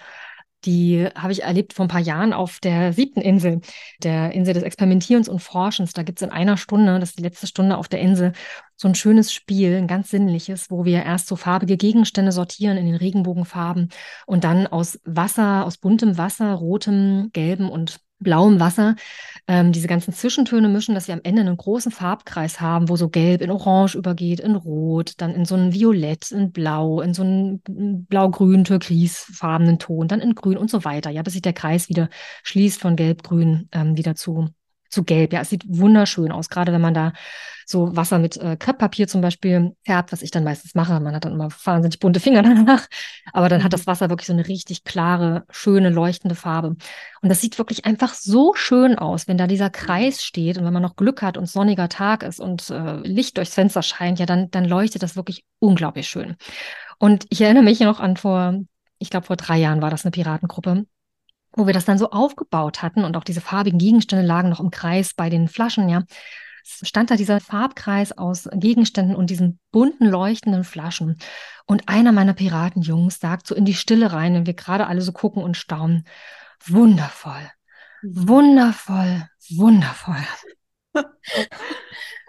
Die 0.65 1.09
habe 1.13 1.33
ich 1.33 1.43
erlebt 1.43 1.73
vor 1.73 1.85
ein 1.85 1.89
paar 1.89 1.99
Jahren 1.99 2.31
auf 2.31 2.59
der 2.61 2.93
siebten 2.93 3.19
Insel, 3.19 3.59
der 4.01 4.31
Insel 4.31 4.53
des 4.53 4.63
Experimentierens 4.63 5.27
und 5.27 5.41
Forschens. 5.41 5.91
Da 5.91 6.03
gibt 6.03 6.21
es 6.21 6.25
in 6.25 6.31
einer 6.31 6.55
Stunde, 6.55 6.99
das 7.01 7.09
ist 7.09 7.19
die 7.19 7.23
letzte 7.23 7.47
Stunde 7.47 7.77
auf 7.77 7.89
der 7.89 7.99
Insel, 7.99 8.31
so 8.77 8.87
ein 8.87 8.95
schönes 8.95 9.33
Spiel, 9.33 9.75
ein 9.75 9.87
ganz 9.87 10.09
sinnliches, 10.09 10.71
wo 10.71 10.85
wir 10.85 11.03
erst 11.03 11.27
so 11.27 11.35
farbige 11.35 11.75
Gegenstände 11.75 12.31
sortieren 12.31 12.77
in 12.77 12.85
den 12.85 12.95
Regenbogenfarben 12.95 13.89
und 14.25 14.45
dann 14.45 14.65
aus 14.65 14.99
Wasser, 15.03 15.65
aus 15.65 15.77
buntem 15.77 16.17
Wasser, 16.17 16.53
rotem, 16.53 17.29
gelbem 17.33 17.69
und 17.69 17.99
blauem 18.23 18.59
Wasser 18.59 18.95
ähm, 19.47 19.71
diese 19.73 19.87
ganzen 19.87 20.13
Zwischentöne 20.13 20.69
mischen, 20.69 20.95
dass 20.95 21.07
wir 21.07 21.15
am 21.15 21.21
Ende 21.23 21.41
einen 21.41 21.57
großen 21.57 21.91
Farbkreis 21.91 22.61
haben, 22.61 22.87
wo 22.89 22.95
so 22.95 23.09
gelb 23.09 23.41
in 23.41 23.51
orange 23.51 23.95
übergeht, 23.95 24.39
in 24.39 24.55
rot, 24.55 25.13
dann 25.17 25.35
in 25.35 25.45
so 25.45 25.55
ein 25.55 25.73
violett, 25.73 26.31
in 26.31 26.51
blau, 26.51 27.01
in 27.01 27.13
so 27.13 27.23
einen 27.23 27.61
blau-grün, 28.07 28.63
türkisfarbenen 28.63 29.79
Ton, 29.79 30.07
dann 30.07 30.21
in 30.21 30.35
grün 30.35 30.57
und 30.57 30.69
so 30.69 30.85
weiter, 30.85 31.09
ja, 31.09 31.21
bis 31.21 31.33
sich 31.33 31.41
der 31.41 31.53
Kreis 31.53 31.89
wieder 31.89 32.09
schließt 32.43 32.79
von 32.79 32.95
gelb-grün 32.95 33.67
ähm, 33.73 33.97
wieder 33.97 34.15
zu 34.15 34.49
zu 34.93 35.03
gelb. 35.03 35.33
Ja, 35.33 35.41
es 35.41 35.49
sieht 35.49 35.63
wunderschön 35.67 36.31
aus, 36.31 36.49
gerade 36.49 36.71
wenn 36.71 36.81
man 36.81 36.93
da 36.93 37.13
so 37.65 37.95
Wasser 37.95 38.19
mit 38.19 38.37
äh, 38.37 38.55
Krepppapier 38.57 39.07
zum 39.07 39.21
Beispiel 39.21 39.75
färbt, 39.83 40.11
was 40.11 40.21
ich 40.21 40.31
dann 40.31 40.43
meistens 40.43 40.75
mache. 40.75 40.99
Man 40.99 41.15
hat 41.15 41.25
dann 41.25 41.33
immer 41.33 41.49
wahnsinnig 41.63 41.99
bunte 41.99 42.19
Finger 42.19 42.43
danach, 42.43 42.87
aber 43.31 43.49
dann 43.49 43.59
mhm. 43.59 43.63
hat 43.63 43.73
das 43.73 43.87
Wasser 43.87 44.09
wirklich 44.09 44.27
so 44.27 44.33
eine 44.33 44.47
richtig 44.47 44.83
klare, 44.83 45.45
schöne, 45.49 45.89
leuchtende 45.89 46.35
Farbe. 46.35 46.75
Und 47.21 47.29
das 47.29 47.41
sieht 47.41 47.57
wirklich 47.57 47.85
einfach 47.85 48.13
so 48.13 48.53
schön 48.55 48.97
aus, 48.97 49.27
wenn 49.27 49.37
da 49.37 49.47
dieser 49.47 49.69
Kreis 49.69 50.23
steht 50.23 50.57
und 50.57 50.65
wenn 50.65 50.73
man 50.73 50.83
noch 50.83 50.95
Glück 50.95 51.21
hat 51.21 51.37
und 51.37 51.47
sonniger 51.47 51.89
Tag 51.89 52.23
ist 52.23 52.39
und 52.39 52.69
äh, 52.69 52.97
Licht 52.99 53.37
durchs 53.37 53.53
Fenster 53.53 53.81
scheint, 53.81 54.19
ja, 54.19 54.25
dann, 54.25 54.51
dann 54.51 54.65
leuchtet 54.65 55.03
das 55.03 55.15
wirklich 55.15 55.45
unglaublich 55.59 56.07
schön. 56.07 56.35
Und 56.99 57.25
ich 57.29 57.41
erinnere 57.41 57.63
mich 57.63 57.79
noch 57.79 57.99
an 57.99 58.17
vor, 58.17 58.59
ich 58.99 59.09
glaube 59.09 59.25
vor 59.25 59.35
drei 59.35 59.57
Jahren 59.57 59.81
war 59.81 59.89
das 59.89 60.05
eine 60.05 60.11
Piratengruppe 60.11 60.85
wo 61.55 61.67
wir 61.67 61.73
das 61.73 61.85
dann 61.85 61.97
so 61.97 62.09
aufgebaut 62.11 62.81
hatten 62.81 63.03
und 63.03 63.15
auch 63.17 63.23
diese 63.23 63.41
farbigen 63.41 63.79
Gegenstände 63.79 64.25
lagen 64.25 64.49
noch 64.49 64.59
im 64.59 64.71
Kreis 64.71 65.13
bei 65.13 65.29
den 65.29 65.47
Flaschen, 65.47 65.89
ja, 65.89 66.03
stand 66.63 67.11
da 67.11 67.15
dieser 67.15 67.39
Farbkreis 67.39 68.17
aus 68.17 68.49
Gegenständen 68.53 69.15
und 69.15 69.29
diesen 69.29 69.59
bunten 69.71 70.05
leuchtenden 70.05 70.63
Flaschen. 70.63 71.17
Und 71.65 71.89
einer 71.89 72.11
meiner 72.11 72.33
Piratenjungs 72.33 73.19
sagt 73.19 73.47
so 73.47 73.55
in 73.55 73.65
die 73.65 73.73
Stille 73.73 74.13
rein, 74.13 74.33
wenn 74.33 74.45
wir 74.45 74.53
gerade 74.53 74.87
alle 74.87 75.01
so 75.01 75.11
gucken 75.11 75.43
und 75.43 75.57
staunen, 75.57 76.05
wundervoll, 76.65 77.51
wundervoll, 78.01 79.27
wundervoll. 79.49 80.23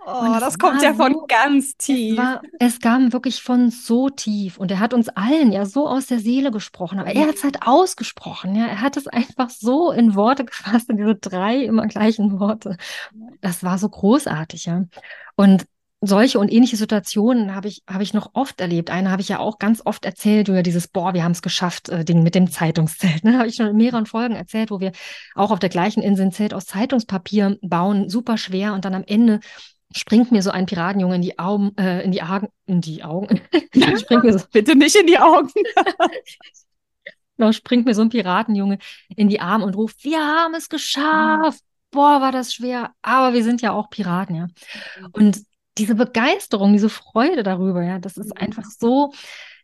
Oh, 0.07 0.37
das 0.39 0.59
kommt 0.59 0.83
ja 0.83 0.93
von 0.95 1.13
so, 1.13 1.27
ganz 1.27 1.77
tief. 1.77 2.13
Es, 2.13 2.19
war, 2.19 2.43
es, 2.59 2.81
kam 2.81 3.13
wirklich 3.13 3.43
von 3.43 3.71
so 3.71 4.11
tief. 4.11 4.59
Und 4.59 4.71
er 4.71 4.79
hat 4.79 4.93
uns 4.93 5.09
allen 5.09 5.51
ja 5.51 5.65
so 5.65 5.89
aus 5.89 6.07
der 6.07 6.19
Seele 6.19 6.51
gesprochen. 6.51 6.99
Aber 6.99 7.11
er 7.11 7.27
hat 7.27 7.37
es 7.37 7.45
halt 7.45 7.67
ausgesprochen. 7.67 8.55
Ja, 8.55 8.67
er 8.67 8.81
hat 8.81 8.97
es 8.97 9.07
einfach 9.07 9.51
so 9.51 9.93
in 9.93 10.15
Worte 10.15 10.45
gefasst, 10.45 10.91
in 10.91 10.99
diese 10.99 11.15
drei 11.15 11.65
immer 11.65 11.87
gleichen 11.87 12.39
Worte. 12.39 12.77
Das 13.41 13.65
war 13.65 13.79
so 13.79 13.89
großartig, 13.89 14.67
ja. 14.67 14.85
Und 15.37 15.67
solche 16.07 16.39
und 16.39 16.53
ähnliche 16.53 16.77
Situationen 16.77 17.55
habe 17.55 17.69
ich, 17.69 17.83
habe 17.89 18.03
ich 18.03 18.15
noch 18.15 18.31
oft 18.35 18.61
erlebt. 18.61 18.91
Eine 18.91 19.11
habe 19.11 19.23
ich 19.23 19.29
ja 19.29 19.39
auch 19.39 19.59
ganz 19.59 19.83
oft 19.85 20.05
erzählt, 20.05 20.49
oder 20.49 20.63
dieses 20.63 20.89
Boah, 20.89 21.15
wir 21.15 21.25
haben 21.25 21.33
es 21.33 21.43
geschafft, 21.43 21.89
äh, 21.89 22.05
Ding 22.05 22.23
mit 22.23 22.35
dem 22.35 22.51
Zeitungszelt. 22.51 23.25
Ne? 23.25 23.39
Habe 23.39 23.49
ich 23.49 23.57
schon 23.57 23.69
in 23.69 23.77
mehreren 23.77 24.07
Folgen 24.07 24.35
erzählt, 24.35 24.71
wo 24.71 24.81
wir 24.81 24.93
auch 25.35 25.51
auf 25.51 25.59
der 25.59 25.69
gleichen 25.69 26.03
Insel 26.03 26.27
ein 26.27 26.33
Zelt 26.33 26.55
aus 26.55 26.67
Zeitungspapier 26.67 27.59
bauen, 27.63 28.09
super 28.09 28.37
schwer 28.37 28.75
und 28.75 28.85
dann 28.85 28.95
am 28.95 29.05
Ende 29.07 29.41
springt 29.95 30.33
mir 30.33 30.43
so 30.43 30.51
ein 30.51 30.67
Piratenjunge 30.67 31.17
in 31.17 31.23
die 31.23 31.39
Augen, 31.39 31.77
äh, 31.79 32.03
in 32.03 32.13
die 32.13 32.23
Augen, 32.23 32.49
in 32.67 32.81
die 32.81 33.03
Augen. 33.03 33.41
springt 33.99 34.25
mir 34.25 34.39
so, 34.39 34.45
Bitte 34.53 34.77
nicht 34.77 34.97
in 34.97 35.07
die 35.07 35.19
Augen. 35.19 35.51
genau, 37.37 37.53
springt 37.53 37.87
mir 37.87 37.95
so 37.95 38.03
ein 38.03 38.11
Piratenjunge 38.11 38.79
in 39.17 39.29
die 39.29 39.41
Arme 39.41 39.65
und 39.65 39.77
ruft, 39.77 40.05
wir 40.05 40.19
haben 40.19 40.55
es 40.55 40.69
geschafft. 40.69 41.61
Boah, 41.91 42.21
war 42.21 42.33
das 42.33 42.53
schwer. 42.53 42.93
Aber 43.03 43.35
wir 43.35 43.45
sind 43.45 43.63
ja 43.63 43.73
auch 43.73 43.89
Piraten, 43.89 44.35
ja. 44.35 44.47
Mhm. 45.01 45.07
Und 45.13 45.43
diese 45.79 45.95
Begeisterung, 45.95 46.73
diese 46.73 46.89
Freude 46.89 47.43
darüber, 47.43 47.83
ja, 47.83 47.99
das 47.99 48.17
ist 48.17 48.37
einfach 48.37 48.65
so, 48.65 49.13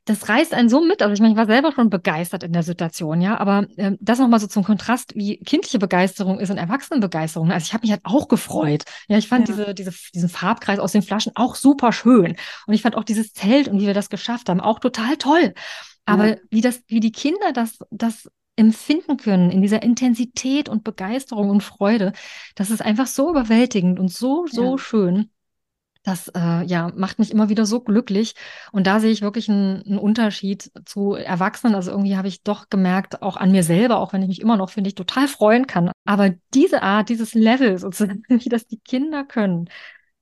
das 0.04 0.28
reißt 0.28 0.54
einen 0.54 0.68
so 0.68 0.80
mit. 0.80 1.02
Also 1.02 1.12
ich 1.12 1.20
meine, 1.20 1.32
ich 1.32 1.38
war 1.38 1.46
selber 1.46 1.72
schon 1.72 1.90
begeistert 1.90 2.42
in 2.42 2.52
der 2.52 2.62
Situation, 2.62 3.20
ja, 3.20 3.38
aber 3.38 3.66
äh, 3.76 3.92
das 4.00 4.18
nochmal 4.18 4.40
so 4.40 4.46
zum 4.46 4.64
Kontrast, 4.64 5.14
wie 5.14 5.38
kindliche 5.38 5.78
Begeisterung 5.78 6.40
ist 6.40 6.50
und 6.50 6.58
Erwachsenenbegeisterung. 6.58 7.50
Also 7.52 7.64
ich 7.66 7.74
habe 7.74 7.82
mich 7.82 7.90
halt 7.90 8.04
auch 8.04 8.28
gefreut. 8.28 8.84
Ja, 9.08 9.18
ich 9.18 9.28
fand 9.28 9.48
ja. 9.48 9.54
diese, 9.54 9.74
diese, 9.74 9.92
diesen 10.14 10.28
Farbkreis 10.28 10.78
aus 10.78 10.92
den 10.92 11.02
Flaschen 11.02 11.32
auch 11.34 11.54
super 11.54 11.92
schön. 11.92 12.36
Und 12.66 12.74
ich 12.74 12.82
fand 12.82 12.96
auch 12.96 13.04
dieses 13.04 13.32
Zelt 13.32 13.68
und 13.68 13.80
wie 13.80 13.86
wir 13.86 13.94
das 13.94 14.10
geschafft 14.10 14.48
haben 14.48 14.60
auch 14.60 14.78
total 14.78 15.16
toll. 15.16 15.54
Aber 16.06 16.28
ja. 16.28 16.36
wie 16.50 16.60
das, 16.60 16.82
wie 16.88 17.00
die 17.00 17.12
Kinder 17.12 17.52
das, 17.52 17.78
das 17.90 18.28
empfinden 18.56 19.16
können 19.16 19.50
in 19.50 19.62
dieser 19.62 19.82
Intensität 19.82 20.68
und 20.68 20.84
Begeisterung 20.84 21.50
und 21.50 21.62
Freude, 21.62 22.12
das 22.54 22.70
ist 22.70 22.82
einfach 22.82 23.06
so 23.06 23.30
überwältigend 23.30 23.98
und 23.98 24.10
so, 24.12 24.46
so 24.46 24.72
ja. 24.72 24.78
schön. 24.78 25.30
Das 26.02 26.28
äh, 26.28 26.64
ja, 26.64 26.90
macht 26.96 27.18
mich 27.18 27.30
immer 27.30 27.50
wieder 27.50 27.66
so 27.66 27.80
glücklich. 27.80 28.34
Und 28.72 28.86
da 28.86 29.00
sehe 29.00 29.10
ich 29.10 29.20
wirklich 29.20 29.50
einen, 29.50 29.82
einen 29.82 29.98
Unterschied 29.98 30.70
zu 30.86 31.12
Erwachsenen. 31.12 31.74
Also 31.74 31.90
irgendwie 31.90 32.16
habe 32.16 32.28
ich 32.28 32.42
doch 32.42 32.70
gemerkt, 32.70 33.20
auch 33.20 33.36
an 33.36 33.52
mir 33.52 33.62
selber, 33.62 33.98
auch 33.98 34.12
wenn 34.12 34.22
ich 34.22 34.28
mich 34.28 34.40
immer 34.40 34.56
noch, 34.56 34.70
finde 34.70 34.88
ich, 34.88 34.94
total 34.94 35.28
freuen 35.28 35.66
kann. 35.66 35.90
Aber 36.06 36.30
diese 36.54 36.82
Art, 36.82 37.10
dieses 37.10 37.34
Level 37.34 37.78
sozusagen, 37.78 38.22
wie 38.28 38.48
das 38.48 38.66
die 38.66 38.78
Kinder 38.78 39.24
können, 39.24 39.68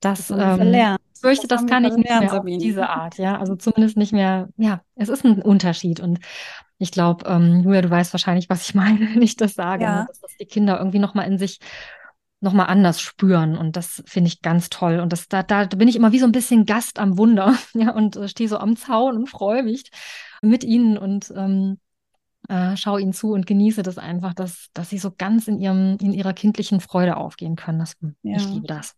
das, 0.00 0.28
das 0.28 0.60
ähm, 0.60 0.72
ich 0.72 1.20
fürchte, 1.20 1.48
das, 1.48 1.62
das 1.62 1.70
kann 1.70 1.84
ich 1.84 1.94
nicht 1.94 2.08
mehr 2.08 2.32
auf 2.32 2.44
diese 2.44 2.88
Art, 2.88 3.18
ja. 3.18 3.38
Also 3.38 3.56
zumindest 3.56 3.96
nicht 3.96 4.12
mehr, 4.12 4.48
ja, 4.56 4.82
es 4.94 5.08
ist 5.08 5.24
ein 5.24 5.42
Unterschied. 5.42 6.00
Und 6.00 6.20
ich 6.78 6.92
glaube, 6.92 7.28
ähm, 7.28 7.62
Julia, 7.62 7.82
du 7.82 7.90
weißt 7.90 8.12
wahrscheinlich, 8.12 8.48
was 8.48 8.68
ich 8.68 8.74
meine, 8.76 9.00
wenn 9.00 9.22
ich 9.22 9.36
das 9.36 9.54
sage, 9.54 9.84
ne? 9.84 9.90
ja. 9.90 10.00
ne? 10.00 10.06
dass 10.08 10.20
das 10.20 10.36
die 10.36 10.46
Kinder 10.46 10.78
irgendwie 10.78 11.00
nochmal 11.00 11.26
in 11.26 11.38
sich 11.38 11.58
nochmal 12.40 12.66
anders 12.66 13.00
spüren. 13.00 13.56
Und 13.56 13.76
das 13.76 14.02
finde 14.06 14.28
ich 14.28 14.42
ganz 14.42 14.70
toll. 14.70 15.00
Und 15.00 15.12
das, 15.12 15.28
da, 15.28 15.42
da 15.42 15.64
bin 15.64 15.88
ich 15.88 15.96
immer 15.96 16.12
wie 16.12 16.20
so 16.20 16.26
ein 16.26 16.32
bisschen 16.32 16.66
Gast 16.66 16.98
am 16.98 17.18
Wunder, 17.18 17.56
ja, 17.74 17.90
und 17.92 18.16
äh, 18.16 18.28
stehe 18.28 18.48
so 18.48 18.58
am 18.58 18.76
Zaun 18.76 19.16
und 19.16 19.28
freue 19.28 19.62
mich 19.62 19.90
mit 20.42 20.64
ihnen 20.64 20.96
und 20.98 21.32
ähm, 21.36 21.78
äh, 22.48 22.76
schaue 22.76 23.00
ihnen 23.00 23.12
zu 23.12 23.32
und 23.32 23.46
genieße 23.46 23.82
das 23.82 23.98
einfach, 23.98 24.34
dass, 24.34 24.68
dass 24.72 24.90
sie 24.90 24.98
so 24.98 25.12
ganz 25.16 25.48
in 25.48 25.58
ihrem, 25.58 25.96
in 26.00 26.12
ihrer 26.12 26.32
kindlichen 26.32 26.80
Freude 26.80 27.16
aufgehen 27.16 27.56
können. 27.56 27.80
Das, 27.80 27.94
ja. 28.22 28.36
Ich 28.36 28.48
liebe 28.48 28.66
das. 28.66 28.94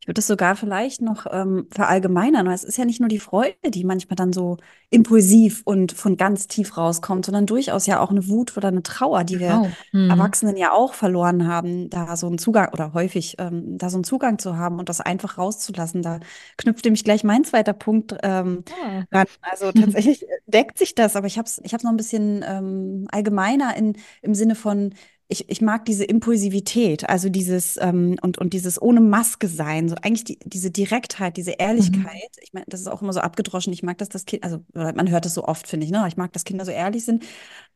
Ich 0.00 0.06
würde 0.06 0.20
es 0.20 0.26
sogar 0.26 0.56
vielleicht 0.56 1.00
noch 1.00 1.26
ähm, 1.30 1.66
verallgemeinern. 1.70 2.46
Es 2.48 2.64
ist 2.64 2.78
ja 2.78 2.84
nicht 2.84 3.00
nur 3.00 3.08
die 3.08 3.18
Freude, 3.18 3.54
die 3.70 3.84
manchmal 3.84 4.16
dann 4.16 4.32
so 4.32 4.56
impulsiv 4.90 5.62
und 5.64 5.92
von 5.92 6.16
ganz 6.16 6.46
tief 6.46 6.76
rauskommt, 6.76 7.26
sondern 7.26 7.46
durchaus 7.46 7.86
ja 7.86 8.00
auch 8.00 8.10
eine 8.10 8.26
Wut 8.28 8.56
oder 8.56 8.68
eine 8.68 8.82
Trauer, 8.82 9.24
die 9.24 9.38
wir 9.38 9.48
genau. 9.48 9.70
mhm. 9.92 10.10
Erwachsenen 10.10 10.56
ja 10.56 10.72
auch 10.72 10.94
verloren 10.94 11.46
haben, 11.46 11.90
da 11.90 12.16
so 12.16 12.26
einen 12.26 12.38
Zugang 12.38 12.72
oder 12.72 12.94
häufig 12.94 13.36
ähm, 13.38 13.76
da 13.76 13.90
so 13.90 13.96
einen 13.96 14.04
Zugang 14.04 14.38
zu 14.38 14.56
haben 14.56 14.78
und 14.78 14.88
das 14.88 15.00
einfach 15.00 15.38
rauszulassen. 15.38 16.02
Da 16.02 16.20
knüpft 16.56 16.84
nämlich 16.84 17.04
gleich 17.04 17.24
mein 17.24 17.44
zweiter 17.44 17.74
Punkt 17.74 18.14
ähm, 18.22 18.64
ja. 18.82 19.04
ran. 19.12 19.26
Also 19.42 19.72
tatsächlich 19.72 20.24
deckt 20.46 20.78
sich 20.78 20.94
das, 20.94 21.16
aber 21.16 21.26
ich 21.26 21.38
habe 21.38 21.46
es 21.46 21.60
ich 21.62 21.72
noch 21.72 21.90
ein 21.90 21.96
bisschen 21.96 22.44
ähm, 22.46 23.06
allgemeiner 23.10 23.76
in, 23.76 23.96
im 24.22 24.34
Sinne 24.34 24.54
von, 24.54 24.94
ich, 25.30 25.50
ich 25.50 25.60
mag 25.60 25.84
diese 25.84 26.04
Impulsivität, 26.04 27.06
also 27.06 27.28
dieses 27.28 27.76
ähm, 27.76 28.16
und, 28.22 28.38
und 28.38 28.54
dieses 28.54 28.80
ohne 28.80 29.02
Maske 29.02 29.46
sein, 29.46 29.88
so 29.90 29.94
eigentlich 29.96 30.24
die, 30.24 30.38
diese 30.42 30.70
Direktheit, 30.70 31.36
diese 31.36 31.52
Ehrlichkeit. 31.52 32.30
Mhm. 32.36 32.42
Ich 32.42 32.52
meine, 32.54 32.64
das 32.66 32.80
ist 32.80 32.86
auch 32.86 33.02
immer 33.02 33.12
so 33.12 33.20
abgedroschen. 33.20 33.72
Ich 33.74 33.82
mag, 33.82 33.98
dass 33.98 34.08
das 34.08 34.24
Kind, 34.24 34.42
also 34.42 34.64
man 34.72 35.10
hört 35.10 35.26
das 35.26 35.34
so 35.34 35.44
oft, 35.44 35.68
finde 35.68 35.84
ich, 35.84 35.92
ne? 35.92 36.02
Ich 36.08 36.16
mag, 36.16 36.32
dass 36.32 36.44
Kinder 36.44 36.64
so 36.64 36.70
ehrlich 36.70 37.04
sind. 37.04 37.26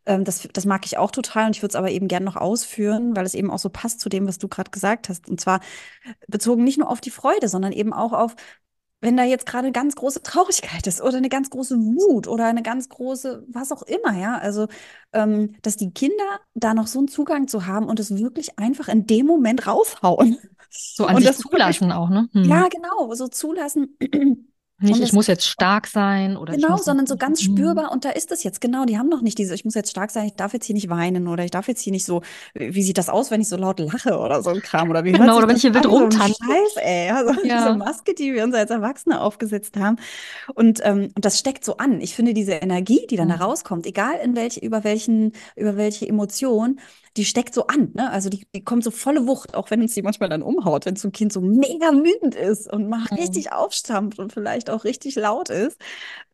Ähm, 0.07 0.25
das, 0.25 0.49
das 0.51 0.65
mag 0.65 0.87
ich 0.87 0.97
auch 0.97 1.11
total 1.11 1.47
und 1.47 1.57
ich 1.57 1.63
würde 1.63 1.73
es 1.73 1.77
aber 1.77 1.91
eben 1.91 2.09
gern 2.09 2.25
noch 2.25 2.37
ausführen, 2.37 3.15
weil 3.15 3.27
es 3.27 3.35
eben 3.35 3.51
auch 3.51 3.59
so 3.59 3.69
passt 3.69 4.01
zu 4.01 4.09
dem, 4.09 4.27
was 4.27 4.39
du 4.39 4.49
gerade 4.49 4.71
gesagt 4.71 5.11
hast. 5.11 5.29
Und 5.29 5.39
zwar 5.39 5.61
bezogen 6.29 6.65
nicht 6.65 6.79
nur 6.79 6.89
auf 6.89 7.03
die 7.03 7.11
Freude, 7.11 7.49
sondern 7.49 7.73
eben 7.73 7.93
auch 7.93 8.15
auf 8.15 8.35
wenn 9.03 9.17
da 9.17 9.25
jetzt 9.25 9.47
gerade 9.47 9.73
ganz 9.73 9.97
große 9.97 10.23
Traurigkeit 10.23 10.87
ist 10.87 11.03
oder 11.03 11.19
eine 11.19 11.29
ganz 11.29 11.51
große 11.51 11.77
Wut 11.77 12.29
oder 12.29 12.47
eine 12.47 12.63
ganz 12.63 12.89
große, 12.89 13.45
was 13.49 13.73
auch 13.73 13.83
immer, 13.83 14.17
ja, 14.17 14.39
also 14.39 14.69
ähm, 15.13 15.57
dass 15.63 15.77
die 15.77 15.91
Kinder 15.91 16.41
da 16.55 16.73
noch 16.73 16.87
so 16.87 17.01
einen 17.01 17.09
Zugang 17.09 17.49
zu 17.49 17.67
haben 17.67 17.87
und 17.87 18.01
es 18.01 18.17
wirklich 18.17 18.59
einfach 18.59 18.89
in 18.89 19.07
dem 19.07 19.27
Moment 19.27 19.67
raushauen. 19.67 20.39
So 20.75 21.05
an 21.05 21.17
und 21.17 21.23
sich 21.23 21.37
zulassen 21.37 21.89
wirklich, 21.89 21.99
auch, 21.99 22.09
ne? 22.09 22.31
Hm. 22.33 22.45
Ja, 22.45 22.69
genau, 22.69 23.13
so 23.13 23.29
zulassen. 23.29 23.99
Nicht, 24.83 25.01
ich 25.01 25.13
muss 25.13 25.27
jetzt 25.27 25.47
stark 25.47 25.87
sein 25.87 26.37
oder 26.37 26.55
genau, 26.55 26.77
sondern 26.77 27.07
so 27.07 27.17
ganz 27.17 27.41
mhm. 27.41 27.57
spürbar. 27.57 27.93
Und 27.93 28.05
da 28.05 28.11
ist 28.11 28.33
es 28.33 28.43
jetzt 28.43 28.61
genau. 28.61 28.85
Die 28.85 28.99
haben 28.99 29.09
noch 29.09 29.23
nicht 29.23 29.39
diese. 29.39 29.55
Ich 29.55 29.65
muss 29.65 29.75
jetzt 29.75 29.91
stark 29.91 30.11
sein. 30.11 30.27
Ich 30.27 30.35
darf 30.35 30.53
jetzt 30.53 30.67
hier 30.67 30.75
nicht 30.75 30.89
weinen 30.89 31.29
oder 31.29 31.45
ich 31.45 31.51
darf 31.51 31.69
jetzt 31.69 31.81
hier 31.81 31.93
nicht 31.93 32.05
so. 32.05 32.23
Wie 32.55 32.83
sieht 32.83 32.99
das 32.99 33.09
aus, 33.09 33.31
wenn 33.31 33.41
ich 33.41 33.49
so 33.49 33.57
laut 33.57 33.81
lache 33.81 34.19
oder 34.19 34.43
so 34.43 34.51
ein 34.51 34.61
Kram 34.61 34.91
oder 34.91 35.05
wie 35.05 35.13
genau 35.13 35.39
oder 35.39 35.49
wenn 35.49 35.57
ich 35.57 35.63
hier 35.63 35.75
wild 35.75 35.87
rumtanze. 35.87 36.35
So 36.39 36.45
Scheiß, 36.45 36.77
ey, 36.77 37.11
also 37.11 37.33
ja. 37.45 37.65
diese 37.65 37.77
Maske, 37.77 38.15
die 38.15 38.33
wir 38.35 38.45
uns 38.45 38.55
als 38.55 38.71
Erwachsene 38.71 39.21
aufgesetzt 39.21 39.77
haben. 39.77 39.97
Und 40.55 40.81
ähm, 40.83 41.11
und 41.15 41.25
das 41.25 41.39
steckt 41.39 41.65
so 41.65 41.77
an. 41.77 42.01
Ich 42.01 42.15
finde 42.15 42.35
diese 42.35 42.53
Energie, 42.53 43.07
die 43.09 43.17
dann 43.17 43.29
mhm. 43.29 43.39
da 43.39 43.45
rauskommt, 43.45 43.87
egal 43.87 44.15
in 44.23 44.37
welche 44.37 44.61
über 44.61 44.85
welchen 44.85 45.33
über 45.57 45.77
welche 45.77 46.09
Emotion, 46.09 46.81
die 47.17 47.27
steckt 47.27 47.53
so 47.55 47.67
an, 47.67 47.91
ne? 47.95 48.11
Also 48.11 48.31
die, 48.31 48.47
die 48.55 48.65
kommt 48.65 48.85
so 48.85 48.91
volle 48.91 49.27
Wucht, 49.27 49.55
auch 49.55 49.71
wenn 49.71 49.83
uns 49.83 49.95
die 49.95 50.03
manchmal 50.03 50.31
dann 50.31 50.43
umhaut, 50.43 50.87
wenn 50.87 50.97
so 50.97 51.09
ein 51.09 51.13
Kind 51.13 51.33
so 51.33 51.43
mega 51.43 51.93
wütend 51.93 52.35
ist 52.35 52.73
und 52.73 52.89
mal 52.89 53.07
mhm. 53.11 53.17
richtig 53.19 53.53
aufstampft 53.53 54.19
und 54.19 54.33
vielleicht 54.33 54.71
auch 54.71 54.85
richtig 54.85 55.17
laut 55.17 55.51
ist. 55.51 55.79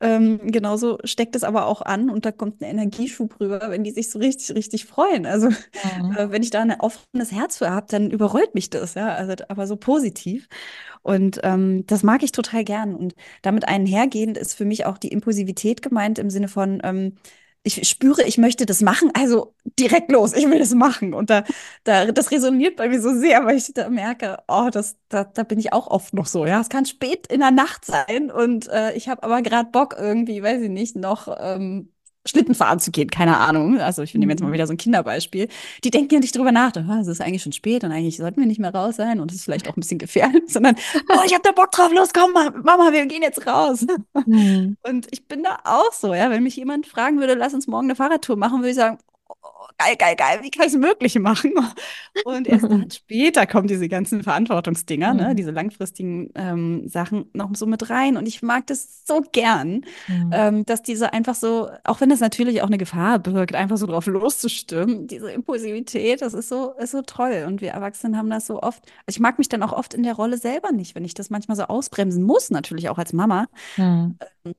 Ähm, 0.00 0.40
genauso 0.44 0.98
steckt 1.02 1.34
es 1.34 1.42
aber 1.42 1.66
auch 1.66 1.82
an 1.82 2.10
und 2.10 2.24
da 2.24 2.32
kommt 2.32 2.60
ein 2.60 2.64
Energieschub 2.64 3.40
rüber, 3.40 3.70
wenn 3.70 3.82
die 3.82 3.90
sich 3.90 4.10
so 4.10 4.20
richtig, 4.20 4.54
richtig 4.54 4.84
freuen. 4.86 5.26
Also 5.26 5.48
mhm. 5.48 6.16
äh, 6.16 6.30
wenn 6.30 6.42
ich 6.42 6.50
da 6.50 6.60
ein 6.60 6.80
offenes 6.80 7.32
Herz 7.32 7.58
für 7.58 7.70
habe, 7.70 7.86
dann 7.90 8.10
überrollt 8.10 8.54
mich 8.54 8.70
das, 8.70 8.94
ja, 8.94 9.08
also 9.14 9.34
aber 9.48 9.66
so 9.66 9.76
positiv. 9.76 10.48
Und 11.02 11.40
ähm, 11.42 11.84
das 11.86 12.04
mag 12.04 12.22
ich 12.22 12.30
total 12.30 12.62
gern. 12.62 12.94
Und 12.94 13.14
damit 13.42 13.66
einhergehend 13.66 14.38
ist 14.38 14.54
für 14.54 14.64
mich 14.64 14.86
auch 14.86 14.98
die 14.98 15.08
Impulsivität 15.08 15.82
gemeint 15.82 16.18
im 16.18 16.30
Sinne 16.30 16.48
von, 16.48 16.80
ähm, 16.84 17.14
ich 17.62 17.88
spüre, 17.88 18.22
ich 18.22 18.38
möchte 18.38 18.66
das 18.66 18.80
machen, 18.80 19.10
also 19.14 19.54
direkt 19.78 20.10
los, 20.10 20.32
ich 20.32 20.48
will 20.48 20.58
das 20.58 20.74
machen. 20.74 21.14
Und 21.14 21.30
da, 21.30 21.44
da, 21.84 22.10
das 22.12 22.30
resoniert 22.30 22.76
bei 22.76 22.88
mir 22.88 23.00
so 23.00 23.14
sehr, 23.18 23.44
weil 23.44 23.56
ich 23.56 23.72
da 23.74 23.88
merke, 23.90 24.38
oh, 24.48 24.68
das, 24.72 24.96
da, 25.08 25.24
da 25.24 25.42
bin 25.42 25.58
ich 25.58 25.72
auch 25.72 25.86
oft 25.88 26.14
noch 26.14 26.26
so. 26.26 26.46
Ja, 26.46 26.60
es 26.60 26.68
kann 26.68 26.86
spät 26.86 27.26
in 27.26 27.40
der 27.40 27.50
Nacht 27.50 27.84
sein 27.84 28.30
und 28.30 28.68
äh, 28.68 28.92
ich 28.94 29.08
habe 29.08 29.22
aber 29.22 29.42
gerade 29.42 29.70
Bock 29.70 29.96
irgendwie, 29.98 30.42
weiß 30.42 30.62
ich 30.62 30.70
nicht, 30.70 30.96
noch 30.96 31.28
ähm, 31.38 31.92
Schlitten 32.26 32.54
fahren 32.54 32.78
zu 32.78 32.90
gehen, 32.90 33.10
keine 33.10 33.38
Ahnung. 33.38 33.80
Also 33.80 34.02
ich 34.02 34.14
nehme 34.14 34.32
jetzt 34.32 34.40
mal 34.40 34.48
mhm. 34.48 34.52
wieder 34.52 34.66
so 34.66 34.74
ein 34.74 34.76
Kinderbeispiel. 34.76 35.48
Die 35.84 35.90
denken 35.90 36.14
ja 36.14 36.20
nicht 36.20 36.36
drüber 36.36 36.52
nach, 36.52 36.72
oh, 36.76 37.00
es 37.00 37.06
ist 37.06 37.20
eigentlich 37.20 37.42
schon 37.42 37.52
spät 37.52 37.84
und 37.84 37.92
eigentlich 37.92 38.16
sollten 38.16 38.40
wir 38.40 38.46
nicht 38.46 38.60
mehr 38.60 38.74
raus 38.74 38.96
sein 38.96 39.20
und 39.20 39.30
es 39.30 39.38
ist 39.38 39.44
vielleicht 39.44 39.68
auch 39.68 39.76
ein 39.76 39.80
bisschen 39.80 39.98
gefährlich, 39.98 40.42
sondern, 40.48 40.76
oh, 41.08 41.20
ich 41.26 41.32
habe 41.32 41.42
da 41.42 41.52
Bock 41.52 41.70
drauf, 41.70 41.92
los, 41.92 42.10
komm, 42.12 42.32
Mama, 42.32 42.92
wir 42.92 43.06
gehen 43.06 43.22
jetzt 43.22 43.46
raus. 43.46 43.86
Mhm. 44.26 44.76
Und 44.82 45.06
ich 45.10 45.26
bin 45.26 45.42
da 45.42 45.58
auch 45.64 45.92
so, 45.92 46.14
ja, 46.14 46.30
wenn 46.30 46.42
mich 46.42 46.56
jemand 46.56 46.86
fragen 46.86 47.18
würde, 47.18 47.34
lass 47.34 47.54
uns 47.54 47.66
morgen 47.66 47.86
eine 47.86 47.96
Fahrradtour 47.96 48.36
machen, 48.36 48.58
würde 48.58 48.70
ich 48.70 48.76
sagen, 48.76 48.98
geil, 49.78 49.96
geil, 49.96 50.16
geil, 50.16 50.38
wie 50.42 50.50
kann 50.50 50.66
ich 50.66 50.74
es 50.74 50.78
möglich 50.78 51.18
machen? 51.18 51.54
Und 52.24 52.48
erst 52.48 52.64
dann 52.64 52.90
später 52.90 53.46
kommen 53.46 53.68
diese 53.68 53.88
ganzen 53.88 54.22
Verantwortungsdinger, 54.22 55.14
ne, 55.14 55.22
mhm. 55.22 55.28
ne, 55.28 55.34
diese 55.34 55.50
langfristigen 55.52 56.30
ähm, 56.34 56.88
Sachen 56.88 57.30
noch 57.32 57.54
so 57.54 57.66
mit 57.66 57.88
rein. 57.88 58.16
Und 58.16 58.26
ich 58.26 58.42
mag 58.42 58.66
das 58.66 59.06
so 59.06 59.22
gern, 59.32 59.84
mhm. 60.08 60.30
ähm, 60.32 60.66
dass 60.66 60.82
diese 60.82 61.12
einfach 61.12 61.34
so, 61.34 61.70
auch 61.84 62.00
wenn 62.00 62.10
das 62.10 62.20
natürlich 62.20 62.62
auch 62.62 62.66
eine 62.66 62.78
Gefahr 62.78 63.18
birgt, 63.20 63.54
einfach 63.54 63.76
so 63.76 63.86
drauf 63.86 64.06
loszustimmen, 64.06 65.06
diese 65.06 65.30
Impulsivität, 65.30 66.22
das 66.22 66.34
ist 66.34 66.48
so, 66.48 66.72
ist 66.72 66.90
so 66.90 67.02
toll. 67.02 67.44
Und 67.46 67.60
wir 67.60 67.70
Erwachsenen 67.70 68.16
haben 68.16 68.30
das 68.30 68.46
so 68.46 68.60
oft. 68.60 68.82
Also 69.06 69.16
ich 69.16 69.20
mag 69.20 69.38
mich 69.38 69.48
dann 69.48 69.62
auch 69.62 69.72
oft 69.72 69.94
in 69.94 70.02
der 70.02 70.14
Rolle 70.14 70.38
selber 70.38 70.72
nicht, 70.72 70.94
wenn 70.94 71.04
ich 71.04 71.14
das 71.14 71.30
manchmal 71.30 71.56
so 71.56 71.64
ausbremsen 71.64 72.24
muss, 72.24 72.50
natürlich 72.50 72.88
auch 72.88 72.98
als 72.98 73.12
Mama. 73.12 73.46
Mhm. 73.76 74.18
Ähm, 74.44 74.54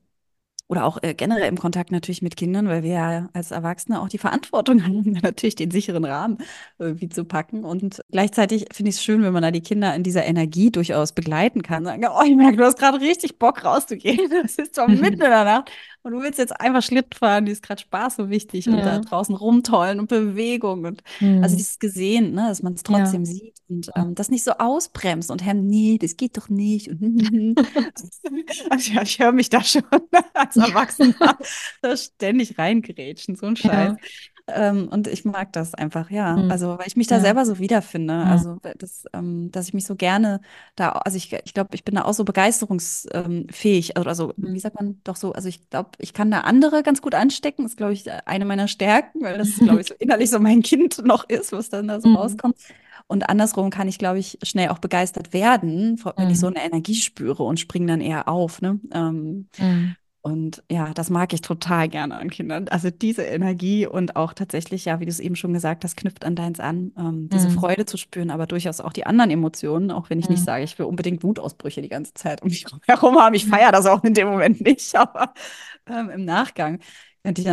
oder 0.70 0.86
auch 0.86 1.00
äh, 1.02 1.16
generell 1.16 1.50
im 1.50 1.58
Kontakt 1.58 1.92
natürlich 1.92 2.22
mit 2.22 2.38
Kindern, 2.38 2.68
weil 2.70 2.84
wir 2.84 2.92
ja 2.92 3.30
als 3.34 3.50
Erwachsene 3.50 4.00
auch 4.00 4.08
die 4.08 4.20
Verantwortung 4.20 4.84
haben, 4.86 5.18
natürlich 5.24 5.56
den 5.56 5.72
sicheren 5.72 6.06
Rahmen 6.06 6.38
irgendwie 6.78 7.10
zu 7.10 7.26
packen. 7.26 7.66
Und 7.66 8.02
gleichzeitig 8.12 8.68
finde 8.72 8.92
ich 8.92 8.98
es 8.98 9.04
schön, 9.04 9.24
wenn 9.24 9.34
man 9.34 9.42
da 9.42 9.50
die 9.52 9.62
Kinder 9.62 9.96
in 9.96 10.04
dieser 10.04 10.26
Energie 10.26 10.72
durchaus 10.72 11.12
begleiten 11.14 11.64
kann. 11.64 11.86
Sagen, 11.86 12.06
oh, 12.08 12.24
ich 12.24 12.36
merke, 12.36 12.58
du 12.58 12.66
hast 12.66 12.78
gerade 12.78 13.02
richtig 13.02 13.40
Bock 13.40 13.66
rauszugehen. 13.66 14.30
Das 14.42 14.56
ist 14.56 14.76
zwar 14.76 14.88
mitten 14.88 15.14
in 15.14 15.20
der 15.20 15.44
Nacht, 15.44 15.72
und 16.04 16.14
du 16.14 16.22
willst 16.22 16.40
jetzt 16.40 16.60
einfach 16.60 16.82
Schlitten 16.82 17.14
fahren, 17.14 17.46
die 17.46 17.52
ist 17.52 17.64
gerade 17.64 17.82
Spaß 17.82 18.16
so 18.16 18.30
wichtig 18.30 18.66
ja. 18.66 18.74
und 18.74 18.80
da 18.80 19.00
draußen 19.00 19.36
rumtollen 19.36 20.00
und 20.00 20.08
Bewegung 20.08 20.86
und 20.86 21.04
mhm. 21.20 21.44
also 21.44 21.56
dieses 21.56 21.80
Gesehen, 21.80 22.34
ne, 22.34 22.48
dass 22.48 22.64
man 22.64 22.74
es 22.74 22.84
trotzdem 22.84 23.26
ja. 23.26 23.32
sieht 23.32 23.56
und 23.68 23.92
ähm, 23.96 24.16
das 24.16 24.30
nicht 24.30 24.44
so 24.44 24.52
ausbremst 24.54 25.30
und 25.30 25.44
Herr, 25.44 25.54
nee, 25.54 25.98
das 26.02 26.18
geht 26.18 26.38
doch 26.38 26.50
nicht. 26.50 26.88
Und, 26.88 27.56
also, 28.70 28.92
ja, 28.92 29.02
ich 29.02 29.20
höre 29.20 29.32
mich 29.32 29.50
da 29.50 29.64
schon 29.64 29.84
als 30.34 30.56
Erwachsener 30.56 31.38
da 31.82 31.98
ständig 31.98 32.58
reingrätschen, 32.58 33.36
so 33.36 33.46
ein 33.46 33.56
Scheiß. 33.56 33.96
Ähm, 34.56 34.88
und 34.90 35.08
ich 35.08 35.26
mag 35.26 35.54
das 35.54 35.74
einfach, 35.74 36.10
ja. 36.10 36.36
Mhm. 36.36 36.52
Also, 36.52 36.78
weil 36.78 36.88
ich 36.88 36.96
mich 36.96 37.08
da 37.08 37.16
ja. 37.16 37.22
selber 37.22 37.46
so 37.46 37.60
wiederfinde. 37.60 38.14
Ja. 38.14 38.24
Also, 38.24 38.58
das, 38.78 39.06
ähm, 39.14 39.52
dass 39.52 39.68
ich 39.68 39.74
mich 39.74 39.86
so 39.86 39.96
gerne 39.96 40.42
da, 40.76 40.90
also 40.90 41.18
ich, 41.18 41.32
ich 41.32 41.54
glaube, 41.54 41.70
ich 41.74 41.84
bin 41.84 41.96
da 41.96 42.06
auch 42.06 42.14
so 42.14 42.26
begeisterungsfähig. 42.26 43.98
Also, 43.98 44.10
also, 44.10 44.34
mhm. 44.38 44.54
wie 44.54 44.60
sagt 44.60 44.76
man 44.76 45.00
doch 45.04 45.16
so, 45.16 45.34
also 45.34 45.48
ich 45.48 45.70
glaube, 45.70 45.92
ich 46.00 46.14
kann 46.14 46.32
da 46.32 46.42
andere 46.42 46.84
ganz 46.84 47.02
gut 47.02 47.16
anstecken. 47.16 47.64
Das 47.64 47.74
ist, 47.74 47.78
glaube 47.78 47.94
ich, 47.94 48.06
eine 48.26 48.46
meiner 48.46 48.68
Stärken, 48.68 49.22
weil 49.22 49.38
das, 49.38 49.56
glaube 49.56 49.82
ich, 49.82 49.88
so 49.88 49.96
innerlich 50.00 50.30
so 50.30 50.40
mein 50.40 50.62
Kind 50.62 51.04
noch 51.06 51.28
ist, 51.30 51.52
was 51.52 51.70
dann 51.70 51.88
da 51.88 52.02
so 52.02 52.10
mhm. 52.10 52.16
rauskommt. 52.16 52.56
Und 53.12 53.28
andersrum 53.28 53.72
kann 53.72 53.88
ich, 53.88 53.98
glaube 53.98 54.20
ich, 54.20 54.38
schnell 54.44 54.70
auch 54.70 54.78
begeistert 54.78 55.34
werden, 55.34 56.00
wenn 56.16 56.30
ich 56.30 56.40
so 56.40 56.48
mhm. 56.48 56.58
eine 56.58 56.66
Energie 56.66 56.94
spüre 56.94 57.42
und 57.42 57.60
springe 57.60 57.88
dann 57.88 58.02
eher 58.02 58.28
auf. 58.28 58.62
Ne? 58.62 58.80
Ähm, 58.94 59.48
mhm. 59.58 59.96
Und 60.22 60.64
ja, 60.70 60.94
das 60.94 61.10
mag 61.10 61.32
ich 61.34 61.42
total 61.42 61.88
gerne 61.88 62.18
an 62.18 62.30
Kindern. 62.30 62.68
Also 62.68 62.90
diese 62.90 63.24
Energie 63.24 63.88
und 63.88 64.18
auch 64.18 64.34
tatsächlich, 64.34 64.84
ja, 64.86 65.00
wie 65.00 65.06
du 65.06 65.12
es 65.12 65.22
eben 65.22 65.38
schon 65.38 65.54
gesagt 65.54 65.86
hast, 65.86 65.96
knüpft 65.96 66.26
an 66.26 66.36
deins 66.36 66.60
an, 66.60 66.92
ähm, 66.98 67.30
diese 67.30 67.50
mhm. 67.50 67.54
Freude 67.54 67.86
zu 67.86 67.96
spüren, 67.96 68.30
aber 68.30 68.46
durchaus 68.46 68.82
auch 68.82 68.92
die 68.92 69.06
anderen 69.06 69.32
Emotionen, 69.32 69.92
auch 69.92 70.10
wenn 70.10 70.20
ich 70.20 70.28
mhm. 70.28 70.34
nicht 70.34 70.44
sage, 70.44 70.66
ich 70.66 70.78
will 70.78 70.88
unbedingt 70.88 71.24
Wutausbrüche 71.24 71.82
die 71.82 71.90
ganze 71.90 72.14
Zeit 72.14 72.42
um 72.42 72.50
mich 72.50 72.66
herum 72.88 73.18
haben. 73.18 73.34
Ich 73.34 73.46
feiere 73.46 73.72
das 73.72 73.86
auch 73.86 74.04
in 74.04 74.14
dem 74.14 74.28
Moment 74.28 74.60
nicht, 74.62 74.94
aber 74.98 75.34
ähm, 75.88 76.10
im 76.10 76.26
Nachgang 76.26 76.80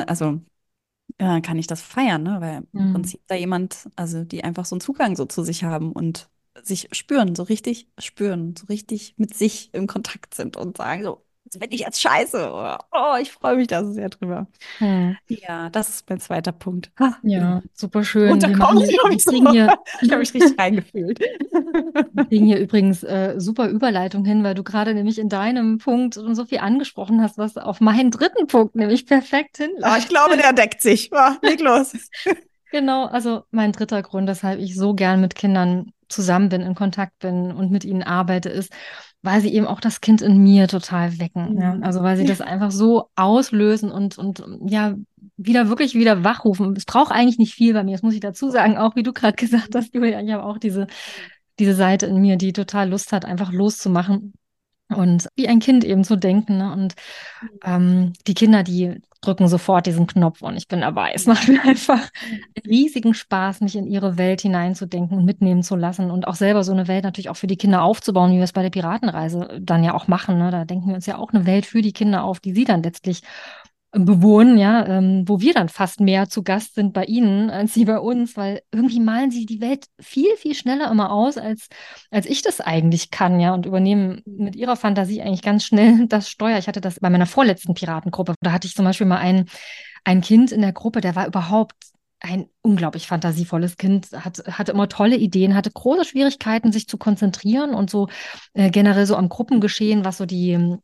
also 0.07 0.41
äh, 1.19 1.41
kann 1.41 1.59
ich 1.59 1.67
das 1.67 1.83
feiern, 1.83 2.23
ne? 2.23 2.41
Weil 2.41 2.63
im 2.73 2.89
mhm. 2.89 2.93
Prinzip 2.93 3.21
da 3.27 3.35
jemand, 3.35 3.89
also 3.97 4.25
die 4.25 4.45
einfach 4.45 4.65
so 4.65 4.75
einen 4.77 4.81
Zugang 4.81 5.17
so 5.17 5.25
zu 5.25 5.43
sich 5.43 5.65
haben 5.65 5.93
und 5.93 6.29
sich 6.63 6.89
spüren, 6.93 7.35
so 7.35 7.43
richtig 7.43 7.89
spüren, 7.99 8.55
so 8.57 8.67
richtig 8.67 9.15
mit 9.19 9.35
sich 9.35 9.73
im 9.75 9.87
Kontakt 9.87 10.35
sind 10.35 10.57
und 10.57 10.79
sagen 10.79 11.05
so, 11.05 11.26
das 11.47 11.61
bin 11.61 11.71
ich 11.71 11.81
jetzt 11.81 12.01
scheiße. 12.01 12.51
Oh, 12.93 13.15
ich 13.21 13.31
freue 13.31 13.57
mich 13.57 13.69
da 13.69 13.85
sehr 13.85 14.09
drüber. 14.09 14.47
Hm. 14.79 15.17
Ja, 15.29 15.71
das 15.71 15.89
ist 15.89 16.11
mein 16.11 16.19
zweiter 16.19 16.53
Punkt. 16.53 16.91
Ja, 17.23 17.63
super 17.75 18.05
schön. 18.05 18.33
Und 18.33 18.43
da 18.43 18.53
kommen 18.53 18.81
ich, 18.81 18.99
ich, 19.11 19.25
so, 19.25 19.53
hier, 19.53 19.79
ich 20.01 20.11
habe 20.11 20.21
mich 20.21 20.35
richtig 20.35 20.59
reingefühlt. 20.59 21.21
Wir 21.21 22.25
kriegen 22.25 22.47
hier 22.47 22.59
übrigens 22.59 23.03
äh, 23.05 23.35
super 23.39 23.69
Überleitung 23.69 24.25
hin, 24.25 24.43
weil 24.43 24.55
du 24.55 24.65
gerade 24.65 24.95
nämlich 24.95 25.19
in 25.19 25.29
deinem 25.29 25.79
Punkt 25.79 26.15
so 26.15 26.45
viel 26.45 26.59
angesprochen 26.59 27.23
hast, 27.23 27.39
was 27.39 27.57
auf 27.57 27.81
meinen 27.81 28.11
dritten 28.11 28.47
Punkt 28.47 28.75
nämlich 28.75 29.07
perfekt 29.07 29.59
hin. 29.59 29.71
Oh, 29.83 29.97
ich 29.99 30.09
glaube, 30.09 30.37
der 30.37 30.53
deckt 30.53 30.83
sich. 30.83 31.11
Oh, 31.13 31.33
leg 31.43 31.61
los. 31.61 31.93
Genau, 32.73 33.07
also 33.07 33.45
mein 33.53 33.73
dritter 33.73 34.03
Grund, 34.03 34.29
weshalb 34.29 34.59
ich 34.59 34.75
so 34.75 34.95
gern 34.95 35.21
mit 35.21 35.37
Kindern 35.37 35.93
zusammen 36.09 36.49
bin, 36.49 36.63
in 36.63 36.75
Kontakt 36.75 37.19
bin 37.21 37.53
und 37.53 37.71
mit 37.71 37.85
ihnen 37.85 38.03
arbeite, 38.03 38.49
ist, 38.49 38.73
weil 39.23 39.41
sie 39.41 39.53
eben 39.53 39.67
auch 39.67 39.81
das 39.81 40.01
Kind 40.01 40.23
in 40.23 40.43
mir 40.43 40.69
total 40.69 41.19
wecken. 41.19 41.61
Ja? 41.61 41.79
Also 41.83 42.03
weil 42.03 42.17
sie 42.17 42.25
das 42.25 42.41
einfach 42.41 42.71
so 42.71 43.11
auslösen 43.17 43.91
und, 43.91 44.19
und 44.19 44.45
ja, 44.67 44.95
wieder 45.37 45.69
wirklich 45.69 45.95
wieder 45.95 46.25
wachrufen. 46.25 46.75
Es 46.77 46.85
braucht 46.85 47.13
eigentlich 47.13 47.39
nicht 47.39 47.55
viel 47.55 47.75
bei 47.75 47.85
mir, 47.85 47.93
das 47.93 48.03
muss 48.03 48.15
ich 48.15 48.21
dazu 48.21 48.51
sagen, 48.51 48.79
auch 48.79 48.97
wie 48.97 49.03
du 49.03 49.13
gerade 49.13 49.37
gesagt 49.37 49.75
hast, 49.75 49.95
Julia, 49.95 50.21
ich 50.21 50.31
habe 50.33 50.45
auch 50.45 50.59
diese, 50.59 50.87
diese 51.59 51.75
Seite 51.75 52.07
in 52.07 52.21
mir, 52.21 52.37
die 52.37 52.53
total 52.53 52.89
Lust 52.89 53.13
hat, 53.13 53.25
einfach 53.25 53.53
loszumachen 53.53 54.35
und 54.89 55.29
wie 55.35 55.49
ein 55.49 55.59
Kind 55.59 55.85
eben 55.85 56.05
zu 56.05 56.17
denken. 56.17 56.59
Ne? 56.59 56.73
Und 56.73 56.95
mhm. 57.43 57.49
ähm, 57.65 58.13
die 58.27 58.35
Kinder, 58.35 58.63
die 58.63 59.01
drücken 59.21 59.49
sofort 59.49 59.87
diesen 59.87 60.07
Knopf 60.07 60.43
und 60.43 60.57
ich 60.57 60.69
bin 60.69 60.81
dabei. 60.81 61.13
Es 61.15 61.27
macht 61.27 61.49
mir 61.49 61.63
einfach 61.65 62.11
einen 62.25 62.67
riesigen 62.67 63.15
Spaß, 63.15 63.61
mich 63.61 63.77
in 63.77 63.87
ihre 63.87 64.19
Welt 64.19 64.41
hineinzudenken 64.41 65.19
und 65.19 65.25
mitnehmen 65.25 65.63
zu 65.63 65.77
lassen 65.77 66.11
und 66.11 66.27
auch 66.29 66.35
selber 66.35 66.65
so 66.65 66.73
eine 66.73 66.89
Welt 66.89 67.05
natürlich 67.05 67.29
auch 67.29 67.37
für 67.37 67.47
die 67.47 67.57
Kinder 67.57 67.83
aufzubauen, 67.83 68.33
wie 68.33 68.37
wir 68.37 68.45
es 68.45 68.53
bei 68.53 68.63
der 68.63 68.71
Piratenreise 68.71 69.59
dann 69.61 69.85
ja 69.85 69.95
auch 69.95 70.09
machen. 70.09 70.39
Ne? 70.39 70.51
Da 70.51 70.65
denken 70.65 70.89
wir 70.89 70.95
uns 70.95 71.07
ja 71.07 71.19
auch 71.19 71.33
eine 71.33 71.47
Welt 71.47 71.67
für 71.67 71.83
die 71.83 71.93
Kinder 71.93 72.25
auf, 72.25 72.41
die 72.41 72.55
sie 72.55 72.65
dann 72.65 72.83
letztlich 72.83 73.23
bewohnen, 74.05 74.59
ja, 74.59 74.87
ähm, 74.87 75.25
wo 75.27 75.41
wir 75.41 75.55
dann 75.55 75.69
fast 75.69 76.01
mehr 76.01 76.29
zu 76.29 76.43
Gast 76.43 76.75
sind 76.75 76.93
bei 76.93 77.05
ihnen 77.05 77.51
als 77.51 77.75
sie 77.75 77.85
bei 77.85 77.99
uns, 77.99 78.37
weil 78.37 78.63
irgendwie 78.73 79.01
malen 79.01 79.31
sie 79.31 79.47
die 79.47 79.61
Welt 79.61 79.87
viel, 80.01 80.37
viel 80.37 80.55
schneller 80.55 80.91
immer 80.91 81.11
aus, 81.11 81.39
als, 81.39 81.69
als 82.11 82.27
ich 82.27 82.43
das 82.43 82.61
eigentlich 82.61 83.11
kann, 83.11 83.41
ja, 83.41 83.55
und 83.55 83.67
übernehmen 83.67 84.23
mit 84.27 84.57
ihrer 84.57 84.77
Fantasie 84.77 85.23
eigentlich 85.23 85.43
ganz 85.43 85.65
schnell 85.65 86.07
das 86.09 86.29
Steuer. 86.29 86.59
Ich 86.59 86.69
hatte 86.69 86.81
das 86.81 87.01
bei 87.01 87.11
meiner 87.11 87.27
vorletzten 87.27 87.75
Piratengruppe. 87.75 88.35
Da 88.41 88.53
hatte 88.53 88.67
ich 88.67 88.75
zum 88.75 88.85
Beispiel 88.85 89.07
mal 89.07 89.19
ein, 89.19 89.47
ein 90.05 90.21
Kind 90.21 90.53
in 90.53 90.61
der 90.61 90.73
Gruppe, 90.73 91.01
der 91.01 91.17
war 91.17 91.27
überhaupt 91.27 91.75
ein 92.21 92.47
unglaublich 92.63 93.07
fantasievolles 93.07 93.77
Kind, 93.77 94.09
hat, 94.13 94.43
hatte 94.47 94.73
immer 94.73 94.89
tolle 94.89 95.17
Ideen, 95.17 95.55
hatte 95.55 95.71
große 95.71 96.05
Schwierigkeiten, 96.05 96.73
sich 96.73 96.89
zu 96.89 96.99
konzentrieren 96.99 97.75
und 97.75 97.91
so 97.91 98.09
äh, 98.55 98.71
generell 98.71 99.07
so 99.07 99.17
am 99.17 99.29
Gruppengeschehen, 99.29 100.05
was 100.05 100.17
so 100.19 100.27
die 100.27 100.79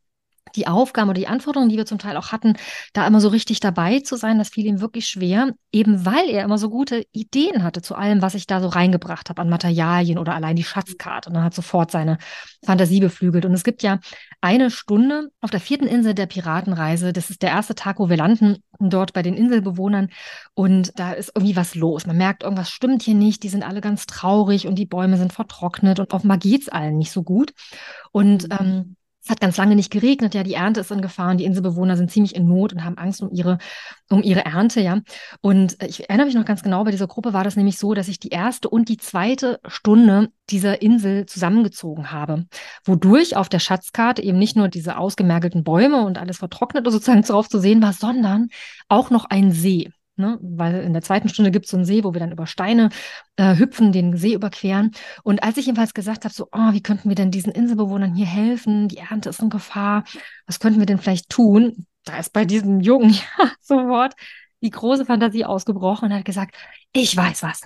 die 0.56 0.66
Aufgaben 0.66 1.08
oder 1.08 1.18
die 1.18 1.28
Anforderungen, 1.28 1.70
die 1.70 1.76
wir 1.76 1.86
zum 1.86 1.98
Teil 1.98 2.16
auch 2.16 2.32
hatten, 2.32 2.54
da 2.92 3.06
immer 3.06 3.20
so 3.20 3.28
richtig 3.28 3.60
dabei 3.60 4.00
zu 4.00 4.16
sein, 4.16 4.38
das 4.38 4.50
fiel 4.50 4.66
ihm 4.66 4.80
wirklich 4.80 5.06
schwer, 5.06 5.52
eben 5.72 6.04
weil 6.04 6.28
er 6.28 6.44
immer 6.44 6.58
so 6.58 6.68
gute 6.68 7.06
Ideen 7.12 7.62
hatte 7.62 7.82
zu 7.82 7.94
allem, 7.94 8.22
was 8.22 8.34
ich 8.34 8.46
da 8.46 8.60
so 8.60 8.68
reingebracht 8.68 9.30
habe 9.30 9.40
an 9.40 9.48
Materialien 9.48 10.18
oder 10.18 10.34
allein 10.34 10.56
die 10.56 10.64
Schatzkarte. 10.64 11.30
Und 11.30 11.34
dann 11.34 11.44
hat 11.44 11.54
sofort 11.54 11.90
seine 11.90 12.18
Fantasie 12.64 13.00
beflügelt. 13.00 13.44
Und 13.44 13.54
es 13.54 13.64
gibt 13.64 13.82
ja 13.82 13.98
eine 14.40 14.70
Stunde 14.70 15.30
auf 15.40 15.50
der 15.50 15.60
vierten 15.60 15.86
Insel 15.86 16.14
der 16.14 16.26
Piratenreise. 16.26 17.12
Das 17.12 17.30
ist 17.30 17.42
der 17.42 17.50
erste 17.50 17.74
Tag, 17.74 17.98
wo 17.98 18.08
wir 18.08 18.16
landen, 18.16 18.58
dort 18.78 19.12
bei 19.12 19.22
den 19.22 19.34
Inselbewohnern. 19.34 20.08
Und 20.54 20.92
da 20.98 21.12
ist 21.12 21.32
irgendwie 21.34 21.56
was 21.56 21.74
los. 21.74 22.06
Man 22.06 22.16
merkt, 22.16 22.42
irgendwas 22.42 22.70
stimmt 22.70 23.02
hier 23.02 23.14
nicht. 23.14 23.42
Die 23.42 23.48
sind 23.48 23.62
alle 23.62 23.80
ganz 23.80 24.06
traurig 24.06 24.66
und 24.66 24.74
die 24.74 24.86
Bäume 24.86 25.16
sind 25.16 25.32
vertrocknet 25.32 25.98
und 25.98 26.12
offenbar 26.12 26.38
geht's 26.38 26.68
allen 26.68 26.98
nicht 26.98 27.12
so 27.12 27.22
gut. 27.22 27.52
Und 28.10 28.48
mhm. 28.48 28.56
ähm, 28.60 28.96
es 29.24 29.30
hat 29.30 29.40
ganz 29.40 29.56
lange 29.56 29.76
nicht 29.76 29.92
geregnet, 29.92 30.34
ja, 30.34 30.42
die 30.42 30.54
Ernte 30.54 30.80
ist 30.80 30.90
in 30.90 31.00
Gefahr 31.00 31.30
und 31.30 31.38
die 31.38 31.44
Inselbewohner 31.44 31.96
sind 31.96 32.10
ziemlich 32.10 32.34
in 32.34 32.46
Not 32.46 32.72
und 32.72 32.84
haben 32.84 32.98
Angst 32.98 33.22
um 33.22 33.30
ihre, 33.30 33.58
um 34.10 34.22
ihre 34.22 34.44
Ernte, 34.44 34.80
ja. 34.80 35.00
Und 35.40 35.80
äh, 35.80 35.86
ich 35.86 36.08
erinnere 36.08 36.26
mich 36.26 36.34
noch 36.34 36.44
ganz 36.44 36.62
genau, 36.62 36.82
bei 36.82 36.90
dieser 36.90 37.06
Gruppe 37.06 37.32
war 37.32 37.44
das 37.44 37.54
nämlich 37.54 37.78
so, 37.78 37.94
dass 37.94 38.08
ich 38.08 38.18
die 38.18 38.30
erste 38.30 38.68
und 38.68 38.88
die 38.88 38.96
zweite 38.96 39.60
Stunde 39.66 40.30
dieser 40.50 40.82
Insel 40.82 41.26
zusammengezogen 41.26 42.10
habe, 42.10 42.46
wodurch 42.84 43.36
auf 43.36 43.48
der 43.48 43.60
Schatzkarte 43.60 44.22
eben 44.22 44.38
nicht 44.38 44.56
nur 44.56 44.68
diese 44.68 44.98
ausgemergelten 44.98 45.62
Bäume 45.62 46.04
und 46.04 46.18
alles 46.18 46.38
vertrocknet 46.38 46.84
sozusagen 46.84 47.22
drauf 47.22 47.48
zu 47.48 47.60
sehen 47.60 47.80
war, 47.80 47.92
sondern 47.92 48.48
auch 48.88 49.10
noch 49.10 49.26
ein 49.26 49.52
See. 49.52 49.92
Ne? 50.22 50.38
Weil 50.40 50.80
in 50.82 50.92
der 50.92 51.02
zweiten 51.02 51.28
Stunde 51.28 51.50
gibt 51.50 51.66
es 51.66 51.70
so 51.70 51.76
einen 51.76 51.84
See, 51.84 52.04
wo 52.04 52.14
wir 52.14 52.20
dann 52.20 52.32
über 52.32 52.46
Steine 52.46 52.88
äh, 53.36 53.56
hüpfen, 53.56 53.92
den 53.92 54.16
See 54.16 54.32
überqueren. 54.32 54.92
Und 55.22 55.42
als 55.42 55.56
ich 55.58 55.66
jedenfalls 55.66 55.92
gesagt 55.92 56.24
habe, 56.24 56.32
so, 56.32 56.48
oh, 56.52 56.72
wie 56.72 56.82
könnten 56.82 57.08
wir 57.08 57.16
denn 57.16 57.30
diesen 57.30 57.52
Inselbewohnern 57.52 58.14
hier 58.14 58.26
helfen? 58.26 58.88
Die 58.88 58.98
Ernte 58.98 59.28
ist 59.28 59.40
in 59.40 59.50
Gefahr. 59.50 60.04
Was 60.46 60.60
könnten 60.60 60.78
wir 60.78 60.86
denn 60.86 60.98
vielleicht 60.98 61.28
tun? 61.28 61.86
Da 62.04 62.18
ist 62.18 62.32
bei 62.32 62.44
diesem 62.44 62.80
Jungen 62.80 63.10
ja 63.38 63.50
sofort 63.60 64.14
die 64.62 64.70
große 64.70 65.04
Fantasie 65.04 65.44
ausgebrochen 65.44 66.06
und 66.10 66.14
hat 66.14 66.24
gesagt, 66.24 66.54
ich 66.92 67.16
weiß 67.16 67.42
was. 67.42 67.62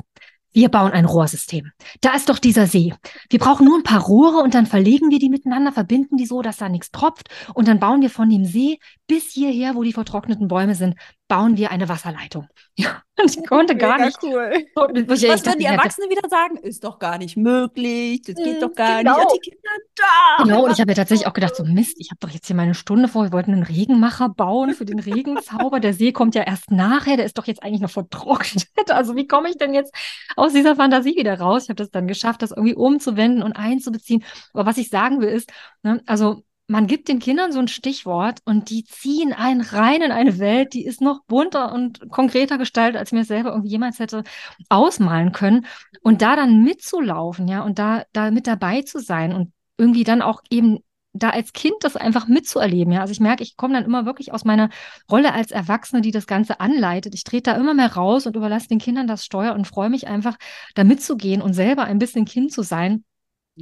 Wir 0.57 0.71
bauen 0.71 0.93
ein 0.93 1.05
Rohrsystem. 1.05 1.71
Da 2.01 2.15
ist 2.15 2.31
doch 2.31 2.39
dieser 2.39 2.67
See. 2.67 2.95
Wir 3.29 3.39
brauchen 3.39 3.67
nur 3.67 3.77
ein 3.77 3.83
paar 3.83 4.01
Rohre 4.01 4.39
und 4.39 4.55
dann 4.55 4.65
verlegen 4.65 5.11
wir 5.11 5.19
die 5.19 5.29
miteinander, 5.29 5.71
verbinden 5.71 6.17
die 6.17 6.25
so, 6.25 6.41
dass 6.41 6.57
da 6.57 6.71
nichts 6.71 6.91
tropft. 6.91 7.29
Und 7.53 7.69
dann 7.69 7.79
bauen 7.79 8.01
wir 8.01 8.09
von 8.09 8.31
dem 8.31 8.47
See 8.47 8.79
bis 9.07 9.33
hierher, 9.33 9.75
wo 9.75 9.83
die 9.83 9.93
vertrockneten 9.93 10.49
Bäume 10.49 10.75
sind, 10.75 10.95
bauen 11.29 11.57
wir 11.57 11.71
eine 11.71 11.89
Wasserleitung. 11.89 12.49
Ja, 12.79 13.03
und 13.19 13.35
ich 13.35 13.47
konnte 13.47 13.73
Mega 13.73 13.97
gar 13.97 14.05
nicht. 14.05 14.19
Cool. 14.23 14.67
Was 14.75 15.23
würden 15.23 15.59
die 15.59 15.65
Erwachsenen 15.65 16.11
wieder 16.11 16.29
sagen? 16.29 16.59
Ist 16.59 16.85
doch 16.85 16.99
gar 16.99 17.17
nicht 17.17 17.35
möglich, 17.39 18.21
das 18.21 18.35
geht 18.35 18.61
doch 18.61 18.75
gar 18.75 18.99
genau. 18.99 19.17
nicht. 19.17 19.25
Und 19.25 19.33
die 19.33 19.51
Kinder 19.51 19.71
da. 19.95 20.43
Genau, 20.43 20.65
und 20.67 20.73
ich 20.73 20.81
habe 20.81 20.91
ja 20.91 20.95
tatsächlich 20.97 21.27
auch 21.27 21.33
gedacht, 21.33 21.57
so 21.57 21.65
Mist, 21.65 21.97
ich 21.99 22.11
habe 22.11 22.19
doch 22.21 22.29
jetzt 22.29 22.49
hier 22.49 22.55
meine 22.55 22.75
Stunde 22.75 23.09
vor, 23.09 23.25
wir 23.25 23.33
wollten 23.33 23.55
einen 23.55 23.63
Regenmacher 23.63 24.29
bauen 24.29 24.75
für 24.75 24.85
den 24.85 24.99
Regenzauber. 24.99 25.81
Der 25.81 25.95
See 25.95 26.13
kommt 26.13 26.35
ja 26.35 26.43
erst 26.43 26.71
nachher, 26.71 27.17
der 27.17 27.25
ist 27.25 27.39
doch 27.39 27.47
jetzt 27.47 27.63
eigentlich 27.63 27.81
noch 27.81 27.91
vertrocknet. 27.91 28.67
Also 28.89 29.17
wie 29.17 29.27
komme 29.27 29.49
ich 29.49 29.59
denn 29.59 29.75
jetzt 29.75 29.93
aus 30.37 30.53
dieser 30.53 30.77
Fantasie 30.77 31.17
wieder 31.17 31.41
raus? 31.41 31.65
Ich 31.65 31.69
habe 31.71 31.77
das 31.77 31.91
dann 31.91 32.07
geschafft, 32.07 32.43
das 32.43 32.51
irgendwie 32.51 32.75
umzuwenden 32.75 33.43
und 33.43 33.55
einzubeziehen. 33.55 34.23
Aber 34.53 34.67
was 34.67 34.77
ich 34.77 34.91
sagen 34.91 35.21
will 35.21 35.29
ist, 35.29 35.51
ne, 35.83 36.03
also 36.07 36.43
man 36.69 36.87
gibt 36.87 37.09
den 37.09 37.21
Kindern 37.21 37.53
so 37.53 37.61
ein 37.61 37.69
Stichwort 37.69 38.41
und 38.45 38.71
die 38.71 38.85
ziehen 38.85 39.33
einen 39.33 39.61
rein 39.61 40.03
in 40.03 40.11
eine 40.11 40.39
Welt, 40.39 40.75
die 40.75 40.85
ist 40.85 41.01
noch 41.01 41.25
bunter 41.27 41.73
und 41.73 42.11
konkreter 42.11 42.59
gestaltet, 42.59 42.99
als 42.99 43.13
mir 43.13 43.25
selber 43.25 43.51
irgendwie 43.51 43.71
jemals 43.71 44.01
hätte 44.01 44.25
ausmalen 44.69 45.33
können. 45.33 45.67
Und 46.03 46.23
da 46.23 46.35
dann 46.35 46.65
mitzulaufen, 46.65 47.47
ja, 47.47 47.63
und 47.63 47.79
da, 47.79 48.05
da 48.13 48.31
mit 48.31 48.47
dabei 48.47 48.83
zu 48.83 48.99
sein 48.99 49.33
und 49.33 49.53
irgendwie 49.79 50.05
dann 50.05 50.23
auch 50.23 50.41
eben 50.51 50.79
da 51.13 51.31
als 51.31 51.53
Kind 51.53 51.77
das 51.81 51.97
einfach 51.97 52.27
mitzuerleben, 52.27 52.93
ja. 52.93 53.01
Also 53.01 53.13
ich 53.13 53.21
merke, 53.21 53.45
ich 53.45 53.57
komme 53.57 53.75
dann 53.75 53.85
immer 53.85 54.05
wirklich 54.05 54.33
aus 54.33 54.45
meiner 54.45 54.69
Rolle 55.11 55.33
als 55.33 55.53
Erwachsene, 55.53 56.03
die 56.03 56.11
das 56.11 56.27
Ganze 56.27 56.61
anleitet. 56.61 57.15
Ich 57.15 57.25
trete 57.25 57.53
da 57.53 57.57
immer 57.57 57.75
mehr 57.75 57.93
raus 57.95 58.27
und 58.27 58.37
überlasse 58.37 58.69
den 58.69 58.79
Kindern 58.79 59.07
das 59.07 59.25
Steuer 59.25 59.55
und 59.55 59.67
freue 59.67 59.89
mich 59.89 60.09
einfach, 60.09 60.37
da 60.75 60.85
mitzugehen 60.85 61.43
und 61.43 61.55
selber 61.55 61.85
ein 61.85 61.99
bisschen 61.99 62.25
Kind 62.25 62.53
zu 62.53 62.63
sein 62.63 63.05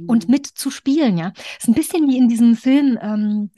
und 0.07 0.27
mhm. 0.27 0.31
mitzuspielen, 0.31 1.17
ja. 1.17 1.33
Ist 1.57 1.67
ein 1.67 1.73
bisschen 1.73 2.07
wie 2.07 2.17
in 2.17 2.27
diesem 2.27 2.55
Film, 2.55 2.97
ähm, 3.01 3.51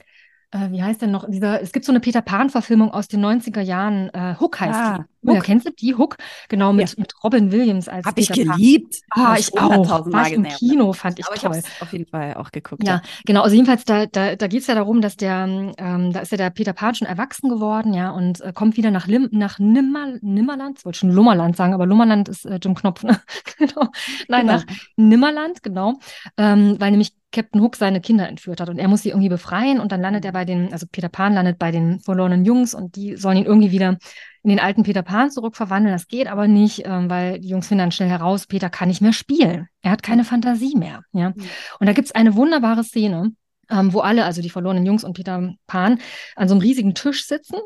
äh, 0.50 0.70
wie 0.70 0.82
heißt 0.82 1.02
denn 1.02 1.10
noch, 1.10 1.28
dieser, 1.28 1.60
es 1.60 1.72
gibt 1.72 1.84
so 1.84 1.92
eine 1.92 2.00
Peter 2.00 2.22
Pan-Verfilmung 2.22 2.90
aus 2.90 3.08
den 3.08 3.24
90er 3.24 3.60
Jahren, 3.60 4.08
äh, 4.10 4.34
Hook 4.38 4.60
heißt 4.60 4.78
ah, 4.78 4.98
die. 4.98 5.17
Hook. 5.26 5.34
Ja, 5.34 5.40
kennst 5.40 5.66
du 5.66 5.72
die? 5.72 5.94
Hook, 5.94 6.16
genau, 6.48 6.72
mit, 6.72 6.90
ja. 6.90 6.94
mit 6.98 7.12
Robin 7.24 7.50
Williams 7.50 7.88
als 7.88 8.06
Hab 8.06 8.14
Peter 8.14 8.36
ich 8.36 8.44
geliebt. 8.44 9.00
Ah, 9.10 9.36
ich 9.38 9.56
auch. 9.58 10.06
War 10.12 10.26
ich 10.26 10.34
im 10.34 10.44
Kino, 10.44 10.92
fand 10.92 11.18
ich 11.18 11.26
Aber 11.26 11.36
toll. 11.36 11.58
Ich 11.58 11.82
auf 11.82 11.92
jeden 11.92 12.06
Fall 12.06 12.34
auch 12.34 12.52
geguckt. 12.52 12.86
Ja, 12.86 12.94
ja. 12.94 13.02
genau, 13.24 13.42
also 13.42 13.54
jedenfalls, 13.54 13.84
da, 13.84 14.06
da, 14.06 14.36
da 14.36 14.46
geht 14.46 14.60
es 14.60 14.66
ja 14.68 14.74
darum, 14.74 15.00
dass 15.00 15.16
der, 15.16 15.74
ähm, 15.76 16.12
da 16.12 16.20
ist 16.20 16.30
ja 16.30 16.38
der 16.38 16.50
Peter 16.50 16.72
Pan 16.72 16.94
schon 16.94 17.08
erwachsen 17.08 17.48
geworden, 17.48 17.94
ja, 17.94 18.10
und 18.10 18.40
äh, 18.40 18.52
kommt 18.52 18.76
wieder 18.76 18.90
nach, 18.90 19.06
Lim 19.06 19.28
nach 19.32 19.58
Nimmer, 19.58 20.14
Nimmerland, 20.20 20.78
ich 20.78 20.84
wollte 20.84 20.98
schon 20.98 21.10
Lummerland 21.10 21.56
sagen, 21.56 21.74
aber 21.74 21.86
Lummerland 21.86 22.28
ist 22.28 22.44
äh, 22.46 22.58
Jim 22.62 22.74
Knopf, 22.74 23.02
ne? 23.02 23.20
genau. 23.58 23.88
Nein, 24.28 24.46
genau. 24.46 24.52
nach 24.58 24.64
Nimmerland, 24.96 25.62
genau, 25.62 25.94
ähm, 26.36 26.76
weil 26.78 26.90
nämlich 26.92 27.12
Captain 27.30 27.60
Hook 27.60 27.76
seine 27.76 28.00
Kinder 28.00 28.28
entführt 28.28 28.60
hat 28.60 28.68
und 28.68 28.78
er 28.78 28.88
muss 28.88 29.02
sie 29.02 29.10
irgendwie 29.10 29.28
befreien 29.28 29.80
und 29.80 29.92
dann 29.92 30.00
landet 30.00 30.24
er 30.24 30.32
bei 30.32 30.44
den, 30.44 30.72
also 30.72 30.86
Peter 30.90 31.08
Pan 31.08 31.34
landet 31.34 31.58
bei 31.58 31.70
den 31.70 32.00
verlorenen 32.00 32.44
Jungs 32.44 32.74
und 32.74 32.96
die 32.96 33.16
sollen 33.16 33.36
ihn 33.38 33.44
irgendwie 33.44 33.70
wieder 33.70 33.98
in 34.48 34.56
den 34.56 34.64
alten 34.64 34.82
Peter 34.82 35.02
Pan 35.02 35.30
zurückverwandeln. 35.30 35.94
Das 35.94 36.08
geht 36.08 36.26
aber 36.26 36.48
nicht, 36.48 36.86
ähm, 36.86 37.10
weil 37.10 37.38
die 37.38 37.48
Jungs 37.48 37.68
finden 37.68 37.80
dann 37.80 37.92
schnell 37.92 38.08
heraus, 38.08 38.46
Peter 38.46 38.70
kann 38.70 38.88
nicht 38.88 39.02
mehr 39.02 39.12
spielen. 39.12 39.68
Er 39.82 39.90
hat 39.90 40.02
keine 40.02 40.24
Fantasie 40.24 40.74
mehr. 40.74 41.02
Ja? 41.12 41.30
Mhm. 41.30 41.34
Und 41.78 41.86
da 41.86 41.92
gibt 41.92 42.06
es 42.06 42.14
eine 42.14 42.34
wunderbare 42.34 42.82
Szene, 42.82 43.32
ähm, 43.68 43.92
wo 43.92 44.00
alle, 44.00 44.24
also 44.24 44.40
die 44.40 44.48
verlorenen 44.48 44.86
Jungs 44.86 45.04
und 45.04 45.12
Peter 45.12 45.52
Pan, 45.66 46.00
an 46.34 46.48
so 46.48 46.54
einem 46.54 46.62
riesigen 46.62 46.94
Tisch 46.94 47.26
sitzen 47.26 47.56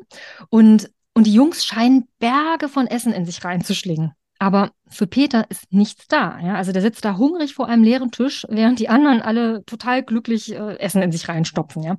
und, 0.50 0.90
und 1.14 1.28
die 1.28 1.34
Jungs 1.34 1.64
scheinen 1.64 2.08
Berge 2.18 2.68
von 2.68 2.88
Essen 2.88 3.12
in 3.12 3.26
sich 3.26 3.44
reinzuschlingen. 3.44 4.12
Aber 4.40 4.72
für 4.88 5.06
Peter 5.06 5.46
ist 5.50 5.72
nichts 5.72 6.08
da. 6.08 6.40
Ja? 6.40 6.56
Also 6.56 6.72
der 6.72 6.82
sitzt 6.82 7.04
da 7.04 7.16
hungrig 7.16 7.54
vor 7.54 7.68
einem 7.68 7.84
leeren 7.84 8.10
Tisch, 8.10 8.44
während 8.48 8.80
die 8.80 8.88
anderen 8.88 9.22
alle 9.22 9.64
total 9.66 10.02
glücklich 10.02 10.52
äh, 10.52 10.78
Essen 10.80 11.00
in 11.00 11.12
sich 11.12 11.28
reinstopfen. 11.28 11.84
Ja? 11.84 11.96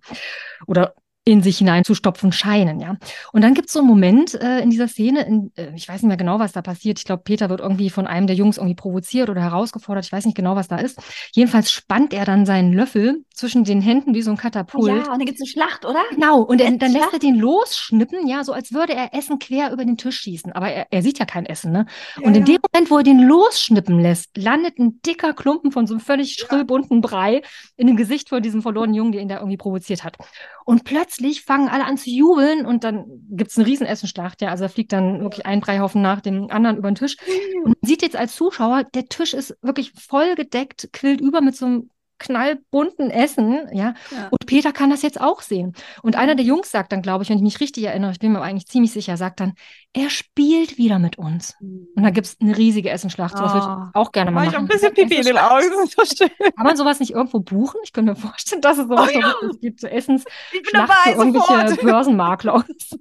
Oder 0.67 0.93
in 1.25 1.41
sich 1.41 1.59
hineinzustopfen 1.59 2.33
scheinen, 2.33 2.81
ja. 2.81 2.97
Und 3.31 3.41
dann 3.41 3.53
gibt 3.53 3.67
es 3.67 3.73
so 3.73 3.79
einen 3.79 3.87
Moment 3.87 4.33
äh, 4.33 4.59
in 4.59 4.69
dieser 4.69 4.89
Szene, 4.89 5.25
in, 5.25 5.51
äh, 5.55 5.71
ich 5.73 5.87
weiß 5.87 6.01
nicht 6.01 6.09
mehr 6.09 6.17
genau, 6.17 6.39
was 6.39 6.51
da 6.51 6.61
passiert. 6.61 6.99
Ich 6.99 7.05
glaube, 7.05 7.23
Peter 7.23 7.49
wird 7.49 7.61
irgendwie 7.61 7.89
von 7.89 8.07
einem 8.07 8.27
der 8.27 8.35
Jungs 8.35 8.57
irgendwie 8.57 8.75
provoziert 8.75 9.29
oder 9.29 9.41
herausgefordert. 9.41 10.05
Ich 10.05 10.11
weiß 10.11 10.25
nicht 10.25 10.35
genau, 10.35 10.57
was 10.57 10.67
da 10.67 10.77
ist. 10.77 10.99
Jedenfalls 11.33 11.71
spannt 11.71 12.13
er 12.13 12.25
dann 12.25 12.45
seinen 12.45 12.73
Löffel 12.73 13.23
zwischen 13.33 13.63
den 13.63 13.81
Händen 13.81 14.13
wie 14.13 14.21
so 14.21 14.31
ein 14.31 14.37
Katapult. 14.37 14.89
Ja, 14.89 15.11
und 15.11 15.19
dann 15.19 15.25
gibt 15.25 15.39
es 15.39 15.41
eine 15.41 15.49
Schlacht, 15.49 15.85
oder? 15.85 16.01
Genau, 16.11 16.41
und 16.41 16.59
er, 16.59 16.71
dann 16.71 16.91
lässt 16.91 17.13
er 17.13 17.19
den 17.19 17.35
losschnippen, 17.35 18.27
ja, 18.27 18.43
so 18.43 18.51
als 18.51 18.73
würde 18.73 18.93
er 18.93 19.13
Essen 19.13 19.39
quer 19.39 19.71
über 19.71 19.85
den 19.85 19.97
Tisch 19.97 20.19
schießen. 20.19 20.51
Aber 20.51 20.67
er, 20.67 20.87
er 20.91 21.01
sieht 21.01 21.19
ja 21.19 21.25
kein 21.25 21.45
Essen, 21.45 21.71
ne? 21.71 21.85
Ja, 22.19 22.27
und 22.27 22.35
in 22.35 22.43
dem 22.43 22.59
Moment, 22.73 22.91
wo 22.91 22.97
er 22.97 23.03
den 23.03 23.19
losschnippen 23.19 23.99
lässt, 23.99 24.35
landet 24.37 24.77
ein 24.77 25.01
dicker 25.05 25.33
Klumpen 25.33 25.71
von 25.71 25.87
so 25.87 25.93
einem 25.93 26.01
völlig 26.01 26.33
schrillbunten 26.33 26.99
Brei 26.99 27.43
in 27.77 27.87
dem 27.87 27.95
Gesicht 27.95 28.27
von 28.27 28.41
diesem 28.41 28.61
verlorenen 28.61 28.93
Jungen, 28.93 29.13
der 29.13 29.21
ihn 29.21 29.29
da 29.29 29.37
irgendwie 29.37 29.57
provoziert 29.57 30.03
hat. 30.03 30.17
Und 30.65 30.83
plötzlich 30.83 31.43
fangen 31.43 31.69
alle 31.69 31.85
an 31.85 31.97
zu 31.97 32.09
jubeln 32.09 32.65
und 32.65 32.83
dann 32.83 33.05
gibt 33.29 33.51
es 33.51 33.57
eine 33.57 33.67
Riesenessenschlacht, 33.67 34.41
ja. 34.41 34.49
Also 34.49 34.65
da 34.65 34.69
fliegt 34.69 34.93
dann 34.93 35.21
wirklich 35.21 35.45
ein 35.45 35.59
Breihaufen 35.59 36.01
nach 36.01 36.21
dem 36.21 36.49
anderen 36.49 36.77
über 36.77 36.89
den 36.89 36.95
Tisch. 36.95 37.17
Und 37.63 37.75
man 37.81 37.89
sieht 37.89 38.01
jetzt 38.01 38.15
als 38.15 38.35
Zuschauer, 38.35 38.83
der 38.83 39.07
Tisch 39.07 39.33
ist 39.33 39.57
wirklich 39.61 39.91
voll 39.93 40.35
gedeckt, 40.35 40.89
quillt 40.93 41.21
über 41.21 41.41
mit 41.41 41.55
so 41.55 41.65
einem 41.65 41.89
knallbunten 42.19 43.09
Essen, 43.09 43.67
ja? 43.71 43.93
ja? 44.11 44.27
Und 44.29 44.45
Peter 44.45 44.71
kann 44.71 44.89
das 44.89 45.01
jetzt 45.01 45.19
auch 45.19 45.41
sehen. 45.41 45.73
Und 46.01 46.15
einer 46.15 46.35
der 46.35 46.45
Jungs 46.45 46.71
sagt 46.71 46.91
dann, 46.91 47.01
glaube 47.01 47.23
ich, 47.23 47.29
wenn 47.29 47.37
ich 47.37 47.43
mich 47.43 47.59
richtig 47.59 47.83
erinnere, 47.85 48.11
ich 48.11 48.19
bin 48.19 48.31
mir 48.31 48.41
eigentlich 48.41 48.67
ziemlich 48.67 48.91
sicher, 48.91 49.17
sagt 49.17 49.39
dann, 49.39 49.53
er 49.93 50.09
spielt 50.09 50.77
wieder 50.77 50.99
mit 50.99 51.17
uns. 51.17 51.55
Mhm. 51.59 51.87
Und 51.95 52.03
da 52.03 52.09
gibt 52.09 52.27
es 52.27 52.37
eine 52.41 52.57
riesige 52.57 52.89
Essenschlacht. 52.89 53.37
Sowas 53.37 53.51
oh. 53.51 53.55
würde 53.55 53.67
ich 53.67 53.95
auch 53.95 54.11
gerne 54.11 54.31
mal 54.31 54.45
machen. 54.45 54.53
Ich 54.53 54.59
ein 54.59 54.67
bisschen 54.67 54.93
Pipi 54.93 55.15
in 55.15 55.23
den 55.23 55.37
Augen. 55.37 55.63
So 55.87 56.03
schön. 56.05 56.29
Kann 56.55 56.65
man 56.65 56.77
sowas 56.77 56.99
nicht 56.99 57.11
irgendwo 57.11 57.39
buchen? 57.39 57.79
Ich 57.83 57.93
könnte 57.93 58.11
mir 58.11 58.17
vorstellen, 58.17 58.61
dass 58.61 58.77
es 58.77 58.87
sowas 58.87 59.09
oh, 59.13 59.19
ja. 59.19 59.33
gibt, 59.61 59.79
so 59.79 59.87
Essensschlacht 59.87 60.93
für 61.03 61.09
irgendwelche 61.11 61.69
sofort. 61.69 61.81
Börsenmakler 61.81 62.55
und 62.55 62.81
so. 62.81 62.97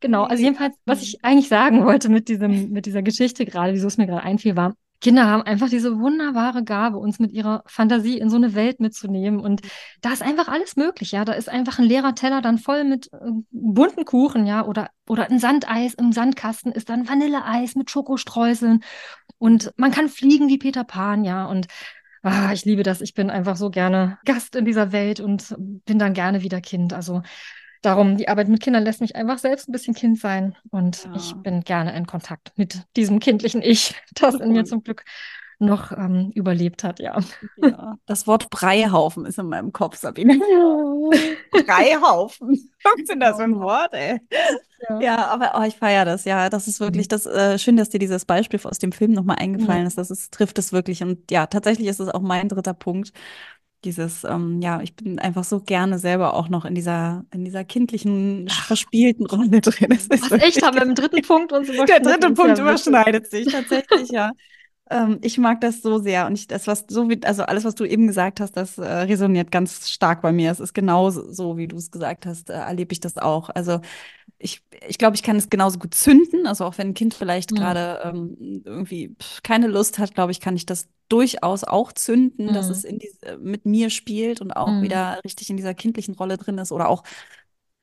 Genau, 0.00 0.24
also 0.24 0.42
jedenfalls, 0.42 0.74
was 0.86 1.02
ich 1.02 1.24
eigentlich 1.24 1.48
sagen 1.48 1.84
wollte 1.84 2.08
mit, 2.08 2.28
diesem, 2.28 2.70
mit 2.70 2.86
dieser 2.86 3.02
Geschichte 3.02 3.44
gerade, 3.44 3.72
wieso 3.72 3.86
es 3.86 3.98
mir 3.98 4.06
gerade 4.06 4.22
einfiel, 4.22 4.56
war, 4.56 4.74
Kinder 5.00 5.26
haben 5.26 5.42
einfach 5.42 5.68
diese 5.68 5.98
wunderbare 5.98 6.64
Gabe, 6.64 6.96
uns 6.96 7.18
mit 7.18 7.32
ihrer 7.32 7.62
Fantasie 7.66 8.18
in 8.18 8.30
so 8.30 8.36
eine 8.36 8.54
Welt 8.54 8.80
mitzunehmen. 8.80 9.40
Und 9.40 9.60
da 10.00 10.12
ist 10.12 10.22
einfach 10.22 10.48
alles 10.48 10.76
möglich, 10.76 11.12
ja. 11.12 11.24
Da 11.24 11.32
ist 11.34 11.48
einfach 11.48 11.78
ein 11.78 11.84
leerer 11.84 12.14
Teller 12.14 12.40
dann 12.40 12.58
voll 12.58 12.84
mit 12.84 13.12
äh, 13.12 13.30
bunten 13.50 14.04
Kuchen, 14.04 14.46
ja, 14.46 14.64
oder, 14.64 14.90
oder 15.08 15.30
ein 15.30 15.38
Sandeis 15.38 15.94
im 15.94 16.12
Sandkasten 16.12 16.72
ist 16.72 16.88
dann 16.88 17.08
Vanilleeis 17.08 17.74
mit 17.74 17.90
Schokostreuseln. 17.90 18.82
Und 19.38 19.72
man 19.76 19.90
kann 19.90 20.08
fliegen 20.08 20.48
wie 20.48 20.58
Peter 20.58 20.84
Pan, 20.84 21.24
ja. 21.24 21.44
Und 21.46 21.66
ah, 22.22 22.52
ich 22.52 22.64
liebe 22.64 22.82
das. 22.82 23.00
Ich 23.00 23.14
bin 23.14 23.30
einfach 23.30 23.56
so 23.56 23.70
gerne 23.70 24.18
Gast 24.24 24.56
in 24.56 24.64
dieser 24.64 24.92
Welt 24.92 25.20
und 25.20 25.54
bin 25.58 25.98
dann 25.98 26.14
gerne 26.14 26.42
wieder 26.42 26.60
Kind. 26.60 26.92
Also 26.92 27.22
darum, 27.84 28.16
die 28.16 28.28
Arbeit 28.28 28.48
mit 28.48 28.62
Kindern 28.62 28.84
lässt 28.84 29.00
mich 29.00 29.16
einfach 29.16 29.38
selbst 29.38 29.68
ein 29.68 29.72
bisschen 29.72 29.94
Kind 29.94 30.18
sein. 30.18 30.56
Und 30.70 31.04
ja. 31.04 31.12
ich 31.16 31.34
bin 31.34 31.62
gerne 31.62 31.96
in 31.96 32.06
Kontakt 32.06 32.52
mit 32.56 32.82
diesem 32.96 33.20
kindlichen 33.20 33.62
Ich, 33.62 33.94
das 34.14 34.36
in 34.36 34.52
mir 34.52 34.64
zum 34.64 34.82
Glück 34.82 35.04
noch 35.58 35.92
ähm, 35.92 36.30
überlebt 36.34 36.84
hat, 36.84 36.98
ja. 36.98 37.18
ja. 37.62 37.96
Das 38.06 38.26
Wort 38.26 38.50
Breihaufen 38.50 39.24
ist 39.24 39.38
in 39.38 39.46
meinem 39.46 39.72
Kopf, 39.72 39.96
Sabine. 39.96 40.34
Breihaufen. 41.50 42.70
Was 42.82 43.04
denn 43.08 43.20
das 43.20 43.36
für 43.36 43.44
ein 43.44 43.60
Wort, 43.60 43.92
ey? 43.94 44.20
Ja, 44.88 45.00
ja 45.00 45.26
aber 45.28 45.52
oh, 45.56 45.62
ich 45.62 45.76
feiere 45.76 46.04
das, 46.04 46.24
ja. 46.24 46.50
Das 46.50 46.66
ist 46.66 46.80
wirklich 46.80 47.06
mhm. 47.06 47.10
das 47.10 47.26
äh, 47.26 47.58
schön, 47.58 47.76
dass 47.76 47.88
dir 47.88 48.00
dieses 48.00 48.24
Beispiel 48.24 48.60
aus 48.64 48.78
dem 48.78 48.92
Film 48.92 49.12
nochmal 49.12 49.36
eingefallen 49.36 49.82
ja. 49.82 49.86
ist. 49.86 49.96
Das 49.96 50.10
ist, 50.10 50.34
trifft 50.34 50.58
es 50.58 50.72
wirklich. 50.72 51.02
Und 51.02 51.30
ja, 51.30 51.46
tatsächlich 51.46 51.86
ist 51.86 52.00
es 52.00 52.08
auch 52.08 52.20
mein 52.20 52.48
dritter 52.48 52.74
Punkt 52.74 53.12
dieses, 53.84 54.24
ähm, 54.24 54.60
ja, 54.60 54.80
ich 54.80 54.94
bin 54.94 55.18
einfach 55.18 55.44
so 55.44 55.60
gerne 55.60 55.98
selber 55.98 56.34
auch 56.34 56.48
noch 56.48 56.64
in 56.64 56.74
dieser, 56.74 57.24
in 57.32 57.44
dieser 57.44 57.64
kindlichen, 57.64 58.48
verspielten 58.48 59.26
Rolle 59.26 59.60
drin. 59.60 59.90
Das 59.90 60.06
ist 60.06 60.30
Was 60.30 60.42
echt, 60.42 60.62
haben 60.62 60.76
wir 60.76 60.82
im 60.82 60.94
dritten 60.94 61.22
Punkt 61.26 61.52
uns 61.52 61.68
überschneidet. 61.68 62.06
Der 62.06 62.12
dritte 62.12 62.34
Punkt 62.34 62.58
überschneidet 62.58 63.30
sich 63.30 63.46
tatsächlich, 63.46 64.10
ja. 64.10 64.32
Ähm, 64.94 65.18
ich 65.22 65.38
mag 65.38 65.60
das 65.60 65.82
so 65.82 65.98
sehr 65.98 66.26
und 66.26 66.34
ich, 66.38 66.46
das, 66.46 66.68
was 66.68 66.84
so 66.88 67.10
wie, 67.10 67.20
also 67.24 67.42
alles, 67.42 67.64
was 67.64 67.74
du 67.74 67.84
eben 67.84 68.06
gesagt 68.06 68.38
hast, 68.38 68.52
das 68.52 68.78
äh, 68.78 68.84
resoniert 68.84 69.50
ganz 69.50 69.90
stark 69.90 70.22
bei 70.22 70.30
mir. 70.30 70.52
Es 70.52 70.60
ist 70.60 70.72
genauso 70.72 71.32
so, 71.32 71.56
wie 71.56 71.66
du 71.66 71.76
es 71.76 71.90
gesagt 71.90 72.26
hast, 72.26 72.48
äh, 72.48 72.52
erlebe 72.52 72.92
ich 72.92 73.00
das 73.00 73.18
auch. 73.18 73.50
Also 73.50 73.80
ich, 74.38 74.62
ich 74.86 74.98
glaube, 74.98 75.16
ich 75.16 75.24
kann 75.24 75.34
es 75.34 75.50
genauso 75.50 75.80
gut 75.80 75.94
zünden. 75.94 76.46
Also 76.46 76.64
auch 76.64 76.78
wenn 76.78 76.88
ein 76.88 76.94
Kind 76.94 77.12
vielleicht 77.12 77.50
mhm. 77.50 77.56
gerade 77.56 78.02
ähm, 78.04 78.62
irgendwie 78.64 79.16
keine 79.42 79.66
Lust 79.66 79.98
hat, 79.98 80.14
glaube 80.14 80.30
ich, 80.30 80.38
kann 80.38 80.54
ich 80.54 80.64
das 80.64 80.88
durchaus 81.08 81.64
auch 81.64 81.92
zünden, 81.92 82.46
mhm. 82.46 82.52
dass 82.54 82.68
es 82.68 82.84
äh, 82.84 83.36
mit 83.40 83.66
mir 83.66 83.90
spielt 83.90 84.40
und 84.40 84.52
auch 84.52 84.70
mhm. 84.70 84.82
wieder 84.82 85.20
richtig 85.24 85.50
in 85.50 85.56
dieser 85.56 85.74
kindlichen 85.74 86.14
Rolle 86.14 86.38
drin 86.38 86.58
ist 86.58 86.70
oder 86.70 86.88
auch 86.88 87.02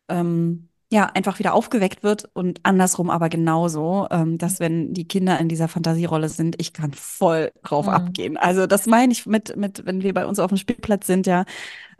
ähm, 0.07 0.69
ja, 0.91 1.05
einfach 1.05 1.39
wieder 1.39 1.53
aufgeweckt 1.53 2.03
wird 2.03 2.29
und 2.33 2.59
andersrum 2.63 3.09
aber 3.09 3.29
genauso, 3.29 4.07
ähm, 4.11 4.37
dass 4.37 4.59
wenn 4.59 4.93
die 4.93 5.07
Kinder 5.07 5.39
in 5.39 5.47
dieser 5.47 5.69
Fantasierolle 5.69 6.27
sind, 6.27 6.59
ich 6.59 6.73
kann 6.73 6.93
voll 6.93 7.53
drauf 7.63 7.85
mhm. 7.85 7.93
abgehen. 7.93 8.37
Also 8.37 8.67
das 8.67 8.87
meine 8.87 9.13
ich 9.13 9.25
mit, 9.25 9.55
mit, 9.55 9.85
wenn 9.85 10.03
wir 10.03 10.13
bei 10.13 10.25
uns 10.25 10.37
auf 10.39 10.49
dem 10.49 10.57
Spielplatz 10.57 11.07
sind, 11.07 11.27
ja, 11.27 11.45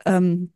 ähm, 0.04 0.52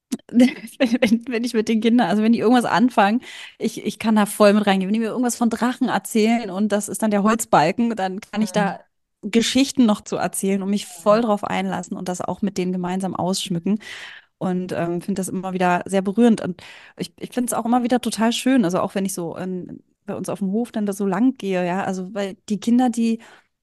wenn, 0.30 1.24
wenn, 1.28 1.44
ich 1.44 1.52
mit 1.52 1.68
den 1.68 1.82
Kindern, 1.82 2.08
also 2.08 2.22
wenn 2.22 2.32
die 2.32 2.38
irgendwas 2.38 2.64
anfangen, 2.64 3.20
ich, 3.58 3.84
ich 3.84 3.98
kann 3.98 4.16
da 4.16 4.24
voll 4.24 4.54
mit 4.54 4.66
reingehen. 4.66 4.88
Wenn 4.88 4.94
die 4.94 5.00
mir 5.00 5.10
irgendwas 5.10 5.36
von 5.36 5.50
Drachen 5.50 5.88
erzählen 5.88 6.50
und 6.50 6.72
das 6.72 6.88
ist 6.88 7.02
dann 7.02 7.10
der 7.10 7.24
Holzbalken, 7.24 7.94
dann 7.94 8.20
kann 8.20 8.40
ich 8.40 8.52
da 8.52 8.80
mhm. 9.22 9.32
Geschichten 9.32 9.84
noch 9.84 10.00
zu 10.00 10.16
erzählen 10.16 10.62
und 10.62 10.70
mich 10.70 10.86
voll 10.86 11.20
drauf 11.20 11.44
einlassen 11.44 11.96
und 11.96 12.08
das 12.08 12.22
auch 12.22 12.40
mit 12.40 12.56
denen 12.56 12.72
gemeinsam 12.72 13.14
ausschmücken 13.14 13.80
und 14.38 14.72
ähm, 14.72 15.00
finde 15.00 15.20
das 15.20 15.28
immer 15.28 15.52
wieder 15.52 15.82
sehr 15.86 16.02
berührend. 16.02 16.40
Und 16.40 16.62
ich, 16.96 17.12
ich 17.18 17.32
finde 17.32 17.50
es 17.50 17.54
auch 17.54 17.64
immer 17.64 17.82
wieder 17.82 18.00
total 18.00 18.32
schön. 18.32 18.64
Also 18.64 18.80
auch 18.80 18.94
wenn 18.94 19.04
ich 19.04 19.14
so 19.14 19.36
in, 19.36 19.82
bei 20.04 20.14
uns 20.14 20.28
auf 20.28 20.40
dem 20.40 20.52
Hof 20.52 20.72
dann 20.72 20.86
da 20.86 20.92
so 20.92 21.06
lang 21.06 21.34
gehe, 21.36 21.66
ja, 21.66 21.84
also 21.84 22.14
weil 22.14 22.36
die 22.48 22.60
Kinder, 22.60 22.90
die 22.90 23.20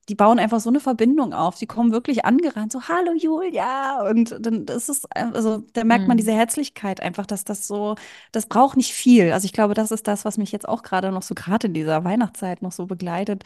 die 0.10 0.16
bauen 0.16 0.38
einfach 0.40 0.60
so 0.60 0.70
eine 0.70 0.80
Verbindung 0.82 1.34
auf. 1.34 1.58
Die 1.58 1.66
kommen 1.66 1.92
wirklich 1.94 2.26
angerannt, 2.26 2.74
so 2.74 2.82
Hallo 2.90 3.14
Julia 3.14 4.02
und 4.10 4.36
dann 4.46 4.66
ist 4.66 4.90
es 4.90 5.06
also 5.12 5.60
da 5.74 5.84
merkt 5.86 6.08
man 6.08 6.16
mhm. 6.16 6.20
diese 6.20 6.34
Herzlichkeit 6.34 7.02
einfach, 7.02 7.26
dass 7.26 7.46
das 7.46 7.68
so 7.68 7.96
das 8.32 8.48
braucht 8.48 8.76
nicht 8.78 8.94
viel. 8.94 9.32
Also 9.32 9.46
ich 9.46 9.54
glaube, 9.54 9.74
das 9.74 9.92
ist 9.92 10.08
das, 10.08 10.26
was 10.26 10.38
mich 10.38 10.52
jetzt 10.52 10.68
auch 10.68 10.84
gerade 10.84 11.12
noch 11.12 11.22
so 11.22 11.36
gerade 11.36 11.68
in 11.68 11.74
dieser 11.74 12.04
Weihnachtszeit 12.04 12.62
noch 12.62 12.72
so 12.74 12.86
begleitet, 12.86 13.46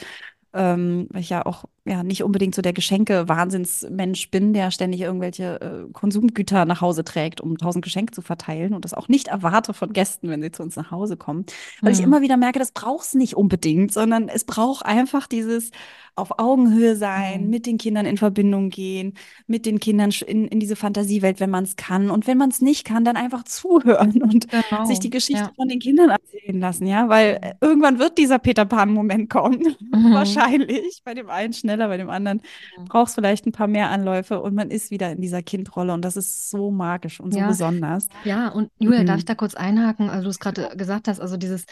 ähm, 0.54 1.08
weil 1.12 1.22
ich 1.22 1.30
ja 1.30 1.46
auch 1.46 1.66
ja 1.86 2.04
nicht 2.04 2.24
unbedingt 2.24 2.56
so 2.56 2.62
der 2.62 2.74
Geschenke-Wahnsinnsmensch 2.74 4.30
bin, 4.30 4.54
der 4.54 4.72
ständig 4.72 5.02
irgendwelche 5.02 5.62
äh, 5.62 5.92
Konsumgüter 5.94 6.66
nach 6.66 6.82
Hause 6.82 7.04
trägt, 7.04 7.42
um 7.42 7.58
tausend 7.58 7.84
Geschenke 7.84 8.14
zu 8.14 8.22
verteilen 8.22 8.74
und 8.74 8.86
das 8.86 8.94
auch 8.94 9.08
nicht 9.08 9.28
erwarte 9.28 9.74
von 9.74 9.94
Gästen, 9.94 10.30
wenn 10.30 10.42
sie 10.42 10.52
zu 10.52 10.64
uns 10.64 10.76
nach 10.76 10.92
Hause 10.92 11.18
kommen. 11.18 11.46
Weil 11.82 11.94
mhm. 11.94 12.00
ich 12.00 12.04
immer 12.04 12.22
wieder 12.22 12.38
merke, 12.38 12.60
das 12.60 12.72
braucht 12.72 13.08
es 13.08 13.14
nicht 13.14 13.36
unbedingt, 13.36 13.94
sondern 13.94 14.30
es 14.30 14.44
braucht 14.44 14.86
einfach 14.86 15.28
dieses 15.28 15.72
auf 16.18 16.40
Augenhöhe 16.40 16.96
sein, 16.96 17.44
mhm. 17.44 17.50
mit 17.50 17.66
den 17.68 17.78
Kindern 17.78 18.08
in 18.08 18.18
Verbindung 18.18 18.70
gehen, 18.70 19.14
mit 19.46 19.66
den 19.66 19.80
Kindern 19.80 20.10
in, 20.26 20.48
in 20.48 20.60
diese 20.60 20.76
Fantasiewelt, 20.76 21.40
wenn 21.40 21.52
man 21.52 21.64
es 21.64 21.76
kann. 21.76 22.10
Und 22.10 22.26
wenn 22.26 22.40
man 22.40 22.50
es 22.50 22.60
nicht 22.60 22.86
kann, 22.86 23.06
dann 23.06 23.16
einfach 23.16 23.44
zuhören 23.44 24.22
und 24.24 24.48
genau. 24.50 24.86
sich 24.86 25.00
die 25.00 25.12
Geschichte 25.12 25.44
ja. 25.44 25.52
von 25.56 25.68
den 25.68 25.80
Kindern 25.80 26.10
erzählen 26.10 26.60
lassen, 26.60 26.88
ja, 26.88 27.08
weil 27.08 27.40
äh, 27.42 27.54
irgendwann 27.62 28.00
wird 28.00 28.18
dieser 28.18 28.40
Peter 28.40 28.66
Pan-Moment 28.66 29.30
kommen. 29.30 29.76
Mhm. 29.98 30.14
Wahrscheinlich. 30.38 31.02
Bei 31.04 31.14
dem 31.14 31.30
einen 31.30 31.54
schneller, 31.54 31.88
bei 31.88 31.98
dem 31.98 32.10
anderen 32.10 32.42
mhm. 32.78 32.86
brauchst 32.86 33.16
vielleicht 33.16 33.46
ein 33.46 33.52
paar 33.52 33.68
mehr 33.68 33.90
Anläufe 33.90 34.42
und 34.42 34.56
man 34.56 34.72
ist 34.72 34.92
wieder 34.92 35.12
in 35.12 35.22
dieser 35.22 35.42
Kindrolle 35.42 35.94
und 35.94 36.04
das 36.04 36.18
ist 36.18 36.50
so 36.50 36.72
magisch 36.72 37.20
und 37.20 37.34
so 37.34 37.40
ja. 37.40 37.48
besonders. 37.48 38.08
Ja, 38.24 38.50
und 38.50 38.72
Julia, 38.80 39.04
darf 39.04 39.16
mhm. 39.16 39.20
ich 39.20 39.26
da 39.26 39.36
kurz 39.36 39.56
einhaken? 39.56 40.10
Also 40.10 40.24
du 40.24 40.30
es 40.30 40.40
gerade 40.40 40.76
gesagt 40.76 41.08
hast, 41.08 41.20
also 41.20 41.38
dieses 41.38 41.66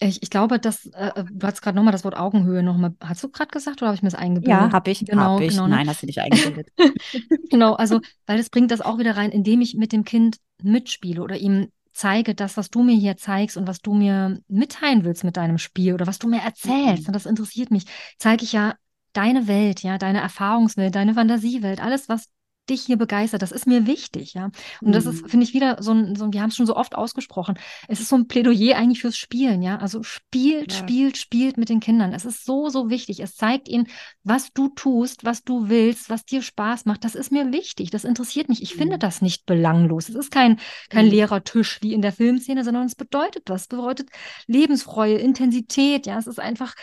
ich, 0.00 0.22
ich 0.22 0.30
glaube, 0.30 0.58
dass 0.58 0.86
äh, 0.86 1.24
du 1.30 1.46
hast 1.46 1.62
gerade 1.62 1.76
nochmal 1.76 1.92
das 1.92 2.04
Wort 2.04 2.16
Augenhöhe 2.16 2.62
nochmal. 2.62 2.94
Hast 3.00 3.22
du 3.22 3.28
gerade 3.28 3.50
gesagt 3.50 3.80
oder 3.80 3.88
habe 3.88 3.96
ich 3.96 4.02
mir 4.02 4.10
das 4.10 4.18
eingebildet? 4.18 4.60
Ja, 4.60 4.72
habe 4.72 4.90
ich. 4.90 5.04
Genau, 5.04 5.34
hab 5.34 5.40
ich. 5.40 5.50
Genau, 5.50 5.66
ne? 5.66 5.76
Nein, 5.76 5.88
hast 5.88 6.02
du 6.02 6.06
nicht 6.06 6.20
eingebildet. 6.20 6.72
genau, 7.50 7.74
also, 7.74 8.00
weil 8.26 8.38
es 8.40 8.50
bringt 8.50 8.70
das 8.70 8.80
auch 8.80 8.98
wieder 8.98 9.16
rein, 9.16 9.30
indem 9.30 9.60
ich 9.60 9.74
mit 9.74 9.92
dem 9.92 10.04
Kind 10.04 10.38
mitspiele 10.62 11.22
oder 11.22 11.36
ihm 11.36 11.68
zeige, 11.94 12.34
das, 12.34 12.56
was 12.56 12.70
du 12.70 12.82
mir 12.82 12.96
hier 12.96 13.16
zeigst 13.16 13.56
und 13.56 13.66
was 13.66 13.80
du 13.80 13.94
mir 13.94 14.38
mitteilen 14.48 15.04
willst 15.04 15.24
mit 15.24 15.36
deinem 15.36 15.58
Spiel 15.58 15.94
oder 15.94 16.06
was 16.06 16.18
du 16.18 16.28
mir 16.28 16.40
erzählst, 16.40 17.02
mhm. 17.02 17.08
und 17.08 17.12
das 17.14 17.26
interessiert 17.26 17.70
mich, 17.70 17.84
zeige 18.18 18.44
ich 18.44 18.52
ja 18.52 18.74
deine 19.12 19.46
Welt, 19.46 19.82
ja, 19.82 19.96
deine 19.96 20.20
Erfahrungswelt, 20.20 20.94
deine 20.94 21.14
Fantasiewelt, 21.14 21.80
alles, 21.80 22.08
was 22.08 22.28
dich 22.70 22.82
hier 22.82 22.96
begeistert. 22.96 23.42
Das 23.42 23.52
ist 23.52 23.66
mir 23.66 23.86
wichtig, 23.86 24.34
ja. 24.34 24.46
Und 24.80 24.88
mhm. 24.88 24.92
das 24.92 25.06
ist, 25.06 25.22
mhm. 25.22 25.28
finde 25.28 25.44
ich, 25.44 25.54
wieder 25.54 25.82
so 25.82 25.92
ein, 25.92 26.16
so 26.16 26.24
ein 26.24 26.32
wir 26.32 26.40
haben 26.40 26.50
es 26.50 26.56
schon 26.56 26.66
so 26.66 26.76
oft 26.76 26.94
ausgesprochen. 26.94 27.58
Es 27.88 28.00
ist 28.00 28.08
so 28.08 28.16
ein 28.16 28.26
Plädoyer 28.26 28.76
eigentlich 28.76 29.00
fürs 29.00 29.16
Spielen, 29.16 29.62
ja. 29.62 29.78
Also 29.78 30.02
spielt, 30.02 30.72
ja. 30.72 30.78
spielt, 30.78 31.16
spielt 31.16 31.56
mit 31.56 31.68
den 31.68 31.80
Kindern. 31.80 32.12
Es 32.12 32.24
ist 32.24 32.44
so, 32.44 32.68
so 32.68 32.90
wichtig. 32.90 33.20
Es 33.20 33.36
zeigt 33.36 33.68
ihnen, 33.68 33.86
was 34.22 34.52
du 34.52 34.68
tust, 34.68 35.24
was 35.24 35.44
du 35.44 35.68
willst, 35.68 36.10
was 36.10 36.24
dir 36.24 36.42
Spaß 36.42 36.84
macht. 36.86 37.04
Das 37.04 37.14
ist 37.14 37.32
mir 37.32 37.52
wichtig. 37.52 37.90
Das 37.90 38.04
interessiert 38.04 38.48
mich. 38.48 38.62
Ich 38.62 38.74
mhm. 38.74 38.78
finde 38.78 38.98
das 38.98 39.22
nicht 39.22 39.46
belanglos. 39.46 40.08
Es 40.08 40.14
ist 40.14 40.30
kein, 40.30 40.58
kein 40.88 41.06
mhm. 41.06 41.12
leerer 41.12 41.44
Tisch 41.44 41.78
wie 41.82 41.92
in 41.92 42.02
der 42.02 42.12
Filmszene, 42.12 42.64
sondern 42.64 42.86
es 42.86 42.94
bedeutet 42.94 43.44
was. 43.46 43.62
Es 43.62 43.68
bedeutet 43.68 44.10
Lebensfreude, 44.46 45.18
Intensität, 45.18 46.06
ja. 46.06 46.18
Es 46.18 46.26
ist 46.26 46.40
einfach 46.40 46.74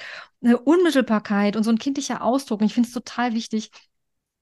eine 0.43 0.59
Unmittelbarkeit 0.59 1.55
und 1.55 1.63
so 1.63 1.69
ein 1.69 1.77
kindlicher 1.77 2.23
Ausdruck. 2.23 2.61
Und 2.61 2.67
ich 2.67 2.73
finde 2.73 2.87
es 2.87 2.93
total 2.93 3.33
wichtig, 3.33 3.71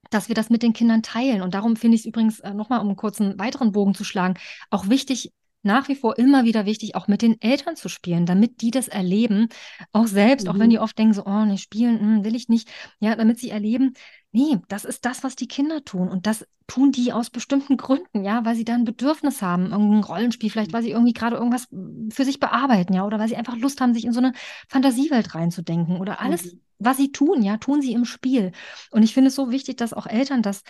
dass 0.10 0.28
wir 0.28 0.36
das 0.36 0.50
mit 0.50 0.64
den 0.64 0.74
Kindern 0.74 1.04
teilen. 1.04 1.42
Und 1.42 1.54
darum 1.54 1.76
finde 1.76 1.96
ich 1.96 2.02
es 2.02 2.08
übrigens 2.08 2.40
äh, 2.40 2.54
nochmal, 2.54 2.80
um 2.80 2.88
einen 2.88 2.96
kurzen 2.96 3.38
weiteren 3.40 3.72
Bogen 3.72 3.94
zu 3.94 4.04
schlagen, 4.04 4.36
auch 4.70 4.90
wichtig, 4.90 5.32
nach 5.62 5.90
wie 5.90 5.96
vor 5.96 6.18
immer 6.18 6.46
wieder 6.46 6.66
wichtig, 6.66 6.96
auch 6.96 7.08
mit 7.08 7.22
den 7.22 7.42
Eltern 7.42 7.76
zu 7.76 7.90
spielen, 7.90 8.26
damit 8.26 8.62
die 8.62 8.72
das 8.72 8.88
erleben, 8.88 9.50
auch 9.92 10.08
selbst, 10.08 10.46
mhm. 10.46 10.52
auch 10.52 10.60
wenn 10.60 10.68
mhm. 10.68 10.72
die 10.72 10.80
oft 10.80 10.98
denken 10.98 11.14
so, 11.14 11.26
oh, 11.26 11.46
nee, 11.46 11.58
spielen 11.58 11.96
mh, 11.96 12.00
hm, 12.00 12.24
will 12.24 12.36
ich 12.36 12.48
nicht, 12.48 12.70
ja, 13.00 13.16
damit 13.16 13.40
sie 13.40 13.50
erleben, 13.50 13.94
nee, 14.32 14.60
das 14.70 14.86
ist 14.86 15.06
das, 15.06 15.24
was 15.24 15.36
die 15.36 15.48
Kinder 15.48 15.84
tun 15.84 16.08
und 16.08 16.28
das 16.28 16.48
tun 16.68 16.92
die 16.92 17.12
aus 17.12 17.30
bestimmten 17.30 17.78
Gründen, 17.78 18.24
ja, 18.24 18.46
weil 18.46 18.56
sie 18.56 18.64
da 18.64 18.76
ein 18.76 18.86
Bedürfnis 18.86 19.42
haben, 19.42 19.72
irgendein 19.72 20.04
Rollenspiel, 20.04 20.50
vielleicht 20.50 20.72
weil 20.72 20.84
sie 20.84 20.92
irgendwie 20.92 21.14
gerade 21.14 21.36
irgendwas 21.36 21.68
für 22.12 22.26
sich 22.26 22.40
bearbeiten, 22.40 22.94
ja, 22.94 23.06
oder 23.06 23.20
weil 23.20 23.28
sie 23.28 23.36
einfach 23.36 23.58
Lust 23.58 23.82
haben, 23.82 23.94
sich 23.94 24.06
in 24.06 24.14
so 24.14 24.20
eine 24.20 24.34
Fantasiewelt 24.68 25.36
reinzudenken 25.36 25.98
oder 25.98 26.22
alles, 26.22 26.54
mhm. 26.54 26.62
Was 26.80 26.98
sie 26.98 27.12
tun, 27.12 27.44
ja, 27.44 27.58
tun 27.58 27.82
sie 27.82 27.94
im 27.94 28.06
Spiel. 28.06 28.52
Und 28.92 29.04
ich 29.04 29.14
finde 29.14 29.28
es 29.28 29.36
so 29.36 29.52
wichtig, 29.52 29.78
dass 29.78 29.94
auch 29.94 30.08
Eltern 30.08 30.42
das 30.42 30.64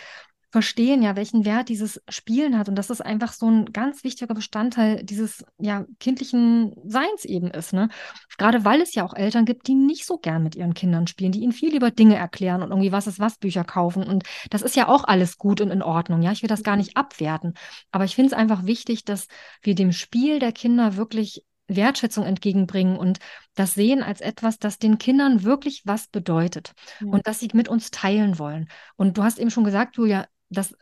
verstehen, 0.50 1.00
ja, 1.02 1.14
welchen 1.14 1.44
Wert 1.44 1.68
dieses 1.68 2.02
Spielen 2.08 2.58
hat 2.58 2.68
und 2.68 2.74
dass 2.74 2.90
es 2.90 3.00
einfach 3.00 3.32
so 3.32 3.48
ein 3.48 3.66
ganz 3.66 4.02
wichtiger 4.02 4.34
Bestandteil 4.34 5.04
dieses 5.04 5.44
ja 5.58 5.86
kindlichen 6.00 6.74
Seins 6.84 7.24
eben 7.24 7.50
ist, 7.50 7.72
ne? 7.72 7.88
Gerade 8.36 8.64
weil 8.64 8.80
es 8.80 8.94
ja 8.94 9.04
auch 9.04 9.14
Eltern 9.14 9.44
gibt, 9.44 9.68
die 9.68 9.74
nicht 9.74 10.06
so 10.06 10.18
gern 10.18 10.42
mit 10.42 10.56
ihren 10.56 10.74
Kindern 10.74 11.06
spielen, 11.06 11.30
die 11.30 11.40
ihnen 11.40 11.52
viel 11.52 11.70
lieber 11.70 11.92
Dinge 11.92 12.16
erklären 12.16 12.62
und 12.62 12.70
irgendwie 12.70 12.90
was 12.90 13.06
ist 13.06 13.20
was 13.20 13.38
Bücher 13.38 13.62
kaufen 13.62 14.02
und 14.02 14.24
das 14.50 14.62
ist 14.62 14.74
ja 14.74 14.88
auch 14.88 15.04
alles 15.04 15.38
gut 15.38 15.60
und 15.60 15.70
in 15.70 15.82
Ordnung, 15.82 16.20
ja? 16.22 16.32
Ich 16.32 16.42
will 16.42 16.48
das 16.48 16.64
gar 16.64 16.76
nicht 16.76 16.96
abwerten, 16.96 17.54
aber 17.92 18.04
ich 18.04 18.16
finde 18.16 18.32
es 18.32 18.38
einfach 18.38 18.66
wichtig, 18.66 19.04
dass 19.04 19.28
wir 19.62 19.76
dem 19.76 19.92
Spiel 19.92 20.40
der 20.40 20.52
Kinder 20.52 20.96
wirklich 20.96 21.44
Wertschätzung 21.76 22.24
entgegenbringen 22.24 22.96
und 22.96 23.18
das 23.54 23.74
sehen 23.74 24.02
als 24.02 24.20
etwas, 24.20 24.58
das 24.58 24.78
den 24.78 24.98
Kindern 24.98 25.44
wirklich 25.44 25.82
was 25.86 26.08
bedeutet 26.08 26.72
ja. 27.00 27.06
und 27.08 27.26
das 27.26 27.40
sie 27.40 27.50
mit 27.52 27.68
uns 27.68 27.90
teilen 27.90 28.38
wollen. 28.38 28.68
Und 28.96 29.16
du 29.16 29.22
hast 29.22 29.38
eben 29.38 29.50
schon 29.50 29.64
gesagt, 29.64 29.96
Julia, 29.96 30.26
das, 30.50 30.74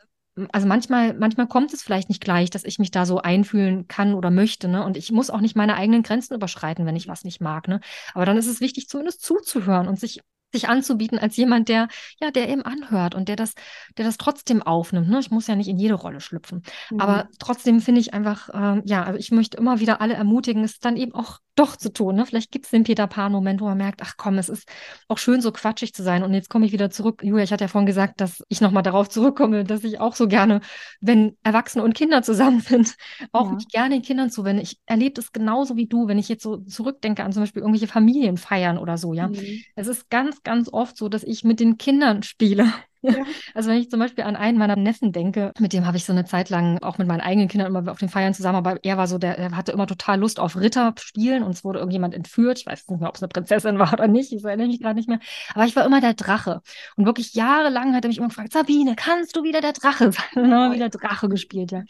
also 0.51 0.67
manchmal, 0.67 1.13
manchmal 1.13 1.47
kommt 1.47 1.73
es 1.73 1.83
vielleicht 1.83 2.09
nicht 2.09 2.23
gleich, 2.23 2.49
dass 2.49 2.63
ich 2.63 2.79
mich 2.79 2.91
da 2.91 3.05
so 3.05 3.19
einfühlen 3.19 3.87
kann 3.87 4.13
oder 4.13 4.31
möchte, 4.31 4.67
ne? 4.67 4.83
Und 4.83 4.97
ich 4.97 5.11
muss 5.11 5.29
auch 5.29 5.41
nicht 5.41 5.55
meine 5.55 5.75
eigenen 5.75 6.03
Grenzen 6.03 6.33
überschreiten, 6.33 6.85
wenn 6.85 6.95
ich 6.95 7.07
was 7.07 7.23
nicht 7.23 7.41
mag, 7.41 7.67
ne? 7.67 7.81
Aber 8.13 8.25
dann 8.25 8.37
ist 8.37 8.47
es 8.47 8.61
wichtig, 8.61 8.87
zumindest 8.89 9.21
zuzuhören 9.21 9.87
und 9.87 9.99
sich 9.99 10.21
sich 10.51 10.69
anzubieten 10.69 11.19
als 11.19 11.35
jemand, 11.37 11.69
der, 11.69 11.87
ja, 12.19 12.31
der 12.31 12.49
eben 12.49 12.63
anhört 12.63 13.15
und 13.15 13.29
der 13.29 13.35
das, 13.35 13.53
der 13.97 14.05
das 14.05 14.17
trotzdem 14.17 14.61
aufnimmt. 14.61 15.09
Ne? 15.09 15.19
Ich 15.19 15.31
muss 15.31 15.47
ja 15.47 15.55
nicht 15.55 15.67
in 15.67 15.77
jede 15.77 15.93
Rolle 15.93 16.21
schlüpfen. 16.21 16.63
Mhm. 16.89 16.99
Aber 16.99 17.27
trotzdem 17.39 17.81
finde 17.81 18.01
ich 18.01 18.13
einfach, 18.13 18.49
äh, 18.49 18.81
ja, 18.85 19.03
also 19.03 19.19
ich 19.19 19.31
möchte 19.31 19.57
immer 19.57 19.79
wieder 19.79 20.01
alle 20.01 20.15
ermutigen, 20.15 20.63
es 20.63 20.79
dann 20.79 20.97
eben 20.97 21.13
auch 21.13 21.39
doch 21.59 21.75
zu 21.75 21.91
tun. 21.91 22.15
Ne? 22.15 22.25
Vielleicht 22.25 22.51
gibt 22.51 22.65
es 22.65 22.71
den 22.71 22.85
Peter 22.85 23.05
Pan-Moment, 23.05 23.59
wo 23.59 23.65
man 23.65 23.77
merkt, 23.77 24.01
ach 24.01 24.15
komm, 24.17 24.37
es 24.37 24.47
ist 24.47 24.67
auch 25.09 25.17
schön, 25.17 25.41
so 25.41 25.51
quatschig 25.51 25.93
zu 25.93 26.03
sein. 26.03 26.23
Und 26.23 26.33
jetzt 26.33 26.49
komme 26.49 26.65
ich 26.65 26.71
wieder 26.71 26.89
zurück. 26.89 27.21
Julia, 27.21 27.43
ich 27.43 27.51
hatte 27.51 27.65
ja 27.65 27.67
vorhin 27.67 27.85
gesagt, 27.85 28.21
dass 28.21 28.43
ich 28.47 28.61
nochmal 28.61 28.83
darauf 28.83 29.09
zurückkomme, 29.09 29.65
dass 29.65 29.83
ich 29.83 29.99
auch 29.99 30.15
so 30.15 30.27
gerne, 30.27 30.61
wenn 31.01 31.37
Erwachsene 31.43 31.83
und 31.83 31.93
Kinder 31.93 32.21
zusammen 32.23 32.61
sind, 32.67 32.95
auch 33.33 33.51
ja. 33.51 33.57
gerne 33.71 33.95
den 33.95 34.01
Kindern 34.01 34.29
zuwende. 34.29 34.63
Ich 34.63 34.79
erlebe 34.85 35.15
das 35.15 35.33
genauso 35.33 35.75
wie 35.75 35.87
du, 35.87 36.07
wenn 36.07 36.17
ich 36.17 36.29
jetzt 36.29 36.43
so 36.43 36.57
zurückdenke 36.57 37.23
an 37.23 37.33
zum 37.33 37.43
Beispiel 37.43 37.61
irgendwelche 37.61 37.87
Familienfeiern 37.87 38.77
oder 38.77 38.97
so, 38.97 39.13
ja. 39.13 39.27
Mhm. 39.27 39.63
Es 39.75 39.87
ist 39.87 40.09
ganz, 40.09 40.43
ganz 40.43 40.71
oft 40.71 40.97
so, 40.97 41.09
dass 41.09 41.23
ich 41.23 41.43
mit 41.43 41.59
den 41.59 41.77
Kindern 41.77 42.23
spiele. 42.23 42.71
Ja. 43.01 43.13
Also 43.53 43.69
wenn 43.69 43.77
ich 43.77 43.89
zum 43.89 43.99
Beispiel 43.99 44.23
an 44.23 44.35
einen 44.35 44.57
meiner 44.57 44.75
Neffen 44.75 45.11
denke, 45.11 45.51
mit 45.59 45.73
dem 45.73 45.85
habe 45.85 45.97
ich 45.97 46.05
so 46.05 46.13
eine 46.13 46.25
Zeit 46.25 46.49
lang 46.49 46.79
auch 46.79 46.97
mit 46.97 47.07
meinen 47.07 47.21
eigenen 47.21 47.47
Kindern 47.47 47.75
immer 47.75 47.91
auf 47.91 47.99
den 47.99 48.09
Feiern 48.09 48.33
zusammen, 48.33 48.57
aber 48.57 48.83
er 48.83 48.97
war 48.97 49.07
so, 49.07 49.17
der, 49.17 49.35
der 49.35 49.55
hatte 49.55 49.71
immer 49.71 49.87
total 49.87 50.19
Lust 50.19 50.39
auf 50.39 50.55
Ritter 50.55 50.93
spielen 50.99 51.43
und 51.43 51.51
es 51.51 51.63
wurde 51.63 51.79
irgendjemand 51.79 52.13
entführt. 52.13 52.59
Ich 52.59 52.65
weiß 52.65 52.87
nicht 52.87 52.99
mehr, 52.99 53.09
ob 53.09 53.15
es 53.15 53.21
eine 53.21 53.29
Prinzessin 53.29 53.79
war 53.79 53.93
oder 53.93 54.07
nicht, 54.07 54.31
ich 54.31 54.43
erinnere 54.43 54.67
mich 54.67 54.81
gerade 54.81 54.95
nicht 54.95 55.09
mehr. 55.09 55.19
Aber 55.53 55.65
ich 55.65 55.75
war 55.75 55.85
immer 55.85 56.01
der 56.01 56.13
Drache. 56.13 56.61
Und 56.95 57.05
wirklich 57.05 57.33
jahrelang 57.33 57.95
hat 57.95 58.05
er 58.05 58.09
mich 58.09 58.17
immer 58.17 58.27
gefragt, 58.29 58.53
Sabine, 58.53 58.95
kannst 58.95 59.35
du 59.35 59.43
wieder 59.43 59.61
der 59.61 59.73
Drache 59.73 60.11
sein? 60.11 60.23
Und 60.35 60.43
dann 60.43 60.53
haben 60.53 60.71
wir 60.71 60.75
wieder 60.75 60.89
Drache 60.89 61.29
gespielt, 61.29 61.71
ja. 61.71 61.83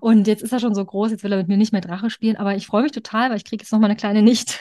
Und 0.00 0.26
jetzt 0.26 0.42
ist 0.42 0.52
er 0.52 0.60
schon 0.60 0.74
so 0.74 0.84
groß, 0.84 1.10
jetzt 1.10 1.24
will 1.24 1.32
er 1.32 1.38
mit 1.38 1.48
mir 1.48 1.56
nicht 1.58 1.72
mehr 1.72 1.82
Drache 1.82 2.08
spielen, 2.10 2.36
aber 2.36 2.54
ich 2.54 2.66
freue 2.66 2.82
mich 2.82 2.92
total, 2.92 3.30
weil 3.30 3.36
ich 3.36 3.44
kriege 3.44 3.62
jetzt 3.62 3.72
noch 3.72 3.78
mal 3.78 3.86
eine 3.86 3.96
kleine 3.96 4.22
Nichte. 4.22 4.54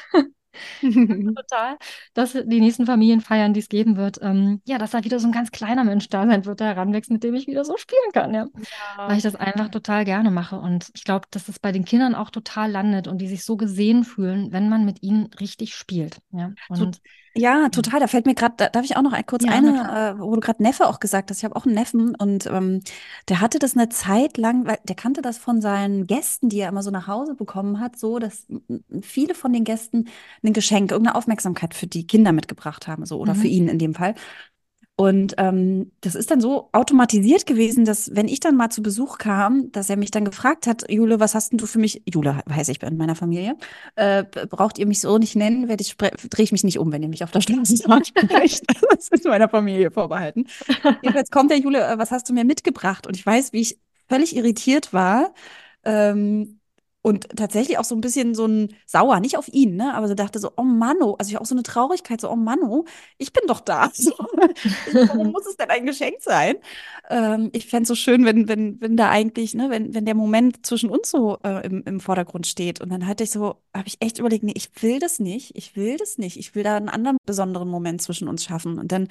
total, 0.81 1.77
dass 2.13 2.33
die 2.33 2.59
nächsten 2.59 2.85
Familienfeiern, 2.85 3.53
die 3.53 3.59
es 3.59 3.69
geben 3.69 3.97
wird, 3.97 4.19
ähm, 4.21 4.61
ja, 4.65 4.77
dass 4.77 4.91
da 4.91 5.03
wieder 5.03 5.19
so 5.19 5.27
ein 5.27 5.31
ganz 5.31 5.51
kleiner 5.51 5.83
Mensch 5.83 6.09
da 6.09 6.25
sein 6.25 6.45
wird, 6.45 6.59
der 6.59 6.67
heranwächst, 6.67 7.11
mit 7.11 7.23
dem 7.23 7.35
ich 7.35 7.47
wieder 7.47 7.63
so 7.65 7.77
spielen 7.77 8.11
kann, 8.13 8.33
ja. 8.33 8.47
ja. 8.97 9.07
Weil 9.07 9.17
ich 9.17 9.23
das 9.23 9.35
einfach 9.35 9.69
total 9.69 10.05
gerne 10.05 10.31
mache. 10.31 10.59
Und 10.59 10.89
ich 10.93 11.03
glaube, 11.03 11.27
dass 11.31 11.47
es 11.47 11.59
bei 11.59 11.71
den 11.71 11.85
Kindern 11.85 12.15
auch 12.15 12.29
total 12.29 12.71
landet 12.71 13.07
und 13.07 13.19
die 13.19 13.27
sich 13.27 13.43
so 13.43 13.57
gesehen 13.57 14.03
fühlen, 14.03 14.51
wenn 14.51 14.69
man 14.69 14.85
mit 14.85 15.01
ihnen 15.03 15.27
richtig 15.39 15.75
spielt. 15.75 16.19
Ja. 16.31 16.51
Und 16.69 17.01
ja, 17.35 17.69
total. 17.69 17.99
Da 17.99 18.07
fällt 18.07 18.25
mir 18.25 18.35
gerade, 18.35 18.55
da 18.57 18.69
darf 18.69 18.83
ich 18.83 18.97
auch 18.97 19.01
noch 19.01 19.13
ein, 19.13 19.25
kurz 19.25 19.45
ja, 19.45 19.51
eine, 19.51 20.15
äh, 20.17 20.19
wo 20.19 20.33
du 20.35 20.41
gerade 20.41 20.61
Neffe 20.61 20.87
auch 20.87 20.99
gesagt 20.99 21.29
hast. 21.29 21.37
Ich 21.37 21.45
habe 21.45 21.55
auch 21.55 21.65
einen 21.65 21.75
Neffen 21.75 22.15
und 22.15 22.45
ähm, 22.47 22.81
der 23.29 23.39
hatte 23.39 23.59
das 23.59 23.75
eine 23.75 23.89
Zeit 23.89 24.37
lang, 24.37 24.65
weil 24.65 24.79
der 24.83 24.95
kannte 24.95 25.21
das 25.21 25.37
von 25.37 25.61
seinen 25.61 26.07
Gästen, 26.07 26.49
die 26.49 26.59
er 26.59 26.69
immer 26.69 26.83
so 26.83 26.91
nach 26.91 27.07
Hause 27.07 27.35
bekommen 27.35 27.79
hat, 27.79 27.97
so, 27.97 28.19
dass 28.19 28.47
viele 29.01 29.33
von 29.33 29.53
den 29.53 29.63
Gästen 29.63 30.09
ein 30.43 30.53
Geschenk, 30.53 30.91
irgendeine 30.91 31.15
Aufmerksamkeit 31.15 31.73
für 31.73 31.87
die 31.87 32.05
Kinder 32.05 32.33
mitgebracht 32.33 32.87
haben, 32.87 33.05
so 33.05 33.19
oder 33.19 33.33
mhm. 33.33 33.39
für 33.39 33.47
ihn 33.47 33.67
in 33.69 33.79
dem 33.79 33.95
Fall. 33.95 34.15
Und 35.01 35.33
ähm, 35.39 35.91
das 36.01 36.13
ist 36.13 36.29
dann 36.29 36.41
so 36.41 36.69
automatisiert 36.73 37.47
gewesen, 37.47 37.85
dass 37.85 38.15
wenn 38.15 38.27
ich 38.27 38.39
dann 38.39 38.55
mal 38.55 38.69
zu 38.69 38.83
Besuch 38.83 39.17
kam, 39.17 39.71
dass 39.71 39.89
er 39.89 39.97
mich 39.97 40.11
dann 40.11 40.25
gefragt 40.25 40.67
hat, 40.67 40.83
Jule, 40.91 41.19
was 41.19 41.33
hast 41.33 41.51
denn 41.51 41.57
du 41.57 41.65
für 41.65 41.79
mich? 41.79 42.03
Jule 42.05 42.43
heiße 42.47 42.71
ich 42.71 42.83
in 42.83 42.97
meiner 42.97 43.15
Familie. 43.15 43.57
Äh, 43.95 44.23
braucht 44.23 44.77
ihr 44.77 44.85
mich 44.85 45.01
so 45.01 45.17
nicht 45.17 45.35
nennen, 45.35 45.67
werde 45.67 45.81
ich 45.81 45.97
drehe 45.97 46.43
ich 46.43 46.51
mich 46.51 46.63
nicht 46.63 46.77
um, 46.77 46.91
wenn 46.91 47.01
ihr 47.01 47.09
mich 47.09 47.23
auf 47.23 47.31
der 47.31 47.41
Straße 47.41 47.83
ansprecht. 47.89 48.63
das 48.91 49.07
ist 49.07 49.25
meiner 49.25 49.49
Familie 49.49 49.89
vorbehalten. 49.89 50.45
Jedenfalls 51.01 51.31
kommt 51.31 51.49
der 51.49 51.57
Jule, 51.57 51.83
äh, 51.83 51.97
was 51.97 52.11
hast 52.11 52.29
du 52.29 52.33
mir 52.33 52.43
mitgebracht? 52.43 53.07
Und 53.07 53.17
ich 53.17 53.25
weiß, 53.25 53.53
wie 53.53 53.61
ich 53.61 53.79
völlig 54.07 54.35
irritiert 54.35 54.93
war. 54.93 55.33
Ähm, 55.83 56.59
und 57.03 57.29
tatsächlich 57.35 57.79
auch 57.79 57.83
so 57.83 57.95
ein 57.95 58.01
bisschen 58.01 58.35
so 58.35 58.45
ein 58.45 58.75
Sauer, 58.85 59.19
nicht 59.19 59.37
auf 59.37 59.47
ihn, 59.51 59.75
ne? 59.75 59.95
Aber 59.95 60.07
so 60.07 60.13
dachte 60.13 60.37
so, 60.37 60.51
oh 60.55 60.63
Manno, 60.63 61.15
also 61.15 61.31
ich 61.31 61.37
auch 61.39 61.45
so 61.45 61.55
eine 61.55 61.63
Traurigkeit, 61.63 62.21
so, 62.21 62.29
oh 62.29 62.35
Manno, 62.35 62.85
ich 63.17 63.33
bin 63.33 63.43
doch 63.47 63.59
da. 63.59 63.91
So, 64.01 64.13
warum 65.07 65.31
muss 65.31 65.45
es 65.45 65.57
denn 65.57 65.69
ein 65.69 65.85
Geschenk 65.85 66.15
sein? 66.21 66.55
Ähm, 67.09 67.49
ich 67.53 67.67
fände 67.67 67.83
es 67.83 67.87
so 67.89 67.95
schön, 67.95 68.25
wenn, 68.25 68.47
wenn, 68.47 68.81
wenn 68.81 68.97
da 68.97 69.09
eigentlich, 69.09 69.53
ne, 69.53 69.69
wenn, 69.69 69.93
wenn 69.93 70.05
der 70.05 70.15
Moment 70.15 70.65
zwischen 70.65 70.89
uns 70.89 71.09
so 71.11 71.37
äh, 71.43 71.65
im, 71.65 71.83
im 71.83 71.99
Vordergrund 71.99 72.47
steht. 72.47 72.81
Und 72.81 72.89
dann 72.89 73.05
hatte 73.07 73.23
ich 73.23 73.31
so, 73.31 73.61
habe 73.75 73.87
ich 73.87 73.97
echt 74.01 74.19
überlegt, 74.19 74.43
nee, 74.43 74.53
ich 74.55 74.71
will 74.81 74.99
das 74.99 75.19
nicht, 75.19 75.55
ich 75.55 75.75
will 75.75 75.97
das 75.97 76.17
nicht, 76.17 76.37
ich 76.37 76.55
will 76.55 76.63
da 76.63 76.77
einen 76.77 76.89
anderen 76.89 77.17
besonderen 77.25 77.69
Moment 77.69 78.01
zwischen 78.01 78.27
uns 78.27 78.43
schaffen. 78.43 78.79
Und 78.79 78.91
dann 78.91 79.07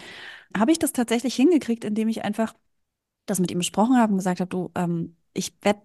habe 0.56 0.72
ich 0.72 0.78
das 0.78 0.92
tatsächlich 0.92 1.34
hingekriegt, 1.34 1.84
indem 1.84 2.08
ich 2.08 2.24
einfach 2.24 2.54
das 3.26 3.40
mit 3.40 3.50
ihm 3.50 3.58
besprochen 3.58 3.96
habe 3.96 4.12
und 4.12 4.18
gesagt 4.18 4.40
habe, 4.40 4.48
du, 4.48 4.70
ähm, 4.74 5.16
ich 5.34 5.54
werde 5.62 5.80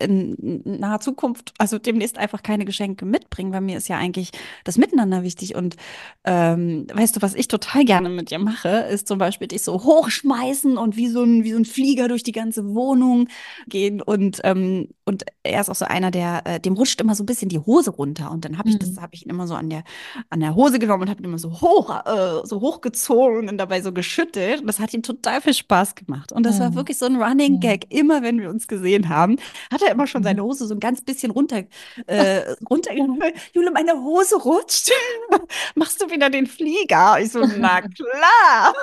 in 0.00 0.62
naher 0.64 1.00
Zukunft, 1.00 1.52
also 1.58 1.78
demnächst 1.78 2.18
einfach 2.18 2.42
keine 2.42 2.64
Geschenke 2.64 3.04
mitbringen, 3.04 3.52
weil 3.52 3.60
mir 3.60 3.78
ist 3.78 3.88
ja 3.88 3.96
eigentlich 3.96 4.30
das 4.64 4.78
Miteinander 4.78 5.22
wichtig. 5.22 5.54
Und 5.54 5.76
ähm, 6.24 6.86
weißt 6.92 7.16
du, 7.16 7.22
was 7.22 7.34
ich 7.34 7.48
total 7.48 7.84
gerne 7.84 8.08
mit 8.08 8.30
dir 8.30 8.38
mache, 8.38 8.68
ist 8.68 9.08
zum 9.08 9.18
Beispiel 9.18 9.48
dich 9.48 9.62
so 9.62 9.84
hochschmeißen 9.84 10.76
und 10.76 10.96
wie 10.96 11.08
so 11.08 11.22
ein, 11.22 11.44
wie 11.44 11.52
so 11.52 11.58
ein 11.58 11.64
Flieger 11.64 12.08
durch 12.08 12.22
die 12.22 12.32
ganze 12.32 12.74
Wohnung 12.74 13.28
gehen. 13.68 14.02
Und, 14.02 14.40
ähm, 14.44 14.88
und 15.08 15.24
er 15.42 15.60
ist 15.60 15.68
auch 15.68 15.74
so 15.74 15.84
einer, 15.84 16.10
der, 16.10 16.42
äh, 16.44 16.60
dem 16.60 16.74
rutscht 16.74 17.00
immer 17.00 17.14
so 17.14 17.22
ein 17.22 17.26
bisschen 17.26 17.48
die 17.48 17.58
Hose 17.58 17.90
runter. 17.90 18.30
Und 18.30 18.44
dann 18.44 18.58
habe 18.58 18.68
ich 18.68 18.76
mhm. 18.76 18.80
das, 18.80 19.00
habe 19.00 19.14
ich 19.14 19.24
ihn 19.24 19.30
immer 19.30 19.46
so 19.46 19.54
an 19.54 19.70
der, 19.70 19.82
an 20.30 20.40
der 20.40 20.54
Hose 20.54 20.78
genommen 20.78 21.02
und 21.02 21.10
habe 21.10 21.20
ihn 21.20 21.24
immer 21.24 21.38
so 21.38 21.60
hoch, 21.60 21.90
äh, 21.90 22.46
so 22.46 22.60
hochgezogen 22.60 23.48
und 23.48 23.58
dabei 23.58 23.82
so 23.82 23.92
geschüttelt. 23.92 24.60
Und 24.60 24.66
das 24.66 24.78
hat 24.78 24.94
ihm 24.94 25.02
total 25.02 25.40
viel 25.40 25.54
Spaß 25.54 25.94
gemacht. 25.94 26.32
Und 26.32 26.44
das 26.44 26.58
mhm. 26.58 26.60
war 26.60 26.74
wirklich 26.74 26.98
so 26.98 27.06
ein 27.06 27.20
Running 27.20 27.60
Gag, 27.60 27.86
immer 27.92 28.22
wenn 28.22 28.40
wir 28.40 28.50
uns 28.50 28.68
gesehen 28.68 29.08
haben 29.08 29.36
hat 29.70 29.82
er 29.82 29.92
immer 29.92 30.06
schon 30.06 30.22
seine 30.22 30.42
mhm. 30.42 30.46
Hose 30.46 30.66
so 30.66 30.74
ein 30.74 30.80
ganz 30.80 31.02
bisschen 31.02 31.30
runter, 31.30 31.64
äh, 32.06 32.54
runtergenommen. 32.68 33.32
Jule, 33.52 33.70
meine 33.70 33.94
Hose 33.94 34.36
rutscht. 34.36 34.90
Machst 35.74 36.00
du 36.02 36.10
wieder 36.10 36.30
den 36.30 36.46
Flieger? 36.46 37.18
Ich 37.20 37.32
so, 37.32 37.40
na 37.40 37.80
klar. 37.82 38.74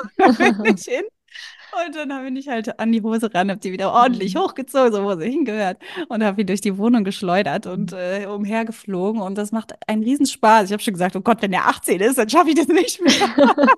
hin. 0.86 1.04
Und 1.86 1.96
dann 1.96 2.24
bin 2.24 2.36
ich 2.36 2.48
halt 2.48 2.80
an 2.80 2.92
die 2.92 3.02
Hose 3.02 3.34
ran, 3.34 3.50
habe 3.50 3.60
die 3.60 3.72
wieder 3.72 3.92
ordentlich 3.92 4.36
mhm. 4.36 4.40
hochgezogen, 4.40 4.94
so 4.94 5.04
wo 5.04 5.16
sie 5.16 5.30
hingehört. 5.30 5.78
Und 6.10 6.24
habe 6.24 6.42
ihn 6.42 6.48
durch 6.48 6.62
die 6.62 6.78
Wohnung 6.78 7.04
geschleudert 7.04 7.68
und 7.68 7.92
mhm. 7.92 7.98
äh, 7.98 8.26
umhergeflogen. 8.26 9.22
Und 9.22 9.38
das 9.38 9.52
macht 9.52 9.74
einen 9.88 10.04
Riesenspaß. 10.04 10.66
Ich 10.66 10.74
habe 10.74 10.84
schon 10.84 10.94
gesagt, 10.94 11.16
oh 11.16 11.22
Gott, 11.22 11.42
wenn 11.42 11.54
er 11.54 11.68
18 11.68 12.00
ist, 12.02 12.18
dann 12.18 12.30
schaffe 12.30 12.50
ich 12.50 12.56
das 12.56 12.68
nicht 12.68 13.02
mehr. 13.02 13.56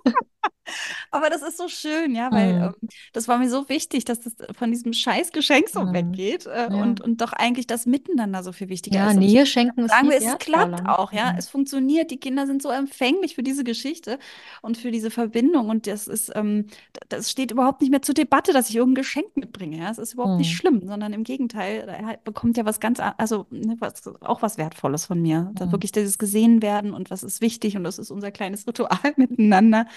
Aber 1.12 1.30
das 1.30 1.42
ist 1.42 1.58
so 1.58 1.68
schön, 1.68 2.16
ja, 2.16 2.32
weil 2.32 2.54
mhm. 2.54 2.64
ähm, 2.64 2.90
das 3.14 3.28
war 3.28 3.38
mir 3.38 3.50
so 3.50 3.70
wichtig, 3.70 4.06
dass 4.06 4.20
das 4.20 4.34
von 4.58 4.72
diesem 4.72 4.94
scheiß 4.94 5.32
Geschenk 5.32 5.70
so 5.70 5.82
mhm. 5.82 5.94
weggeht 5.94 6.46
äh, 6.46 6.70
ja. 6.70 6.82
und, 6.82 7.02
und 7.02 7.22
doch 7.22 7.34
eigentlich 7.34 7.68
das 7.68 7.86
Miteinander 7.86 8.44
so 8.44 8.52
viel 8.52 8.70
wichtiger 8.70 8.98
ja, 8.98 9.08
ist. 9.08 9.14
Ja, 9.14 9.20
Nähe 9.20 9.46
schenken 9.46 9.86
ist 9.86 9.92
Sagen 9.92 10.10
wir, 10.10 10.18
es 10.18 10.38
klappt 10.40 10.88
auch, 10.88 11.14
ja, 11.14 11.32
mhm. 11.32 11.38
es 11.38 11.50
funktioniert. 11.50 12.12
Die 12.12 12.20
Kinder 12.20 12.46
sind 12.46 12.62
so 12.62 12.70
empfänglich 12.70 13.36
für 13.36 13.44
diese 13.44 13.64
Geschichte 13.64 14.20
und 14.62 14.78
für 14.78 14.92
diese 14.92 15.12
Verbindung 15.12 15.70
und 15.70 15.88
das 15.88 16.08
ist, 16.08 16.32
ähm, 16.36 16.68
das 17.10 17.32
steht 17.32 17.52
überhaupt 17.52 17.82
nicht 17.82 17.92
mehr 17.92 18.02
zur 18.02 18.16
Debatte, 18.16 18.54
dass 18.54 18.70
ich 18.70 18.76
irgendein 18.76 19.04
Geschenk 19.04 19.36
mitbringe. 19.36 19.78
Ja, 19.78 19.90
es 19.90 19.98
ist 19.98 20.14
überhaupt 20.14 20.38
nicht 20.38 20.52
mhm. 20.52 20.56
schlimm, 20.56 20.88
sondern 20.88 21.14
im 21.14 21.24
Gegenteil, 21.24 21.88
er 21.88 22.18
bekommt 22.24 22.58
ja 22.58 22.66
was 22.66 22.80
ganz, 22.80 23.00
also 23.18 23.46
ne, 23.50 23.76
was, 23.80 24.08
auch 24.22 24.42
was 24.42 24.58
Wertvolles 24.58 25.06
von 25.06 25.22
mir. 25.22 25.52
Da 25.56 25.66
mhm. 25.66 25.72
wirklich 25.72 25.92
dieses 25.92 26.18
gesehen 26.18 26.62
werden 26.62 26.94
und 26.94 27.10
was 27.10 27.24
ist 27.24 27.42
wichtig 27.42 27.78
und 27.78 27.84
das 27.84 28.00
ist 28.00 28.12
unser 28.12 28.32
kleines 28.32 28.68
Ritual 28.68 28.98
miteinander. 29.16 29.88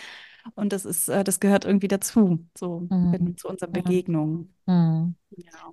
Und 0.55 0.73
das 0.73 0.85
ist, 0.85 1.09
äh, 1.09 1.25
das 1.25 1.41
gehört 1.41 1.65
irgendwie 1.65 1.89
dazu, 1.89 2.47
so 2.57 2.87
mhm. 2.91 3.37
zu 3.37 3.49
unseren 3.49 3.73
Begegnungen. 3.73 4.55
Mhm. 4.67 5.15
Ja. 5.37 5.73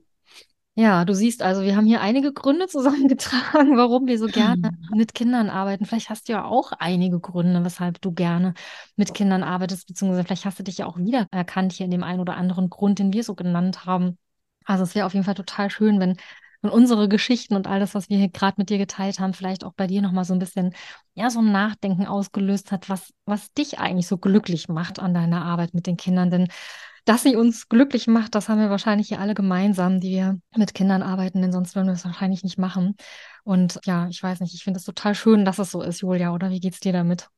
Ja, 0.79 1.05
du 1.05 1.15
siehst 1.15 1.41
also, 1.41 1.63
wir 1.63 1.75
haben 1.75 1.87
hier 1.87 2.01
einige 2.01 2.31
Gründe 2.31 2.67
zusammengetragen, 2.67 3.77
warum 3.77 4.05
wir 4.05 4.19
so 4.19 4.27
gerne 4.27 4.69
mit 4.93 5.15
Kindern 5.15 5.49
arbeiten. 5.49 5.85
Vielleicht 5.85 6.11
hast 6.11 6.29
du 6.29 6.33
ja 6.33 6.45
auch 6.45 6.71
einige 6.71 7.19
Gründe, 7.19 7.65
weshalb 7.65 7.99
du 7.99 8.11
gerne 8.11 8.53
mit 8.95 9.15
Kindern 9.15 9.41
arbeitest, 9.41 9.87
beziehungsweise 9.87 10.23
vielleicht 10.23 10.45
hast 10.45 10.59
du 10.59 10.63
dich 10.63 10.77
ja 10.77 10.85
auch 10.85 10.99
wiedererkannt 10.99 11.73
hier 11.73 11.85
in 11.85 11.91
dem 11.91 12.03
einen 12.03 12.19
oder 12.19 12.37
anderen 12.37 12.69
Grund, 12.69 12.99
den 12.99 13.11
wir 13.11 13.23
so 13.23 13.33
genannt 13.33 13.87
haben. 13.87 14.19
Also 14.65 14.83
es 14.83 14.93
wäre 14.93 15.07
auf 15.07 15.15
jeden 15.15 15.25
Fall 15.25 15.33
total 15.33 15.71
schön, 15.71 15.99
wenn, 15.99 16.17
wenn 16.61 16.71
unsere 16.71 17.07
Geschichten 17.07 17.55
und 17.55 17.67
all 17.67 17.79
das, 17.79 17.95
was 17.95 18.09
wir 18.09 18.17
hier 18.17 18.29
gerade 18.29 18.55
mit 18.57 18.69
dir 18.69 18.77
geteilt 18.77 19.19
haben, 19.19 19.33
vielleicht 19.33 19.63
auch 19.63 19.73
bei 19.73 19.87
dir 19.87 20.01
nochmal 20.01 20.25
so 20.25 20.33
ein 20.33 20.39
bisschen, 20.39 20.73
ja, 21.13 21.29
so 21.29 21.39
ein 21.39 21.51
Nachdenken 21.51 22.05
ausgelöst 22.05 22.71
hat, 22.71 22.89
was, 22.89 23.13
was 23.25 23.53
dich 23.53 23.79
eigentlich 23.79 24.07
so 24.07 24.17
glücklich 24.17 24.69
macht 24.69 24.99
an 24.99 25.13
deiner 25.13 25.45
Arbeit 25.45 25.73
mit 25.73 25.87
den 25.87 25.97
Kindern. 25.97 26.31
Denn 26.31 26.47
dass 27.05 27.23
sie 27.23 27.37
uns 27.37 27.69
glücklich 27.69 28.07
macht, 28.07 28.35
das 28.35 28.49
haben 28.49 28.59
wir 28.59 28.69
wahrscheinlich 28.69 29.07
hier 29.07 29.21
alle 29.21 29.33
gemeinsam, 29.33 30.01
die 30.01 30.11
wir 30.11 30.39
mit 30.57 30.73
Kindern 30.73 31.01
arbeiten, 31.01 31.41
denn 31.41 31.53
sonst 31.53 31.73
würden 31.73 31.87
wir 31.87 31.93
es 31.93 32.03
wahrscheinlich 32.03 32.43
nicht 32.43 32.57
machen. 32.57 32.97
Und 33.45 33.79
ja, 33.85 34.09
ich 34.09 34.21
weiß 34.21 34.41
nicht, 34.41 34.53
ich 34.53 34.63
finde 34.65 34.79
es 34.79 34.85
total 34.85 35.15
schön, 35.15 35.45
dass 35.45 35.57
es 35.57 35.71
so 35.71 35.81
ist, 35.81 36.01
Julia, 36.01 36.33
oder 36.33 36.49
wie 36.49 36.59
geht's 36.59 36.81
dir 36.81 36.91
damit? 36.91 37.29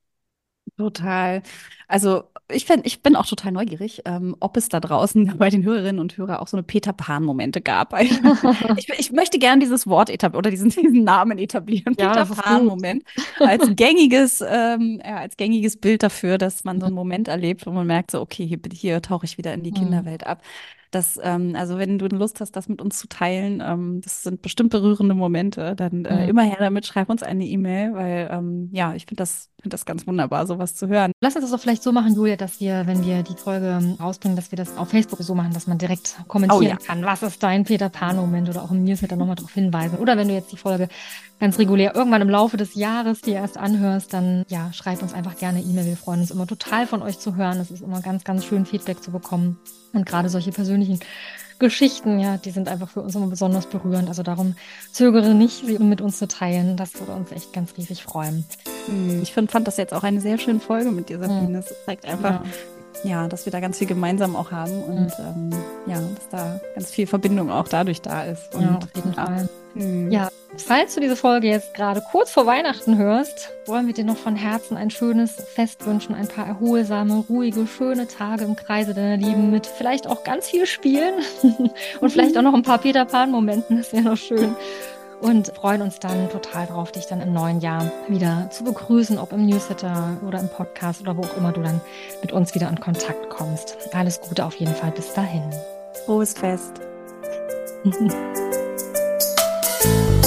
Total. 0.78 1.44
Also 1.88 2.32
ich, 2.52 2.66
find, 2.66 2.86
ich 2.86 3.02
bin 3.02 3.16
auch 3.16 3.26
total 3.26 3.52
neugierig, 3.52 4.02
ähm, 4.06 4.36
ob 4.39 4.58
es 4.58 4.70
da 4.70 4.80
draußen 4.80 5.36
bei 5.38 5.50
den 5.50 5.64
Hörerinnen 5.64 6.00
und 6.00 6.18
Hörern 6.18 6.38
auch 6.38 6.47
so 6.47 6.58
eine 6.58 6.64
Peter 6.64 6.93
Pan-Momente 6.93 7.62
gab. 7.62 8.00
ich, 8.78 8.89
ich, 8.97 9.12
möchte 9.12 9.39
gerne 9.39 9.62
dieses 9.62 9.88
Wort 9.88 10.10
etablieren 10.10 10.39
oder 10.39 10.52
diesen, 10.52 10.70
diesen 10.70 11.04
Namen 11.04 11.38
etablieren. 11.38 11.95
Ja, 12.00 12.10
Peter 12.10 12.26
Pan-Moment 12.26 13.04
als 13.39 13.76
gängiges, 13.76 14.43
ähm, 14.47 15.02
ja, 15.04 15.18
als 15.18 15.38
gängiges 15.38 15.78
Bild 15.78 16.04
dafür, 16.04 16.38
dass 16.38 16.64
man 16.64 16.80
so 16.80 16.88
einen 16.88 16.95
Moment 16.95 17.28
erlebt, 17.28 17.66
wo 17.66 17.72
man 17.72 17.88
merkt, 17.88 18.12
so 18.12 18.22
okay, 18.22 18.45
hier, 18.45 18.60
hier 18.72 19.02
tauche 19.02 19.26
ich 19.26 19.38
wieder 19.38 19.54
in 19.54 19.64
die 19.64 19.72
mhm. 19.72 19.76
Kinderwelt 19.76 20.26
ab. 20.26 20.41
Das, 20.92 21.20
ähm, 21.22 21.56
also 21.56 21.78
wenn 21.78 22.00
du 22.00 22.08
Lust 22.08 22.42
hast, 22.42 22.56
das 22.56 22.68
mit 22.68 22.82
uns 22.82 22.98
zu 22.98 23.08
teilen, 23.08 23.62
ähm, 23.64 24.02
das 24.02 24.24
sind 24.24 24.42
bestimmt 24.42 24.72
berührende 24.72 25.14
Momente, 25.14 25.76
dann 25.76 26.06
äh, 26.06 26.24
mhm. 26.24 26.30
immer 26.30 26.44
her 26.44 26.58
damit, 26.60 26.88
schreib 26.88 27.10
uns 27.10 27.22
eine 27.22 27.46
E-Mail, 27.46 27.94
weil 27.94 28.30
ähm, 28.32 28.70
ja, 28.72 28.96
ich 28.96 29.06
finde 29.06 29.22
das, 29.22 29.50
find 29.62 29.72
das 29.72 29.86
ganz 29.86 30.08
wunderbar, 30.08 30.48
sowas 30.48 30.74
zu 30.74 30.88
hören. 30.88 31.12
Lass 31.22 31.36
uns 31.36 31.46
das 31.46 31.52
doch 31.52 31.60
vielleicht 31.60 31.84
so 31.84 31.92
machen, 31.92 32.16
Julia, 32.16 32.38
dass 32.38 32.60
wir, 32.60 32.88
wenn 32.88 33.06
wir 33.06 33.22
die 33.22 33.36
Folge 33.36 33.80
rausbringen, 34.00 34.36
dass 34.36 34.52
wir 34.52 34.58
das 34.58 34.78
auf 34.78 34.90
Facebook 34.90 35.22
so 35.22 35.36
machen, 35.36 35.54
dass 35.54 35.68
man 35.68 35.78
direkt 35.78 36.16
kommentieren 36.28 36.60
oh, 36.60 36.68
ja. 36.68 36.78
kann, 36.78 37.06
was 37.06 37.22
ist 37.22 37.44
dein 37.44 37.66
Peter 37.66 37.90
Pan-Moment 37.90 38.50
oder 38.50 38.64
auch 38.64 38.72
im 38.72 38.84
Newsletter 38.84 39.16
nochmal 39.16 39.36
darauf 39.36 39.54
hinweisen. 39.54 40.00
Oder 40.00 40.18
wenn 40.18 40.28
du 40.28 40.34
jetzt 40.34 40.52
die 40.52 40.58
Folge 40.58 40.90
ganz 41.40 41.58
regulär 41.60 41.96
irgendwann 41.96 42.22
im 42.22 42.30
Laufe 42.30 42.58
des 42.58 42.76
Jahres 42.76 43.22
die 43.22 43.32
erst 43.32 43.58
anhörst, 43.58 44.14
dann 44.14 44.44
ja, 44.50 44.74
schreib 44.74 45.02
uns 45.02 45.14
einfach 45.14 45.38
gerne 45.38 45.62
E-Mail. 45.62 45.86
Wir 45.86 45.98
freuen 45.98 46.22
uns 46.22 46.32
immer 46.32 46.48
total 46.48 46.88
von 46.88 47.02
euch 47.02 47.20
zu 47.20 47.36
hören. 47.36 47.60
Es 47.60 47.72
ist 47.72 47.82
immer 47.82 48.02
ganz, 48.02 48.24
ganz 48.24 48.46
schön, 48.46 48.66
Feedback 48.66 49.04
zu 49.04 49.12
bekommen. 49.12 49.58
Und 49.94 50.06
gerade 50.06 50.30
solche 50.30 50.52
persönlichen 50.52 51.00
Geschichten, 51.60 52.20
ja, 52.20 52.38
die 52.38 52.52
sind 52.52 52.70
einfach 52.70 52.90
für 52.90 53.02
uns 53.02 53.16
immer 53.16 53.28
besonders 53.28 53.66
berührend. 53.68 54.08
Also 54.08 54.24
darum 54.24 54.56
zögere 54.94 55.34
nicht, 55.34 55.66
sie 55.66 55.78
mit 55.78 56.00
uns 56.00 56.18
zu 56.18 56.28
teilen. 56.28 56.78
Das 56.78 56.98
würde 57.00 57.12
uns 57.12 57.32
echt 57.32 57.52
ganz 57.52 57.76
riesig 57.78 58.04
freuen. 58.04 58.46
Hm, 58.86 59.22
ich 59.22 59.34
find, 59.34 59.52
fand 59.52 59.68
das 59.68 59.78
jetzt 59.78 59.94
auch 59.94 60.04
eine 60.04 60.22
sehr 60.22 60.38
schöne 60.38 60.62
Folge 60.62 60.92
mit 60.92 61.10
dir, 61.10 61.20
Sabine. 61.20 61.60
Es 61.60 61.74
zeigt 61.86 62.06
einfach, 62.06 62.42
ja. 63.04 63.10
ja. 63.10 63.28
dass 63.28 63.46
wir 63.46 63.52
da 63.52 63.60
ganz 63.60 63.78
viel 63.78 63.88
gemeinsam 63.88 64.38
auch 64.38 64.52
haben 64.52 64.82
und 64.84 65.08
mhm. 65.20 65.52
ähm, 65.52 65.60
ja, 65.86 66.00
dass 66.00 66.30
da 66.30 66.62
ganz 66.76 66.92
viel 66.92 67.08
Verbindung 67.08 67.52
auch 67.52 67.68
dadurch 67.68 68.02
da 68.02 68.24
ist. 68.24 68.56
Und, 68.56 68.62
ja, 68.62 68.78
auf 68.78 68.96
jeden 68.96 69.14
Fall. 69.14 69.50
Mhm. 69.74 70.12
Ja, 70.12 70.30
falls 70.58 70.96
du 70.96 71.02
diese 71.02 71.16
Folge 71.16 71.48
jetzt 71.48 71.74
gerade 71.74 72.02
kurz 72.12 72.32
vor 72.32 72.46
Weihnachten 72.46 72.98
hörst, 72.98 73.52
wollen 73.66 73.88
wir 73.88 73.94
dir 73.94 74.04
noch 74.04 74.18
von 74.18 74.36
Herzen 74.36 74.78
ein 74.78 74.90
schönes 74.90 75.34
Fest 75.34 75.86
wünschen, 75.86 76.16
ein 76.16 76.28
paar 76.28 76.48
erholsame, 76.48 77.24
ruhige, 77.30 77.68
schöne 77.68 78.08
Tage 78.08 78.46
im 78.46 78.56
Kreise 78.56 78.94
deiner 78.94 79.18
Lieben 79.18 79.52
mit 79.52 79.68
vielleicht 79.68 80.08
auch 80.08 80.24
ganz 80.24 80.48
viel 80.50 80.66
Spielen 80.66 81.16
und 82.00 82.12
vielleicht 82.12 82.38
auch 82.38 82.42
noch 82.42 82.54
ein 82.54 82.64
paar 82.64 82.80
Peter 82.80 83.06
Pan-Momenten, 83.06 83.78
das 83.78 83.94
wäre 83.94 84.04
noch 84.04 84.18
schön. 84.18 84.56
Und 85.22 85.48
freuen 85.50 85.82
uns 85.82 86.00
dann 86.00 86.30
total 86.30 86.68
drauf, 86.68 86.94
dich 86.94 87.08
dann 87.08 87.20
im 87.20 87.34
neuen 87.34 87.60
Jahr 87.60 87.92
wieder 88.08 88.50
zu 88.52 88.64
begrüßen, 88.64 89.18
ob 89.18 89.34
im 89.34 89.46
Newsletter 89.46 90.18
oder 90.26 90.40
im 90.40 90.48
Podcast 90.48 91.02
oder 91.02 91.18
wo 91.18 91.24
auch 91.24 91.36
immer 91.36 91.52
du 91.52 91.62
dann 91.62 91.82
mit 92.22 92.32
uns 92.32 92.56
wieder 92.56 92.70
in 92.70 92.80
Kontakt 92.80 93.30
kommst. 93.30 93.78
Alles 93.92 94.22
Gute 94.22 94.46
auf 94.46 94.56
jeden 94.56 94.74
Fall 94.74 94.92
bis 94.92 95.14
dahin. 95.14 95.44
Frohes 96.06 96.34
Fest. 96.34 96.80
you 99.90 100.19